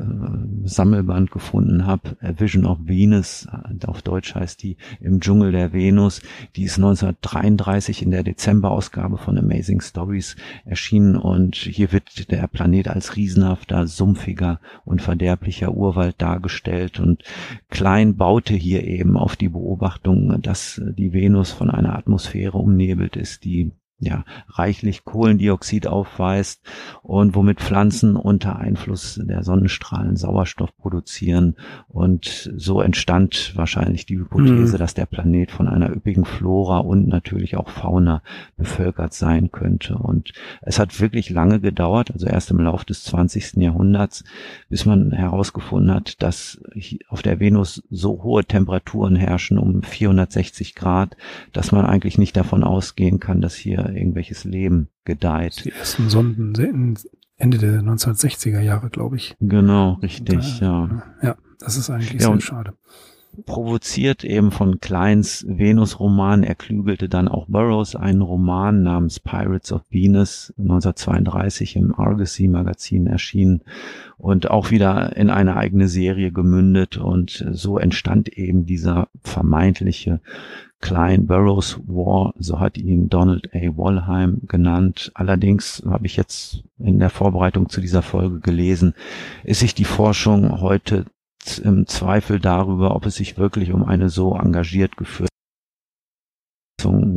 Sammelband 0.63 1.31
gefunden 1.31 1.85
habe, 1.85 2.17
Vision 2.37 2.65
of 2.65 2.79
Venus, 2.83 3.45
äh, 3.45 3.85
auf 3.85 4.01
Deutsch 4.01 4.35
heißt 4.35 4.61
die 4.63 4.77
Im 4.99 5.19
Dschungel 5.19 5.51
der 5.51 5.71
Venus, 5.71 6.21
die 6.55 6.63
ist 6.63 6.77
1933 6.77 8.01
in 8.01 8.11
der 8.11 8.23
Dezemberausgabe 8.23 9.17
von 9.17 9.37
Amazing 9.37 9.81
Stories 9.81 10.35
erschienen 10.65 11.15
und 11.15 11.55
hier 11.55 11.91
wird 11.91 12.31
der 12.31 12.47
Planet 12.47 12.87
als 12.87 13.15
riesenhafter, 13.15 13.87
sumpfiger 13.87 14.59
und 14.83 15.01
verderblicher 15.01 15.73
Urwald 15.73 16.15
dargestellt 16.21 16.99
und 16.99 17.23
Klein 17.69 18.17
baute 18.17 18.55
hier 18.55 18.83
eben 18.83 19.15
auf 19.15 19.35
die 19.35 19.49
Beobachtung, 19.49 20.41
dass 20.41 20.81
die 20.97 21.13
Venus 21.13 21.51
von 21.51 21.69
einer 21.69 21.95
Atmosphäre 21.95 22.57
umnebelt 22.57 23.15
ist, 23.15 23.45
die 23.45 23.71
ja, 23.99 24.23
reichlich 24.47 25.03
Kohlendioxid 25.03 25.87
aufweist 25.87 26.61
und 27.03 27.35
womit 27.35 27.59
Pflanzen 27.59 28.15
unter 28.15 28.57
Einfluss 28.57 29.19
der 29.21 29.43
Sonnenstrahlen 29.43 30.15
Sauerstoff 30.15 30.75
produzieren. 30.77 31.55
Und 31.89 32.51
so 32.55 32.81
entstand 32.81 33.53
wahrscheinlich 33.55 34.05
die 34.05 34.17
Hypothese, 34.17 34.75
mhm. 34.75 34.79
dass 34.79 34.93
der 34.93 35.05
Planet 35.05 35.51
von 35.51 35.67
einer 35.67 35.89
üppigen 35.89 36.23
Flora 36.25 36.79
und 36.79 37.07
natürlich 37.07 37.57
auch 37.57 37.69
Fauna 37.69 38.21
bevölkert 38.55 39.13
sein 39.13 39.51
könnte. 39.51 39.97
Und 39.97 40.31
es 40.61 40.79
hat 40.79 40.99
wirklich 41.01 41.29
lange 41.29 41.59
gedauert, 41.59 42.11
also 42.11 42.25
erst 42.25 42.51
im 42.51 42.59
Lauf 42.59 42.85
des 42.85 43.03
20. 43.03 43.57
Jahrhunderts, 43.57 44.23
bis 44.69 44.85
man 44.85 45.11
herausgefunden 45.11 45.93
hat, 45.93 46.21
dass 46.23 46.61
auf 47.09 47.21
der 47.21 47.39
Venus 47.39 47.83
so 47.89 48.23
hohe 48.23 48.45
Temperaturen 48.45 49.17
herrschen, 49.17 49.57
um 49.57 49.83
460 49.83 50.75
Grad, 50.75 51.17
dass 51.51 51.73
man 51.73 51.85
eigentlich 51.85 52.17
nicht 52.17 52.37
davon 52.37 52.63
ausgehen 52.63 53.19
kann, 53.19 53.41
dass 53.41 53.55
hier 53.55 53.88
irgendwelches 53.95 54.43
Leben 54.43 54.89
gedeiht. 55.05 55.65
Die 55.65 55.71
ersten 55.71 56.09
Sonden 56.09 56.53
Ende 57.37 57.57
der 57.57 57.81
1960er 57.81 58.59
Jahre, 58.59 58.89
glaube 58.89 59.15
ich. 59.15 59.35
Genau, 59.39 59.93
richtig, 59.93 60.59
da, 60.59 60.65
ja. 60.65 61.03
Ja, 61.21 61.37
das 61.59 61.77
ist 61.77 61.89
eigentlich 61.89 62.21
ja, 62.21 62.27
sehr 62.27 62.41
schade. 62.41 62.73
Provoziert 63.45 64.23
eben 64.23 64.51
von 64.51 64.79
Kleins 64.79 65.45
Venus-Roman 65.47 66.43
erklügelte 66.43 67.09
dann 67.09 67.27
auch 67.27 67.47
Burroughs 67.47 67.95
einen 67.95 68.21
Roman 68.21 68.83
namens 68.83 69.19
Pirates 69.19 69.71
of 69.71 69.81
Venus 69.89 70.53
1932 70.57 71.75
im 71.75 71.93
Argosy-Magazin 71.93 73.07
erschienen 73.07 73.61
und 74.17 74.49
auch 74.49 74.71
wieder 74.71 75.15
in 75.15 75.29
eine 75.29 75.55
eigene 75.55 75.87
Serie 75.87 76.31
gemündet 76.31 76.97
und 76.97 77.45
so 77.51 77.77
entstand 77.77 78.29
eben 78.29 78.65
dieser 78.65 79.07
vermeintliche 79.21 80.21
Klein 80.81 81.27
Burroughs 81.27 81.77
War, 81.87 82.33
so 82.39 82.59
hat 82.59 82.77
ihn 82.77 83.09
Donald 83.09 83.53
A. 83.53 83.59
Wallheim 83.75 84.41
genannt. 84.47 85.11
Allerdings 85.13 85.83
habe 85.85 86.05
ich 86.05 86.15
jetzt 86.15 86.63
in 86.77 86.99
der 86.99 87.09
Vorbereitung 87.09 87.67
zu 87.67 87.81
dieser 87.81 88.01
Folge 88.01 88.39
gelesen, 88.39 88.93
ist 89.43 89.59
sich 89.59 89.75
die 89.75 89.83
Forschung 89.83 90.61
heute 90.61 91.05
im 91.63 91.87
Zweifel 91.87 92.39
darüber, 92.39 92.95
ob 92.95 93.05
es 93.05 93.15
sich 93.15 93.37
wirklich 93.37 93.71
um 93.71 93.83
eine 93.83 94.09
so 94.09 94.35
engagiert 94.35 94.97
geführte 94.97 95.29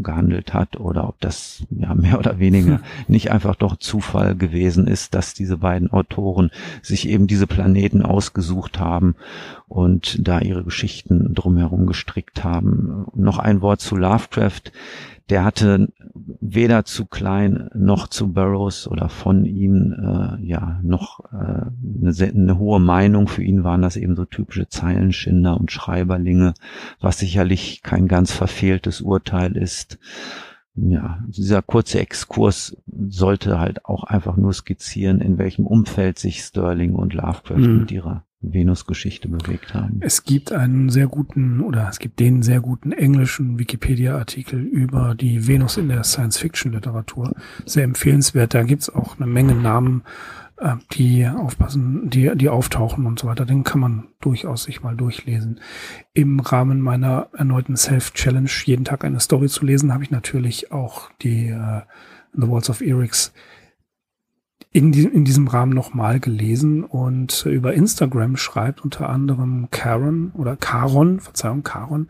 gehandelt 0.02 0.54
hat 0.54 0.78
oder 0.78 1.08
ob 1.08 1.20
das 1.20 1.64
ja 1.70 1.94
mehr 1.94 2.18
oder 2.18 2.38
weniger 2.38 2.80
nicht 3.08 3.30
einfach 3.30 3.54
doch 3.56 3.76
Zufall 3.76 4.34
gewesen 4.36 4.86
ist, 4.86 5.14
dass 5.14 5.34
diese 5.34 5.58
beiden 5.58 5.90
Autoren 5.90 6.50
sich 6.82 7.08
eben 7.08 7.26
diese 7.26 7.46
Planeten 7.46 8.02
ausgesucht 8.02 8.78
haben 8.78 9.14
und 9.68 10.26
da 10.26 10.40
ihre 10.40 10.64
Geschichten 10.64 11.34
drumherum 11.34 11.86
gestrickt 11.86 12.44
haben. 12.44 13.06
Noch 13.14 13.38
ein 13.38 13.60
Wort 13.62 13.80
zu 13.80 13.96
Lovecraft 13.96 14.72
der 15.30 15.44
hatte 15.44 15.92
weder 16.40 16.84
zu 16.84 17.06
klein 17.06 17.70
noch 17.74 18.08
zu 18.08 18.32
Burroughs 18.32 18.86
oder 18.86 19.08
von 19.08 19.44
ihnen 19.44 19.92
äh, 19.92 20.44
ja 20.44 20.80
noch 20.82 21.20
äh, 21.32 21.66
eine, 22.02 22.14
eine 22.20 22.58
hohe 22.58 22.80
Meinung. 22.80 23.28
Für 23.28 23.42
ihn 23.42 23.64
waren 23.64 23.82
das 23.82 23.96
eben 23.96 24.16
so 24.16 24.24
typische 24.24 24.68
Zeilenschinder 24.68 25.58
und 25.58 25.70
Schreiberlinge, 25.70 26.54
was 27.00 27.18
sicherlich 27.18 27.82
kein 27.82 28.08
ganz 28.08 28.32
verfehltes 28.32 29.00
Urteil 29.00 29.56
ist. 29.56 29.98
Ja, 30.74 31.18
dieser 31.28 31.60
kurze 31.60 32.00
Exkurs 32.00 32.76
sollte 32.86 33.60
halt 33.60 33.84
auch 33.84 34.04
einfach 34.04 34.36
nur 34.36 34.54
skizzieren, 34.54 35.20
in 35.20 35.36
welchem 35.36 35.66
Umfeld 35.66 36.18
sich 36.18 36.40
Sterling 36.40 36.94
und 36.94 37.12
Lovecraft 37.12 37.58
mhm. 37.58 37.80
mit 37.80 37.92
ihrer 37.92 38.24
Venus-Geschichte 38.42 39.28
bewegt 39.28 39.72
haben. 39.72 39.98
Es 40.00 40.24
gibt 40.24 40.52
einen 40.52 40.90
sehr 40.90 41.06
guten 41.06 41.60
oder 41.60 41.88
es 41.88 41.98
gibt 41.98 42.20
den 42.20 42.42
sehr 42.42 42.60
guten 42.60 42.92
englischen 42.92 43.58
Wikipedia-Artikel 43.58 44.60
über 44.60 45.14
die 45.14 45.46
Venus 45.46 45.76
in 45.76 45.88
der 45.88 46.04
Science-Fiction-Literatur. 46.04 47.32
Sehr 47.64 47.84
empfehlenswert. 47.84 48.54
Da 48.54 48.64
gibt's 48.64 48.90
auch 48.90 49.16
eine 49.16 49.26
Menge 49.26 49.54
Namen, 49.54 50.02
äh, 50.56 50.76
die 50.92 51.26
aufpassen, 51.26 52.10
die, 52.10 52.30
die 52.34 52.48
auftauchen 52.48 53.06
und 53.06 53.18
so 53.18 53.28
weiter. 53.28 53.46
Den 53.46 53.64
kann 53.64 53.80
man 53.80 54.08
durchaus 54.20 54.64
sich 54.64 54.82
mal 54.82 54.96
durchlesen. 54.96 55.60
Im 56.12 56.40
Rahmen 56.40 56.80
meiner 56.80 57.28
erneuten 57.32 57.76
Self-Challenge, 57.76 58.50
jeden 58.64 58.84
Tag 58.84 59.04
eine 59.04 59.20
Story 59.20 59.48
zu 59.48 59.64
lesen, 59.64 59.92
habe 59.92 60.04
ich 60.04 60.10
natürlich 60.10 60.72
auch 60.72 61.10
die 61.22 61.52
uh, 61.52 61.82
The 62.34 62.48
Walls 62.48 62.70
of 62.70 62.80
Eric's 62.80 63.32
in, 64.72 64.92
die, 64.92 65.04
in 65.04 65.24
diesem 65.24 65.48
Rahmen 65.48 65.72
nochmal 65.72 66.18
gelesen 66.20 66.84
und 66.84 67.46
über 67.46 67.74
Instagram 67.74 68.36
schreibt 68.36 68.82
unter 68.82 69.08
anderem 69.08 69.68
Karen 69.70 70.32
oder 70.32 70.56
Caron, 70.56 71.20
Verzeihung, 71.20 71.62
Caron, 71.62 72.08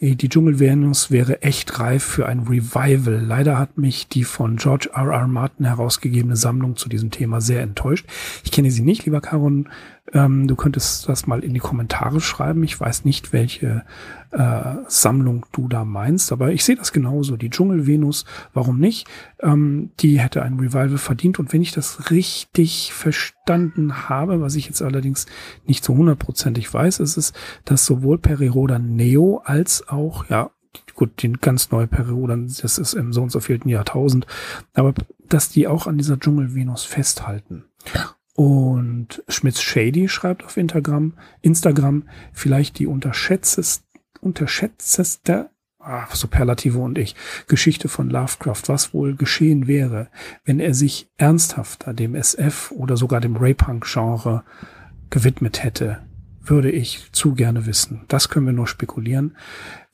die 0.00 0.28
Dschungelvenus 0.28 1.10
wäre 1.10 1.42
echt 1.42 1.78
reif 1.78 2.02
für 2.02 2.26
ein 2.26 2.40
Revival. 2.40 3.22
Leider 3.24 3.58
hat 3.58 3.78
mich 3.78 4.08
die 4.08 4.24
von 4.24 4.56
George 4.56 4.90
R. 4.92 5.12
R. 5.12 5.28
Martin 5.28 5.64
herausgegebene 5.64 6.36
Sammlung 6.36 6.76
zu 6.76 6.88
diesem 6.88 7.10
Thema 7.10 7.40
sehr 7.40 7.62
enttäuscht. 7.62 8.06
Ich 8.44 8.50
kenne 8.50 8.70
sie 8.70 8.82
nicht, 8.82 9.06
lieber 9.06 9.20
Caron. 9.20 9.68
Ähm, 10.12 10.46
du 10.46 10.54
könntest 10.54 11.08
das 11.08 11.26
mal 11.26 11.42
in 11.42 11.54
die 11.54 11.60
Kommentare 11.60 12.20
schreiben. 12.20 12.62
Ich 12.62 12.78
weiß 12.78 13.04
nicht, 13.04 13.32
welche 13.32 13.84
äh, 14.32 14.74
Sammlung 14.86 15.46
du 15.52 15.66
da 15.66 15.84
meinst, 15.84 16.30
aber 16.30 16.52
ich 16.52 16.64
sehe 16.64 16.76
das 16.76 16.92
genauso. 16.92 17.36
Die 17.36 17.48
Dschungelvenus, 17.48 18.26
warum 18.52 18.78
nicht? 18.78 19.08
Ähm, 19.40 19.92
die 20.00 20.20
hätte 20.20 20.42
ein 20.42 20.58
Revival 20.58 20.98
verdient 20.98 21.38
und 21.38 21.52
wenn 21.52 21.62
ich 21.62 21.72
das 21.72 22.10
richtig 22.10 22.92
verstanden 22.92 24.08
habe, 24.08 24.40
was 24.40 24.56
ich 24.56 24.66
jetzt 24.66 24.82
allerdings 24.82 25.26
nicht 25.66 25.82
so 25.82 25.94
hundertprozentig 25.94 26.72
weiß, 26.72 27.00
ist 27.00 27.16
es, 27.16 27.32
dass 27.64 27.86
sowohl 27.86 28.18
Periroda 28.18 28.78
Neo 28.78 29.40
als 29.44 29.88
auch, 29.88 30.28
ja, 30.28 30.50
gut, 30.94 31.22
die 31.22 31.32
ganz 31.32 31.70
neue 31.70 31.86
Periode, 31.86 32.46
das 32.60 32.78
ist 32.78 32.94
im 32.94 33.12
so 33.12 33.22
und 33.22 33.30
so 33.30 33.40
vielten 33.40 33.68
Jahrtausend, 33.68 34.26
aber 34.74 34.92
dass 35.28 35.48
die 35.48 35.66
auch 35.66 35.86
an 35.86 35.96
dieser 35.96 36.18
Dschungelvenus 36.18 36.84
festhalten. 36.84 37.64
Und 38.34 39.22
Schmitz 39.28 39.60
Shady 39.60 40.08
schreibt 40.08 40.44
auf 40.44 40.56
Instagram, 40.56 41.14
Instagram 41.40 42.04
vielleicht 42.32 42.78
die 42.78 42.86
unterschätzteste, 42.86 43.84
unterschätzteste 44.20 45.50
ah, 45.84 46.06
Superlative 46.12 46.78
und 46.78 46.98
ich, 46.98 47.14
Geschichte 47.46 47.88
von 47.88 48.10
Lovecraft, 48.10 48.62
was 48.66 48.94
wohl 48.94 49.14
geschehen 49.14 49.66
wäre, 49.66 50.08
wenn 50.44 50.58
er 50.58 50.74
sich 50.74 51.08
ernsthafter 51.16 51.94
dem 51.94 52.14
SF 52.14 52.72
oder 52.72 52.96
sogar 52.96 53.20
dem 53.20 53.36
Ray-Punk-Genre 53.36 54.42
gewidmet 55.10 55.62
hätte, 55.62 56.00
würde 56.40 56.70
ich 56.70 57.12
zu 57.12 57.34
gerne 57.34 57.66
wissen. 57.66 58.02
Das 58.08 58.28
können 58.28 58.46
wir 58.46 58.52
nur 58.52 58.66
spekulieren. 58.66 59.36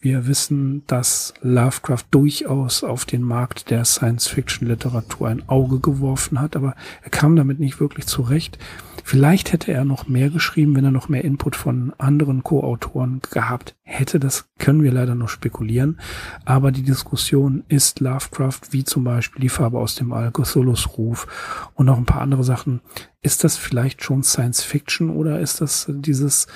Wir 0.03 0.27
wissen, 0.27 0.83
dass 0.87 1.35
Lovecraft 1.43 2.05
durchaus 2.11 2.83
auf 2.85 3.05
den 3.05 3.21
Markt 3.21 3.69
der 3.69 3.85
Science-Fiction-Literatur 3.85 5.29
ein 5.29 5.47
Auge 5.47 5.79
geworfen 5.79 6.41
hat, 6.41 6.57
aber 6.57 6.75
er 7.03 7.11
kam 7.11 7.37
damit 7.37 7.61
nicht 7.61 7.81
wirklich 7.81 8.07
zurecht. 8.07 8.59
Vielleicht 9.05 9.53
hätte 9.53 9.73
er 9.73 9.85
noch 9.85 10.09
mehr 10.09 10.31
geschrieben, 10.31 10.75
wenn 10.75 10.87
er 10.87 10.91
noch 10.91 11.11
mehr 11.11 11.23
Input 11.23 11.55
von 11.55 11.93
anderen 11.99 12.43
Co-Autoren 12.43 13.21
gehabt 13.31 13.77
hätte. 13.83 14.19
Das 14.19 14.49
können 14.59 14.83
wir 14.83 14.91
leider 14.91 15.15
noch 15.15 15.29
spekulieren. 15.29 16.01
Aber 16.47 16.73
die 16.73 16.83
Diskussion 16.83 17.65
ist 17.69 18.01
Lovecraft, 18.01 18.61
wie 18.71 18.85
zum 18.85 19.05
Beispiel 19.05 19.43
die 19.43 19.49
Farbe 19.51 19.79
aus 19.79 19.97
dem 19.97 20.15
All, 20.15 20.31
Cthulhu's 20.31 20.97
Ruf 20.97 21.27
und 21.75 21.85
noch 21.85 21.99
ein 21.99 22.07
paar 22.07 22.23
andere 22.23 22.45
Sachen. 22.45 22.81
Ist 23.23 23.45
das 23.45 23.57
vielleicht 23.57 24.03
schon 24.03 24.23
Science 24.23 24.63
Fiction 24.63 25.11
oder 25.11 25.41
ist 25.41 25.61
das 25.61 25.87
dieses, 25.91 26.47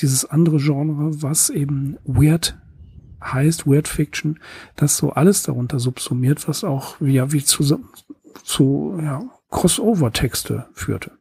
dieses 0.00 0.24
andere 0.24 0.58
Genre, 0.58 1.22
was 1.22 1.50
eben 1.50 1.98
Weird 2.04 2.56
heißt, 3.22 3.66
Weird 3.66 3.88
Fiction, 3.88 4.38
das 4.76 4.96
so 4.96 5.10
alles 5.10 5.42
darunter 5.42 5.78
subsumiert, 5.78 6.46
was 6.48 6.64
auch 6.64 7.00
ja, 7.00 7.32
wie 7.32 7.42
zu, 7.42 7.64
zu 8.44 8.98
ja, 9.02 9.22
Crossover-Texte 9.50 10.66
führte? 10.72 11.12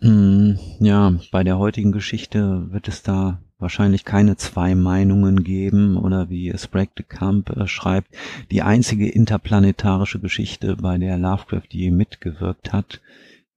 Mm, 0.00 0.52
ja, 0.80 1.14
bei 1.30 1.44
der 1.44 1.58
heutigen 1.58 1.92
Geschichte 1.92 2.68
wird 2.70 2.88
es 2.88 3.02
da 3.02 3.42
wahrscheinlich 3.58 4.06
keine 4.06 4.36
zwei 4.36 4.74
Meinungen 4.74 5.44
geben 5.44 5.98
oder 5.98 6.30
wie 6.30 6.56
Sprague 6.56 6.92
de 6.98 7.04
Camp 7.06 7.50
äh, 7.50 7.66
schreibt, 7.66 8.08
die 8.50 8.62
einzige 8.62 9.08
interplanetarische 9.08 10.18
Geschichte, 10.18 10.76
bei 10.76 10.96
der 10.96 11.18
Lovecraft 11.18 11.68
je 11.68 11.90
mitgewirkt 11.90 12.72
hat. 12.72 13.00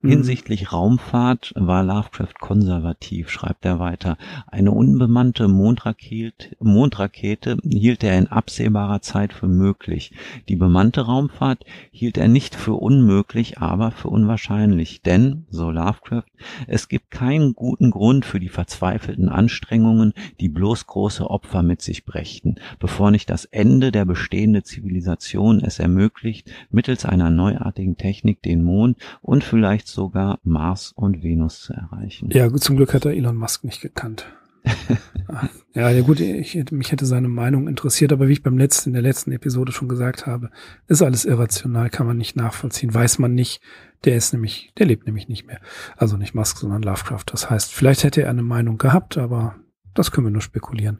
Hinsichtlich 0.05 0.73
Raumfahrt 0.73 1.53
war 1.55 1.81
Lovecraft 1.81 2.33
konservativ, 2.41 3.29
schreibt 3.29 3.63
er 3.63 3.79
weiter. 3.79 4.17
Eine 4.47 4.71
unbemannte 4.71 5.47
Mondrakete, 5.47 6.57
Mondrakete 6.59 7.55
hielt 7.63 8.03
er 8.03 8.17
in 8.17 8.27
absehbarer 8.27 9.01
Zeit 9.01 9.31
für 9.31 9.47
möglich. 9.47 10.11
Die 10.49 10.57
bemannte 10.57 11.01
Raumfahrt 11.01 11.63
hielt 11.89 12.17
er 12.17 12.27
nicht 12.27 12.53
für 12.53 12.73
unmöglich, 12.73 13.59
aber 13.59 13.91
für 13.91 14.09
unwahrscheinlich. 14.09 15.01
Denn, 15.03 15.45
so 15.49 15.71
Lovecraft, 15.71 16.27
es 16.67 16.89
gibt 16.89 17.09
keinen 17.09 17.53
guten 17.53 17.89
Grund 17.89 18.25
für 18.25 18.41
die 18.41 18.49
verzweifelten 18.49 19.29
Anstrengungen, 19.29 20.11
die 20.41 20.49
bloß 20.49 20.85
große 20.85 21.29
Opfer 21.29 21.63
mit 21.63 21.81
sich 21.81 22.03
brächten, 22.03 22.55
bevor 22.77 23.09
nicht 23.09 23.29
das 23.29 23.45
Ende 23.45 23.93
der 23.93 24.03
bestehenden 24.03 24.65
Zivilisation 24.65 25.61
es 25.61 25.79
ermöglicht, 25.79 26.51
mittels 26.71 27.05
einer 27.05 27.29
neuartigen 27.29 27.95
Technik 27.95 28.41
den 28.41 28.63
Mond 28.63 28.97
und 29.21 29.45
vielleicht 29.45 29.92
sogar 29.93 30.39
Mars 30.43 30.91
und 30.95 31.23
Venus 31.23 31.61
zu 31.61 31.73
erreichen. 31.73 32.29
Ja, 32.31 32.47
gut, 32.47 32.63
zum 32.63 32.75
Glück 32.75 32.93
hat 32.93 33.05
er 33.05 33.11
Elon 33.11 33.37
Musk 33.37 33.63
nicht 33.63 33.81
gekannt. 33.81 34.25
ja, 35.73 35.89
ja 35.89 36.01
gut, 36.01 36.19
ich, 36.19 36.71
mich 36.71 36.91
hätte 36.91 37.05
seine 37.05 37.27
Meinung 37.27 37.67
interessiert, 37.67 38.13
aber 38.13 38.27
wie 38.27 38.33
ich 38.33 38.43
beim 38.43 38.57
letzten, 38.57 38.89
in 38.89 38.93
der 38.93 39.01
letzten 39.01 39.31
Episode 39.31 39.71
schon 39.71 39.89
gesagt 39.89 40.25
habe, 40.25 40.51
ist 40.87 41.01
alles 41.01 41.25
irrational, 41.25 41.89
kann 41.89 42.07
man 42.07 42.17
nicht 42.17 42.35
nachvollziehen, 42.35 42.93
weiß 42.93 43.19
man 43.19 43.33
nicht. 43.33 43.61
Der 44.05 44.15
ist 44.15 44.33
nämlich, 44.33 44.73
der 44.77 44.85
lebt 44.85 45.05
nämlich 45.05 45.27
nicht 45.27 45.47
mehr. 45.47 45.59
Also 45.97 46.17
nicht 46.17 46.33
Musk, 46.33 46.57
sondern 46.57 46.83
Lovecraft. 46.83 47.25
Das 47.27 47.49
heißt, 47.49 47.73
vielleicht 47.73 48.03
hätte 48.03 48.23
er 48.23 48.29
eine 48.29 48.43
Meinung 48.43 48.77
gehabt, 48.77 49.17
aber 49.17 49.55
das 49.93 50.11
können 50.11 50.27
wir 50.27 50.31
nur 50.31 50.41
spekulieren. 50.41 50.99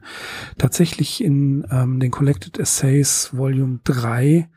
Tatsächlich 0.56 1.22
in 1.22 1.66
ähm, 1.70 2.00
den 2.00 2.10
Collected 2.10 2.58
Essays 2.58 3.30
Volume 3.32 3.80
3 3.84 4.48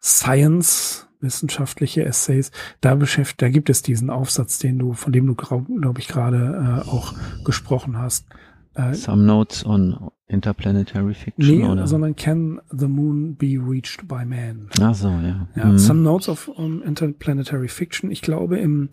Science 0.00 1.07
wissenschaftliche 1.20 2.04
Essays, 2.04 2.50
da 2.80 2.94
beschäftigt, 2.94 3.42
da 3.42 3.48
gibt 3.48 3.70
es 3.70 3.82
diesen 3.82 4.10
Aufsatz, 4.10 4.58
den 4.58 4.78
du, 4.78 4.92
von 4.92 5.12
dem 5.12 5.26
du, 5.26 5.34
glaube 5.34 5.66
glaub 5.80 5.98
ich, 5.98 6.08
gerade 6.08 6.82
äh, 6.86 6.88
auch 6.88 7.14
gesprochen 7.44 7.98
hast. 7.98 8.26
Äh, 8.74 8.94
Some 8.94 9.24
Notes 9.24 9.64
on 9.64 10.10
Interplanetary 10.30 11.14
Fiction, 11.14 11.58
nee, 11.58 11.64
oder? 11.64 11.86
sondern 11.86 12.14
Can 12.14 12.60
the 12.70 12.86
Moon 12.86 13.34
be 13.34 13.58
reached 13.58 14.06
by 14.06 14.26
man? 14.26 14.68
Ach 14.78 14.94
so, 14.94 15.08
ja. 15.08 15.48
ja 15.56 15.64
mhm. 15.64 15.78
Some 15.78 16.02
Notes 16.02 16.28
of 16.28 16.48
um, 16.48 16.82
Interplanetary 16.82 17.68
Fiction. 17.68 18.10
Ich 18.10 18.20
glaube, 18.20 18.58
im 18.58 18.90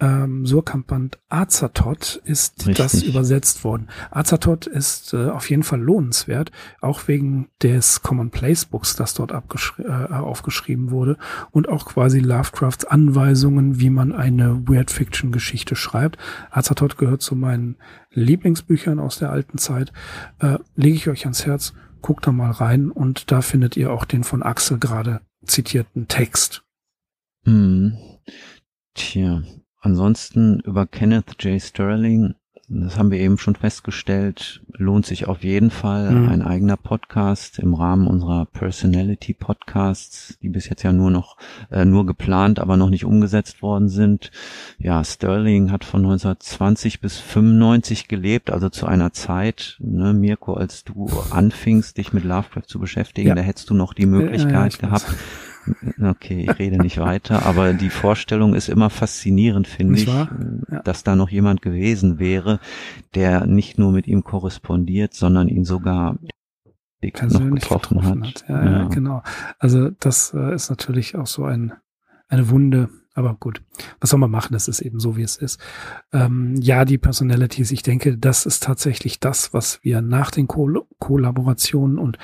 ähm, 0.00 0.44
Surkamp-Band 0.44 1.18
Azathoth 1.28 2.20
ist 2.24 2.66
Richtig. 2.66 2.76
das 2.76 3.02
übersetzt 3.02 3.64
worden. 3.64 3.88
Azathoth 4.10 4.66
ist 4.66 5.14
äh, 5.14 5.28
auf 5.28 5.48
jeden 5.48 5.62
Fall 5.62 5.80
lohnenswert, 5.80 6.50
auch 6.80 7.06
wegen 7.06 7.48
des 7.62 8.02
Common 8.02 8.30
Place 8.30 8.64
Books, 8.66 8.96
das 8.96 9.14
dort 9.14 9.30
äh, 9.30 9.88
aufgeschrieben 10.12 10.90
wurde 10.90 11.16
und 11.50 11.68
auch 11.68 11.86
quasi 11.86 12.18
Lovecrafts 12.18 12.84
Anweisungen, 12.84 13.80
wie 13.80 13.90
man 13.90 14.12
eine 14.12 14.68
Weird 14.68 14.90
Fiction 14.90 15.32
Geschichte 15.32 15.76
schreibt. 15.76 16.18
Azathoth 16.50 16.98
gehört 16.98 17.22
zu 17.22 17.36
meinen 17.36 17.76
Lieblingsbüchern 18.10 18.98
aus 18.98 19.18
der 19.18 19.30
alten 19.30 19.58
Zeit. 19.58 19.92
Äh, 20.40 20.58
lege 20.76 20.96
ich 20.96 21.08
euch 21.08 21.24
ans 21.24 21.46
Herz, 21.46 21.74
guckt 22.02 22.26
da 22.26 22.32
mal 22.32 22.50
rein 22.50 22.90
und 22.90 23.30
da 23.30 23.40
findet 23.40 23.76
ihr 23.76 23.92
auch 23.92 24.04
den 24.04 24.24
von 24.24 24.42
Axel 24.42 24.78
gerade 24.78 25.20
zitierten 25.46 26.08
Text. 26.08 26.64
Hm. 27.44 27.96
Tja, 28.94 29.42
ansonsten 29.80 30.60
über 30.60 30.86
Kenneth 30.86 31.42
J. 31.42 31.60
Sterling 31.60 32.34
das 32.68 32.98
haben 32.98 33.10
wir 33.10 33.18
eben 33.18 33.38
schon 33.38 33.54
festgestellt, 33.54 34.62
lohnt 34.72 35.06
sich 35.06 35.26
auf 35.26 35.44
jeden 35.44 35.70
Fall 35.70 36.10
mhm. 36.10 36.28
ein 36.28 36.42
eigener 36.42 36.76
Podcast 36.76 37.58
im 37.58 37.74
Rahmen 37.74 38.06
unserer 38.06 38.46
Personality 38.46 39.34
Podcasts, 39.34 40.38
die 40.42 40.48
bis 40.48 40.68
jetzt 40.68 40.82
ja 40.82 40.92
nur 40.92 41.10
noch 41.10 41.36
äh, 41.70 41.84
nur 41.84 42.06
geplant, 42.06 42.58
aber 42.58 42.76
noch 42.76 42.90
nicht 42.90 43.04
umgesetzt 43.04 43.62
worden 43.62 43.88
sind. 43.88 44.30
Ja, 44.78 45.04
Sterling 45.04 45.70
hat 45.70 45.84
von 45.84 46.00
1920 46.00 47.00
bis 47.00 47.18
95 47.18 48.08
gelebt, 48.08 48.50
also 48.50 48.68
zu 48.68 48.86
einer 48.86 49.12
Zeit, 49.12 49.76
ne, 49.80 50.14
Mirko, 50.14 50.54
als 50.54 50.84
du 50.84 51.08
anfingst, 51.30 51.98
dich 51.98 52.12
mit 52.12 52.24
Lovecraft 52.24 52.66
zu 52.66 52.78
beschäftigen, 52.78 53.28
ja. 53.28 53.34
da 53.34 53.42
hättest 53.42 53.70
du 53.70 53.74
noch 53.74 53.94
die 53.94 54.06
Möglichkeit 54.06 54.74
ja, 54.74 54.80
ja, 54.80 54.88
gehabt, 54.88 55.14
Okay, 56.00 56.46
ich 56.48 56.58
rede 56.58 56.78
nicht 56.78 56.98
weiter, 56.98 57.46
aber 57.46 57.72
die 57.72 57.90
Vorstellung 57.90 58.54
ist 58.54 58.68
immer 58.68 58.90
faszinierend, 58.90 59.66
finde 59.66 59.98
ich, 59.98 60.06
ja. 60.06 60.28
dass 60.84 61.04
da 61.04 61.16
noch 61.16 61.30
jemand 61.30 61.62
gewesen 61.62 62.18
wäre, 62.18 62.60
der 63.14 63.46
nicht 63.46 63.78
nur 63.78 63.92
mit 63.92 64.06
ihm 64.06 64.24
korrespondiert, 64.24 65.14
sondern 65.14 65.48
ihn 65.48 65.64
sogar 65.64 66.18
persönlich 67.12 67.62
getroffen, 67.62 67.98
getroffen, 67.98 68.26
hat. 68.26 68.44
hat. 68.44 68.48
Ja, 68.48 68.64
ja. 68.64 68.78
ja, 68.82 68.88
genau. 68.88 69.22
Also 69.58 69.90
das 69.90 70.32
äh, 70.34 70.54
ist 70.54 70.70
natürlich 70.70 71.16
auch 71.16 71.26
so 71.26 71.44
ein, 71.44 71.72
eine 72.28 72.48
Wunde, 72.48 72.88
aber 73.14 73.34
gut, 73.34 73.62
was 74.00 74.10
soll 74.10 74.20
man 74.20 74.30
machen? 74.30 74.52
Das 74.52 74.68
ist 74.68 74.80
eben 74.80 74.98
so, 74.98 75.16
wie 75.16 75.22
es 75.22 75.36
ist. 75.36 75.60
Ähm, 76.12 76.56
ja, 76.60 76.84
die 76.84 76.98
Personalities, 76.98 77.70
ich 77.70 77.82
denke, 77.82 78.18
das 78.18 78.46
ist 78.46 78.62
tatsächlich 78.62 79.20
das, 79.20 79.52
was 79.52 79.80
wir 79.82 80.02
nach 80.02 80.30
den 80.30 80.48
Ko 80.48 80.86
Kollaborationen 80.98 81.98
und 81.98 82.18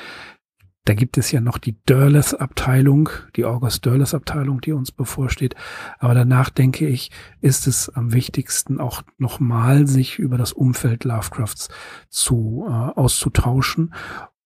da 0.85 0.95
gibt 0.95 1.19
es 1.19 1.31
ja 1.31 1.41
noch 1.41 1.59
die 1.59 1.77
Dörles-Abteilung, 1.85 3.11
die 3.37 3.45
August 3.45 3.85
Dörles-Abteilung, 3.85 4.61
die 4.61 4.73
uns 4.73 4.93
bevorsteht. 4.93 5.55
Aber 5.99 6.15
danach 6.15 6.51
denke 6.51 6.87
ich, 6.87 7.11
ist 7.41 7.67
es 7.67 7.91
am 7.91 8.13
wichtigsten 8.13 8.81
auch 8.81 9.03
nochmal 9.19 9.87
sich 9.87 10.19
über 10.19 10.39
das 10.39 10.53
Umfeld 10.53 11.05
Lovecrafts 11.05 11.69
zu 12.09 12.65
äh, 12.67 12.73
auszutauschen. 12.73 13.93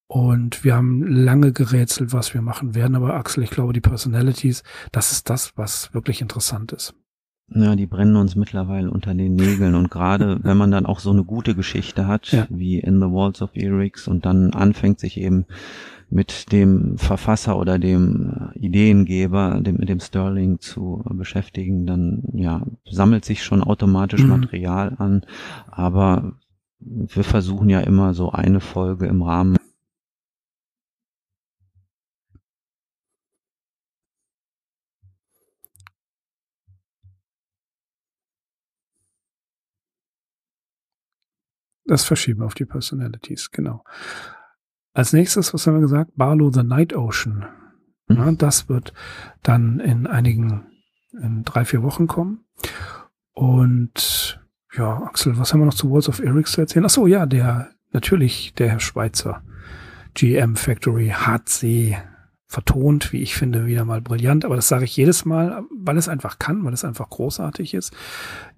Und 0.07 0.65
wir 0.65 0.75
haben 0.75 1.03
lange 1.07 1.53
gerätselt, 1.53 2.13
was 2.13 2.35
wir 2.35 2.43
machen 2.43 2.75
werden. 2.75 2.97
Aber 2.97 3.15
Axel, 3.15 3.43
ich 3.45 3.51
glaube, 3.51 3.73
die 3.73 3.81
Personalities, 3.81 4.63
das 4.93 5.13
ist 5.13 5.31
das, 5.31 5.57
was 5.57 5.95
wirklich 5.95 6.21
interessant 6.21 6.73
ist. 6.73 6.95
Ja, 7.49 7.77
die 7.77 7.87
brennen 7.87 8.17
uns 8.17 8.37
mittlerweile 8.37 8.91
unter 8.91 9.15
den 9.15 9.35
Nägeln 9.35 9.75
und 9.75 9.91
gerade 9.91 10.39
wenn 10.45 10.57
man 10.57 10.71
dann 10.71 10.87
auch 10.87 10.99
so 10.99 11.11
eine 11.11 11.25
gute 11.25 11.55
Geschichte 11.55 12.07
hat, 12.07 12.33
ja. 12.33 12.47
wie 12.49 12.79
In 12.79 13.01
the 13.01 13.07
Walls 13.07 13.43
of 13.43 13.51
Erix 13.55 14.09
und 14.09 14.25
dann 14.25 14.53
anfängt 14.53 14.99
sich 14.99 15.19
eben 15.19 15.47
mit 16.11 16.53
dem 16.53 16.97
Verfasser 16.99 17.59
oder 17.59 17.79
dem 17.79 18.51
Ideengeber, 18.55 19.61
dem, 19.61 19.77
mit 19.77 19.89
dem 19.89 20.01
Sterling 20.01 20.61
zu 20.61 21.05
beschäftigen, 21.11 21.87
dann 21.87 22.23
ja, 22.35 22.63
sammelt 22.89 23.25
sich 23.25 23.43
schon 23.43 23.63
automatisch 23.63 24.23
mhm. 24.23 24.31
Material 24.31 24.95
an. 24.99 25.27
Aber 25.67 26.33
wir 26.79 27.25
versuchen 27.25 27.69
ja 27.69 27.81
immer 27.81 28.15
so 28.15 28.31
eine 28.31 28.61
Folge 28.61 29.07
im 29.07 29.23
Rahmen 29.23 29.57
Das 41.87 42.05
Verschieben 42.05 42.43
auf 42.43 42.55
die 42.55 42.65
Personalities, 42.65 43.51
genau. 43.51 43.85
Als 44.95 45.13
nächstes, 45.13 45.53
was 45.53 45.67
haben 45.67 45.75
wir 45.75 45.81
gesagt? 45.81 46.13
Barlow 46.17 46.51
the 46.53 46.63
Night 46.63 46.95
Ocean. 46.95 47.45
Mhm. 48.09 48.17
Ja, 48.17 48.33
das 48.33 48.69
wird 48.69 48.95
dann 49.43 49.81
in 49.81 50.07
einigen, 50.07 50.67
in 51.13 51.43
drei, 51.43 51.65
vier 51.65 51.83
Wochen 51.83 52.07
kommen. 52.07 52.45
Und 53.33 54.41
ja, 54.73 55.03
Axel, 55.03 55.37
was 55.37 55.53
haben 55.53 55.61
wir 55.61 55.67
noch 55.67 55.75
zu 55.75 55.91
Walls 55.91 56.09
of 56.09 56.21
Erics 56.21 56.53
zu 56.53 56.61
erzählen? 56.61 56.87
Ach 56.87 56.91
so, 56.91 57.07
ja, 57.07 57.27
der, 57.27 57.71
natürlich, 57.93 58.55
der 58.55 58.71
Herr 58.71 58.81
Schweizer 58.81 59.43
GM 60.15 60.55
Factory 60.55 61.09
hat 61.09 61.49
sie 61.49 61.97
vertont, 62.55 63.13
wie 63.13 63.21
ich 63.21 63.35
finde, 63.35 63.67
wieder 63.67 63.85
mal 63.85 64.01
brillant. 64.01 64.45
Aber 64.45 64.57
das 64.57 64.69
sage 64.69 64.85
ich 64.85 64.97
jedes 64.97 65.25
Mal, 65.25 65.65
weil 65.71 65.99
es 65.99 66.09
einfach 66.09 66.39
kann, 66.39 66.65
weil 66.65 66.73
es 66.73 66.85
einfach 66.85 67.11
großartig 67.11 67.75
ist. 67.75 67.93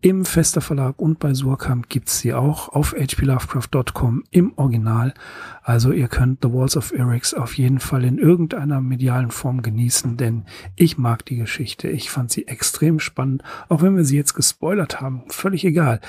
Im 0.03 0.25
Fester 0.27 0.61
Verlag 0.61 1.01
und 1.01 1.19
bei 1.19 1.33
Surkamp 1.33 1.89
gibt's 1.89 2.19
sie 2.19 2.35
auch 2.35 2.69
auf 2.69 2.93
hplovecraft.com 2.93 4.25
im 4.31 4.53
Original. 4.57 5.15
Also 5.63 5.93
ihr 5.93 6.09
könnt 6.09 6.41
The 6.43 6.53
Walls 6.53 6.77
of 6.77 6.93
Erics 6.93 7.33
auf 7.33 7.57
jeden 7.57 7.81
Fall 7.81 8.05
in 8.05 8.19
irgendeiner 8.19 8.81
medialen 8.81 9.31
Form 9.31 9.63
genießen, 9.63 10.19
denn 10.19 10.45
ich 10.77 10.99
mag 10.99 11.25
die 11.25 11.37
Geschichte. 11.37 11.89
Ich 11.89 12.11
fand 12.11 12.31
sie 12.31 12.47
extrem 12.47 13.01
spannend, 13.01 13.43
auch 13.69 13.81
wenn 13.81 13.97
wir 13.97 14.05
sie 14.05 14.17
jetzt 14.17 14.35
gespoilert 14.35 15.01
haben. 15.01 15.25
Völlig 15.29 15.65
egal. 15.65 16.01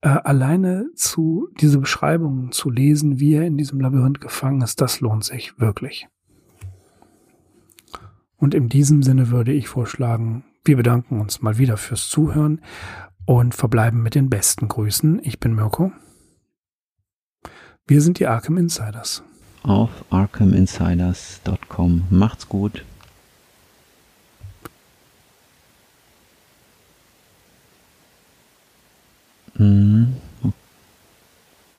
Äh, 0.00 0.08
alleine 0.08 0.90
zu 0.96 1.48
diese 1.60 1.78
Beschreibungen 1.78 2.50
zu 2.50 2.70
lesen, 2.70 3.20
wie 3.20 3.34
er 3.34 3.46
in 3.46 3.56
diesem 3.56 3.80
Labyrinth 3.80 4.20
gefangen 4.20 4.62
ist, 4.62 4.80
das 4.80 5.00
lohnt 5.00 5.24
sich 5.24 5.58
wirklich. 5.60 6.08
Und 8.36 8.54
in 8.54 8.68
diesem 8.68 9.02
Sinne 9.02 9.30
würde 9.30 9.52
ich 9.52 9.68
vorschlagen, 9.68 10.44
wir 10.64 10.76
bedanken 10.76 11.20
uns 11.20 11.42
mal 11.42 11.58
wieder 11.58 11.76
fürs 11.76 12.08
Zuhören 12.08 12.60
und 13.24 13.54
verbleiben 13.54 14.02
mit 14.02 14.14
den 14.14 14.28
besten 14.28 14.68
Grüßen. 14.68 15.20
Ich 15.22 15.40
bin 15.40 15.54
Mirko. 15.54 15.92
Wir 17.86 18.00
sind 18.00 18.18
die 18.18 18.26
Arkham 18.26 18.56
Insiders. 18.56 19.22
Auf 19.62 19.90
arkhaminsiders.com. 20.10 22.04
Macht's 22.10 22.48
gut. 22.48 22.84
Mhm. 29.54 30.16